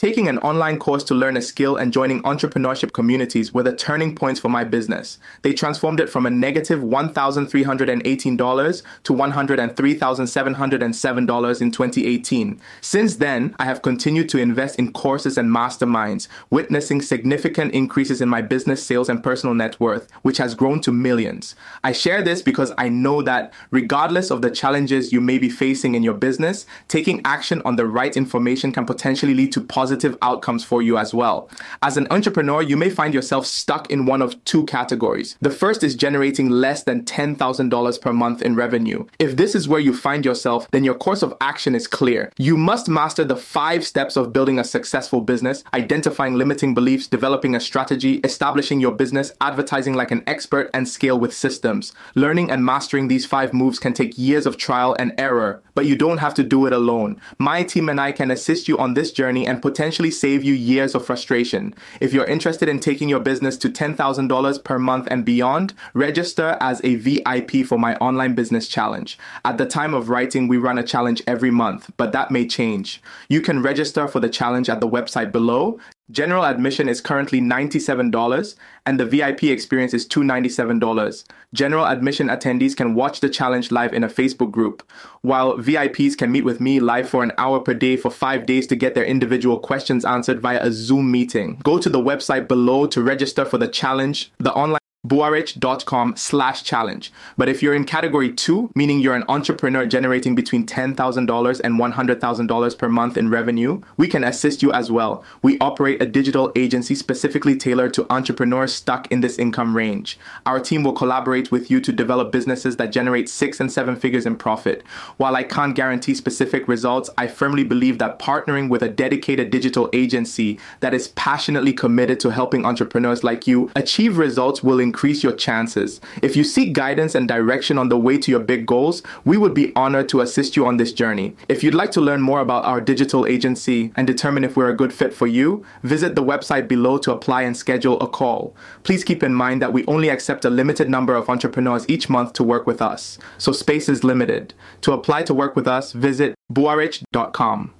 Taking 0.00 0.28
an 0.28 0.38
online 0.38 0.78
course 0.78 1.04
to 1.04 1.14
learn 1.14 1.36
a 1.36 1.42
skill 1.42 1.76
and 1.76 1.92
joining 1.92 2.22
entrepreneurship 2.22 2.94
communities 2.94 3.52
were 3.52 3.62
the 3.62 3.76
turning 3.76 4.14
points 4.14 4.40
for 4.40 4.48
my 4.48 4.64
business. 4.64 5.18
They 5.42 5.52
transformed 5.52 6.00
it 6.00 6.08
from 6.08 6.24
a 6.24 6.30
negative 6.30 6.80
$1,318 6.80 8.82
to 9.02 9.12
$103,707 9.12 11.60
in 11.60 11.70
2018. 11.70 12.60
Since 12.80 13.16
then, 13.16 13.54
I 13.58 13.66
have 13.66 13.82
continued 13.82 14.30
to 14.30 14.38
invest 14.38 14.78
in 14.78 14.94
courses 14.94 15.36
and 15.36 15.54
masterminds, 15.54 16.28
witnessing 16.48 17.02
significant 17.02 17.74
increases 17.74 18.22
in 18.22 18.30
my 18.30 18.40
business 18.40 18.82
sales 18.82 19.10
and 19.10 19.22
personal 19.22 19.54
net 19.54 19.78
worth, 19.78 20.10
which 20.22 20.38
has 20.38 20.54
grown 20.54 20.80
to 20.80 20.92
millions. 20.92 21.54
I 21.84 21.92
share 21.92 22.22
this 22.22 22.40
because 22.40 22.72
I 22.78 22.88
know 22.88 23.20
that 23.20 23.52
regardless 23.70 24.30
of 24.30 24.40
the 24.40 24.50
challenges 24.50 25.12
you 25.12 25.20
may 25.20 25.36
be 25.36 25.50
facing 25.50 25.94
in 25.94 26.02
your 26.02 26.14
business, 26.14 26.64
taking 26.88 27.20
action 27.26 27.60
on 27.66 27.76
the 27.76 27.84
right 27.84 28.16
information 28.16 28.72
can 28.72 28.86
potentially 28.86 29.34
lead 29.34 29.52
to 29.52 29.60
positive 29.60 29.89
positive 29.90 30.16
outcomes 30.22 30.62
for 30.62 30.80
you 30.80 30.96
as 30.96 31.12
well. 31.12 31.50
As 31.82 31.96
an 31.96 32.06
entrepreneur, 32.12 32.62
you 32.62 32.76
may 32.76 32.90
find 32.90 33.12
yourself 33.12 33.44
stuck 33.44 33.90
in 33.90 34.06
one 34.06 34.22
of 34.22 34.36
two 34.44 34.64
categories. 34.66 35.36
The 35.40 35.50
first 35.50 35.82
is 35.82 35.96
generating 35.96 36.48
less 36.48 36.84
than 36.84 37.02
$10,000 37.02 38.00
per 38.00 38.12
month 38.12 38.40
in 38.40 38.54
revenue. 38.54 39.04
If 39.18 39.36
this 39.36 39.56
is 39.56 39.66
where 39.66 39.80
you 39.80 39.92
find 39.92 40.24
yourself, 40.24 40.70
then 40.70 40.84
your 40.84 40.94
course 40.94 41.22
of 41.22 41.34
action 41.40 41.74
is 41.74 41.88
clear. 41.88 42.30
You 42.38 42.56
must 42.56 42.88
master 42.88 43.24
the 43.24 43.34
five 43.34 43.84
steps 43.84 44.16
of 44.16 44.32
building 44.32 44.60
a 44.60 44.64
successful 44.76 45.22
business, 45.22 45.64
identifying 45.74 46.34
limiting 46.34 46.72
beliefs, 46.72 47.08
developing 47.08 47.56
a 47.56 47.60
strategy, 47.60 48.20
establishing 48.22 48.78
your 48.78 48.92
business, 48.92 49.32
advertising 49.40 49.94
like 49.94 50.12
an 50.12 50.22
expert, 50.28 50.70
and 50.72 50.88
scale 50.88 51.18
with 51.18 51.34
systems. 51.34 51.92
Learning 52.14 52.48
and 52.48 52.64
mastering 52.64 53.08
these 53.08 53.26
five 53.26 53.52
moves 53.52 53.80
can 53.80 53.92
take 53.92 54.16
years 54.16 54.46
of 54.46 54.56
trial 54.56 54.94
and 55.00 55.12
error, 55.18 55.64
but 55.80 55.86
you 55.86 55.96
don't 55.96 56.18
have 56.18 56.34
to 56.34 56.42
do 56.42 56.66
it 56.66 56.74
alone. 56.74 57.18
My 57.38 57.62
team 57.62 57.88
and 57.88 57.98
I 57.98 58.12
can 58.12 58.30
assist 58.30 58.68
you 58.68 58.76
on 58.76 58.92
this 58.92 59.10
journey 59.10 59.46
and 59.46 59.62
potentially 59.62 60.10
save 60.10 60.44
you 60.44 60.52
years 60.52 60.94
of 60.94 61.06
frustration. 61.06 61.74
If 62.02 62.12
you're 62.12 62.26
interested 62.26 62.68
in 62.68 62.80
taking 62.80 63.08
your 63.08 63.18
business 63.18 63.56
to 63.56 63.70
$10,000 63.70 64.62
per 64.62 64.78
month 64.78 65.08
and 65.10 65.24
beyond, 65.24 65.72
register 65.94 66.58
as 66.60 66.82
a 66.84 66.96
VIP 66.96 67.64
for 67.64 67.78
my 67.78 67.96
online 67.96 68.34
business 68.34 68.68
challenge. 68.68 69.18
At 69.42 69.56
the 69.56 69.64
time 69.64 69.94
of 69.94 70.10
writing, 70.10 70.48
we 70.48 70.58
run 70.58 70.76
a 70.76 70.82
challenge 70.82 71.22
every 71.26 71.50
month, 71.50 71.90
but 71.96 72.12
that 72.12 72.30
may 72.30 72.46
change. 72.46 73.00
You 73.30 73.40
can 73.40 73.62
register 73.62 74.06
for 74.06 74.20
the 74.20 74.28
challenge 74.28 74.68
at 74.68 74.82
the 74.82 74.88
website 74.88 75.32
below. 75.32 75.80
General 76.10 76.44
admission 76.44 76.88
is 76.88 77.00
currently 77.00 77.40
$97 77.40 78.56
and 78.84 78.98
the 78.98 79.04
VIP 79.04 79.44
experience 79.44 79.94
is 79.94 80.08
$297. 80.08 81.24
General 81.54 81.86
admission 81.86 82.28
attendees 82.28 82.76
can 82.76 82.94
watch 82.94 83.20
the 83.20 83.28
challenge 83.28 83.70
live 83.70 83.92
in 83.92 84.02
a 84.02 84.08
Facebook 84.08 84.50
group, 84.50 84.82
while 85.20 85.56
VIPs 85.58 86.16
can 86.16 86.32
meet 86.32 86.44
with 86.44 86.60
me 86.60 86.80
live 86.80 87.08
for 87.08 87.22
an 87.22 87.32
hour 87.38 87.60
per 87.60 87.74
day 87.74 87.96
for 87.96 88.10
five 88.10 88.46
days 88.46 88.66
to 88.66 88.76
get 88.76 88.94
their 88.94 89.04
individual 89.04 89.58
questions 89.58 90.04
answered 90.04 90.40
via 90.40 90.60
a 90.62 90.72
Zoom 90.72 91.10
meeting. 91.10 91.60
Go 91.62 91.78
to 91.78 91.88
the 91.88 92.02
website 92.02 92.48
below 92.48 92.86
to 92.86 93.02
register 93.02 93.44
for 93.44 93.58
the 93.58 93.68
challenge. 93.68 94.32
The 94.38 94.52
online 94.52 94.80
buarich.com 95.06 96.14
slash 96.16 96.62
challenge. 96.62 97.10
But 97.38 97.48
if 97.48 97.62
you're 97.62 97.74
in 97.74 97.84
category 97.84 98.32
two, 98.32 98.70
meaning 98.74 99.00
you're 99.00 99.14
an 99.14 99.24
entrepreneur 99.28 99.86
generating 99.86 100.34
between 100.34 100.66
$10,000 100.66 101.60
and 101.60 101.80
$100,000 101.80 102.78
per 102.78 102.88
month 102.88 103.16
in 103.16 103.30
revenue, 103.30 103.80
we 103.96 104.08
can 104.08 104.24
assist 104.24 104.62
you 104.62 104.70
as 104.72 104.90
well. 104.90 105.24
We 105.42 105.58
operate 105.58 106.02
a 106.02 106.06
digital 106.06 106.52
agency 106.54 106.94
specifically 106.94 107.56
tailored 107.56 107.94
to 107.94 108.06
entrepreneurs 108.10 108.74
stuck 108.74 109.10
in 109.10 109.22
this 109.22 109.38
income 109.38 109.74
range. 109.74 110.18
Our 110.44 110.60
team 110.60 110.82
will 110.82 110.92
collaborate 110.92 111.50
with 111.50 111.70
you 111.70 111.80
to 111.80 111.92
develop 111.92 112.30
businesses 112.30 112.76
that 112.76 112.92
generate 112.92 113.30
six 113.30 113.58
and 113.58 113.72
seven 113.72 113.96
figures 113.96 114.26
in 114.26 114.36
profit. 114.36 114.82
While 115.16 115.34
I 115.34 115.44
can't 115.44 115.74
guarantee 115.74 116.14
specific 116.14 116.68
results, 116.68 117.08
I 117.16 117.26
firmly 117.26 117.64
believe 117.64 117.98
that 117.98 118.18
partnering 118.18 118.68
with 118.68 118.82
a 118.82 118.88
dedicated 118.88 119.50
digital 119.50 119.88
agency 119.94 120.58
that 120.80 120.92
is 120.92 121.08
passionately 121.08 121.72
committed 121.72 122.20
to 122.20 122.30
helping 122.30 122.66
entrepreneurs 122.66 123.24
like 123.24 123.46
you 123.46 123.70
achieve 123.74 124.18
results 124.18 124.62
will 124.62 124.80
increase 124.90 125.22
your 125.22 125.32
chances. 125.32 126.00
If 126.20 126.34
you 126.34 126.42
seek 126.42 126.72
guidance 126.72 127.14
and 127.14 127.28
direction 127.28 127.78
on 127.78 127.90
the 127.90 127.96
way 127.96 128.18
to 128.18 128.30
your 128.32 128.40
big 128.40 128.66
goals, 128.66 129.04
we 129.24 129.36
would 129.36 129.54
be 129.54 129.72
honored 129.76 130.08
to 130.08 130.20
assist 130.20 130.56
you 130.56 130.66
on 130.66 130.78
this 130.78 130.92
journey. 130.92 131.36
If 131.48 131.62
you'd 131.62 131.80
like 131.82 131.92
to 131.92 132.00
learn 132.00 132.20
more 132.20 132.40
about 132.40 132.64
our 132.64 132.80
digital 132.80 133.24
agency 133.24 133.92
and 133.96 134.04
determine 134.04 134.42
if 134.42 134.56
we're 134.56 134.68
a 134.68 134.80
good 134.82 134.92
fit 134.92 135.14
for 135.14 135.28
you, 135.28 135.64
visit 135.84 136.16
the 136.16 136.24
website 136.24 136.66
below 136.66 136.98
to 136.98 137.12
apply 137.12 137.42
and 137.42 137.56
schedule 137.56 138.00
a 138.00 138.08
call. 138.08 138.56
Please 138.82 139.04
keep 139.04 139.22
in 139.22 139.32
mind 139.32 139.62
that 139.62 139.72
we 139.72 139.86
only 139.86 140.08
accept 140.08 140.44
a 140.44 140.50
limited 140.50 140.90
number 140.90 141.14
of 141.14 141.30
entrepreneurs 141.30 141.88
each 141.88 142.10
month 142.10 142.32
to 142.32 142.42
work 142.42 142.66
with 142.66 142.82
us, 142.82 143.16
so 143.38 143.52
space 143.52 143.88
is 143.88 144.02
limited. 144.02 144.54
To 144.80 144.92
apply 144.92 145.22
to 145.22 145.34
work 145.34 145.54
with 145.54 145.68
us, 145.68 145.92
visit 145.92 146.34
buarich.com. 146.52 147.74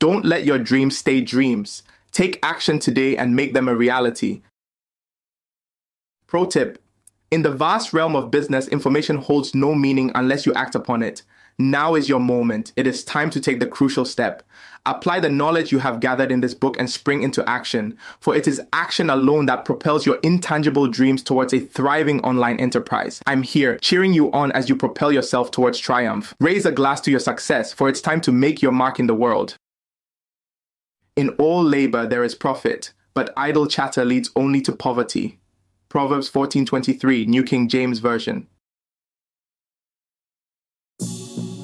Don't 0.00 0.24
let 0.24 0.44
your 0.44 0.58
dreams 0.58 0.98
stay 0.98 1.20
dreams. 1.20 1.84
Take 2.10 2.40
action 2.42 2.80
today 2.80 3.16
and 3.16 3.36
make 3.36 3.54
them 3.54 3.68
a 3.68 3.76
reality. 3.76 4.42
Pro 6.28 6.44
tip 6.44 6.78
In 7.30 7.40
the 7.40 7.50
vast 7.50 7.94
realm 7.94 8.14
of 8.14 8.30
business, 8.30 8.68
information 8.68 9.16
holds 9.16 9.54
no 9.54 9.74
meaning 9.74 10.12
unless 10.14 10.44
you 10.44 10.52
act 10.52 10.74
upon 10.74 11.02
it. 11.02 11.22
Now 11.58 11.94
is 11.94 12.06
your 12.06 12.20
moment. 12.20 12.74
It 12.76 12.86
is 12.86 13.02
time 13.02 13.30
to 13.30 13.40
take 13.40 13.60
the 13.60 13.66
crucial 13.66 14.04
step. 14.04 14.42
Apply 14.84 15.20
the 15.20 15.30
knowledge 15.30 15.72
you 15.72 15.78
have 15.78 16.00
gathered 16.00 16.30
in 16.30 16.42
this 16.42 16.52
book 16.52 16.78
and 16.78 16.90
spring 16.90 17.22
into 17.22 17.48
action, 17.48 17.96
for 18.20 18.36
it 18.36 18.46
is 18.46 18.60
action 18.74 19.08
alone 19.08 19.46
that 19.46 19.64
propels 19.64 20.04
your 20.04 20.18
intangible 20.22 20.86
dreams 20.86 21.22
towards 21.22 21.54
a 21.54 21.60
thriving 21.60 22.20
online 22.20 22.60
enterprise. 22.60 23.22
I'm 23.26 23.42
here, 23.42 23.78
cheering 23.78 24.12
you 24.12 24.30
on 24.32 24.52
as 24.52 24.68
you 24.68 24.76
propel 24.76 25.10
yourself 25.10 25.50
towards 25.50 25.78
triumph. 25.78 26.34
Raise 26.40 26.66
a 26.66 26.72
glass 26.72 27.00
to 27.02 27.10
your 27.10 27.20
success, 27.20 27.72
for 27.72 27.88
it's 27.88 28.02
time 28.02 28.20
to 28.20 28.32
make 28.32 28.60
your 28.60 28.72
mark 28.72 29.00
in 29.00 29.06
the 29.06 29.14
world. 29.14 29.56
In 31.16 31.30
all 31.30 31.64
labor 31.64 32.06
there 32.06 32.22
is 32.22 32.34
profit, 32.34 32.92
but 33.14 33.32
idle 33.34 33.66
chatter 33.66 34.04
leads 34.04 34.30
only 34.36 34.60
to 34.60 34.72
poverty. 34.72 35.38
Proverbs 35.88 36.28
14:23, 36.28 37.26
New 37.26 37.42
King 37.42 37.66
James 37.66 37.98
Version. 38.00 38.46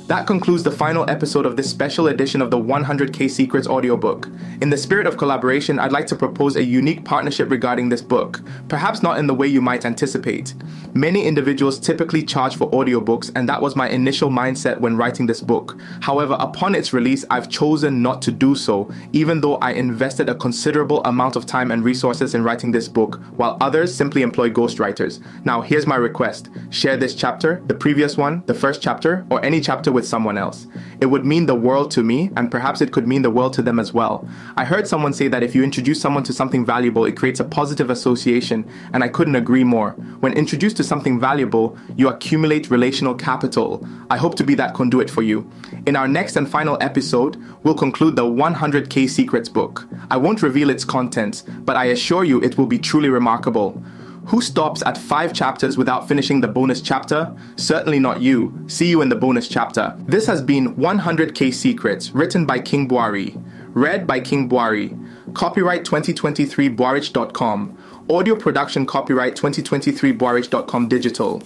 That 0.07 0.27
concludes 0.27 0.63
the 0.63 0.71
final 0.71 1.09
episode 1.09 1.47
of 1.47 1.57
this 1.57 1.71
special 1.71 2.09
edition 2.09 2.43
of 2.43 2.51
the 2.51 2.59
100k 2.59 3.31
Secrets 3.31 3.67
audiobook. 3.67 4.29
In 4.61 4.69
the 4.69 4.77
spirit 4.77 5.07
of 5.07 5.17
collaboration, 5.17 5.79
I'd 5.79 5.93
like 5.93 6.07
to 6.09 6.15
propose 6.15 6.57
a 6.57 6.63
unique 6.63 7.07
partnership 7.07 7.51
regarding 7.51 7.89
this 7.89 8.03
book, 8.03 8.43
perhaps 8.69 9.03
not 9.03 9.19
in 9.19 9.27
the 9.27 9.33
way 9.33 9.47
you 9.47 9.63
might 9.63 9.87
anticipate. 9.87 10.53
Many 10.93 11.25
individuals 11.27 11.81
typically 11.81 12.23
charge 12.23 12.55
for 12.55 12.71
audiobooks, 12.71 13.33
and 13.35 13.49
that 13.49 13.63
was 13.63 13.77
my 13.77 13.89
initial 13.89 14.29
mindset 14.29 14.79
when 14.79 14.95
writing 14.95 15.25
this 15.25 15.41
book. 15.41 15.81
However, 16.03 16.37
upon 16.39 16.75
its 16.75 16.93
release, 16.93 17.25
I've 17.31 17.49
chosen 17.49 18.03
not 18.03 18.21
to 18.23 18.31
do 18.31 18.55
so, 18.55 18.93
even 19.15 19.41
though 19.41 19.57
I 19.57 19.73
invested 19.73 20.29
a 20.29 20.35
considerable 20.35 21.03
amount 21.05 21.35
of 21.35 21.47
time 21.47 21.71
and 21.71 21.83
resources 21.83 22.35
in 22.35 22.45
writing 22.45 22.73
this 22.73 22.89
book, 22.89 23.23
while 23.37 23.57
others 23.63 23.95
simply 23.95 24.21
employ 24.21 24.51
ghostwriters. 24.51 25.25
Now, 25.47 25.63
here's 25.63 25.87
my 25.87 25.97
request 25.97 26.51
share 26.69 26.99
this 26.99 27.15
chapter, 27.15 27.63
the 27.69 27.75
previous 27.75 28.19
one, 28.19 28.43
the 28.45 28.55
first 28.55 28.83
chapter, 28.83 29.25
or 29.31 29.43
any 29.43 29.63
chapter 29.63 29.94
with 29.95 30.07
someone 30.07 30.37
else. 30.37 30.67
It 31.01 31.07
would 31.07 31.25
mean 31.25 31.47
the 31.47 31.55
world 31.55 31.91
to 31.93 32.03
me, 32.03 32.31
and 32.37 32.51
perhaps 32.51 32.83
it 32.83 32.93
could 32.93 33.09
mean 33.09 33.23
the 33.23 33.31
world 33.31 33.55
to 33.55 33.63
them 33.63 33.79
as 33.79 33.95
well. 33.95 34.29
I 34.57 34.67
heard 34.67 34.87
someone 34.87 35.15
say 35.15 35.29
that 35.29 35.43
if 35.43 35.55
you 35.55 35.63
introduce 35.63 36.01
someone 36.01 36.25
to 36.25 36.35
something 36.35 36.67
valuable, 36.67 37.07
it 37.07 37.17
creates 37.17 37.41
a 37.41 37.45
positive 37.45 37.89
association, 37.89 38.69
and 38.93 39.03
I 39.03 39.09
couldn't 39.09 39.37
agree 39.37 39.65
more. 39.65 39.93
When 40.21 40.35
introduced 40.35 40.77
to 40.77 40.85
something 40.85 41.19
valuable, 41.19 41.79
you 41.97 42.09
accumulate 42.09 42.71
relational 42.71 43.15
capital. 43.15 43.87
I 44.11 44.19
hope 44.19 44.35
to 44.35 44.45
be 44.45 44.55
that 44.57 44.75
conduit 44.75 45.09
for 45.09 45.23
you. 45.23 45.51
In 45.87 45.97
our 45.97 46.09
next 46.09 46.37
and 46.37 46.47
final 46.49 46.77
episode, 46.81 47.43
we'll 47.63 47.75
conclude 47.75 48.17
the 48.17 48.25
100k 48.25 49.09
Secrets 49.09 49.49
book. 49.49 49.87
I 50.11 50.17
won't 50.17 50.43
reveal 50.43 50.69
its 50.69 50.85
contents, 50.85 51.43
but 51.43 51.77
I 51.77 51.87
assure 51.87 52.25
you 52.25 52.43
it 52.43 52.59
will 52.59 52.67
be 52.67 52.79
truly 52.79 53.09
remarkable. 53.09 53.83
Who 54.27 54.41
stops 54.41 54.83
at 54.85 54.97
five 54.97 55.35
chapters 55.35 55.77
without 55.77 56.09
finishing 56.09 56.41
the 56.41 56.49
bonus 56.49 56.81
chapter? 56.81 57.37
Certainly 57.57 57.99
not 57.99 58.23
you. 58.23 58.65
See 58.69 58.89
you 58.89 59.03
in 59.03 59.11
the 59.11 59.17
bonus 59.17 59.49
chapter. 59.49 59.95
This 60.07 60.27
has 60.27 60.41
been 60.41 60.75
100k 60.77 61.53
Secrets, 61.53 62.11
written 62.13 62.47
by 62.47 62.59
King 62.59 62.89
Buari, 62.89 63.41
read 63.75 64.07
by 64.07 64.21
King 64.21 64.49
Buari. 64.49 64.99
Copyright 65.35 65.85
2023 65.85 66.71
Buarich.com. 66.71 67.79
Audio 68.09 68.35
production 68.35 68.87
copyright 68.87 69.37
2023 69.37 70.13
Buarich.com 70.15 70.89
digital. 70.89 71.43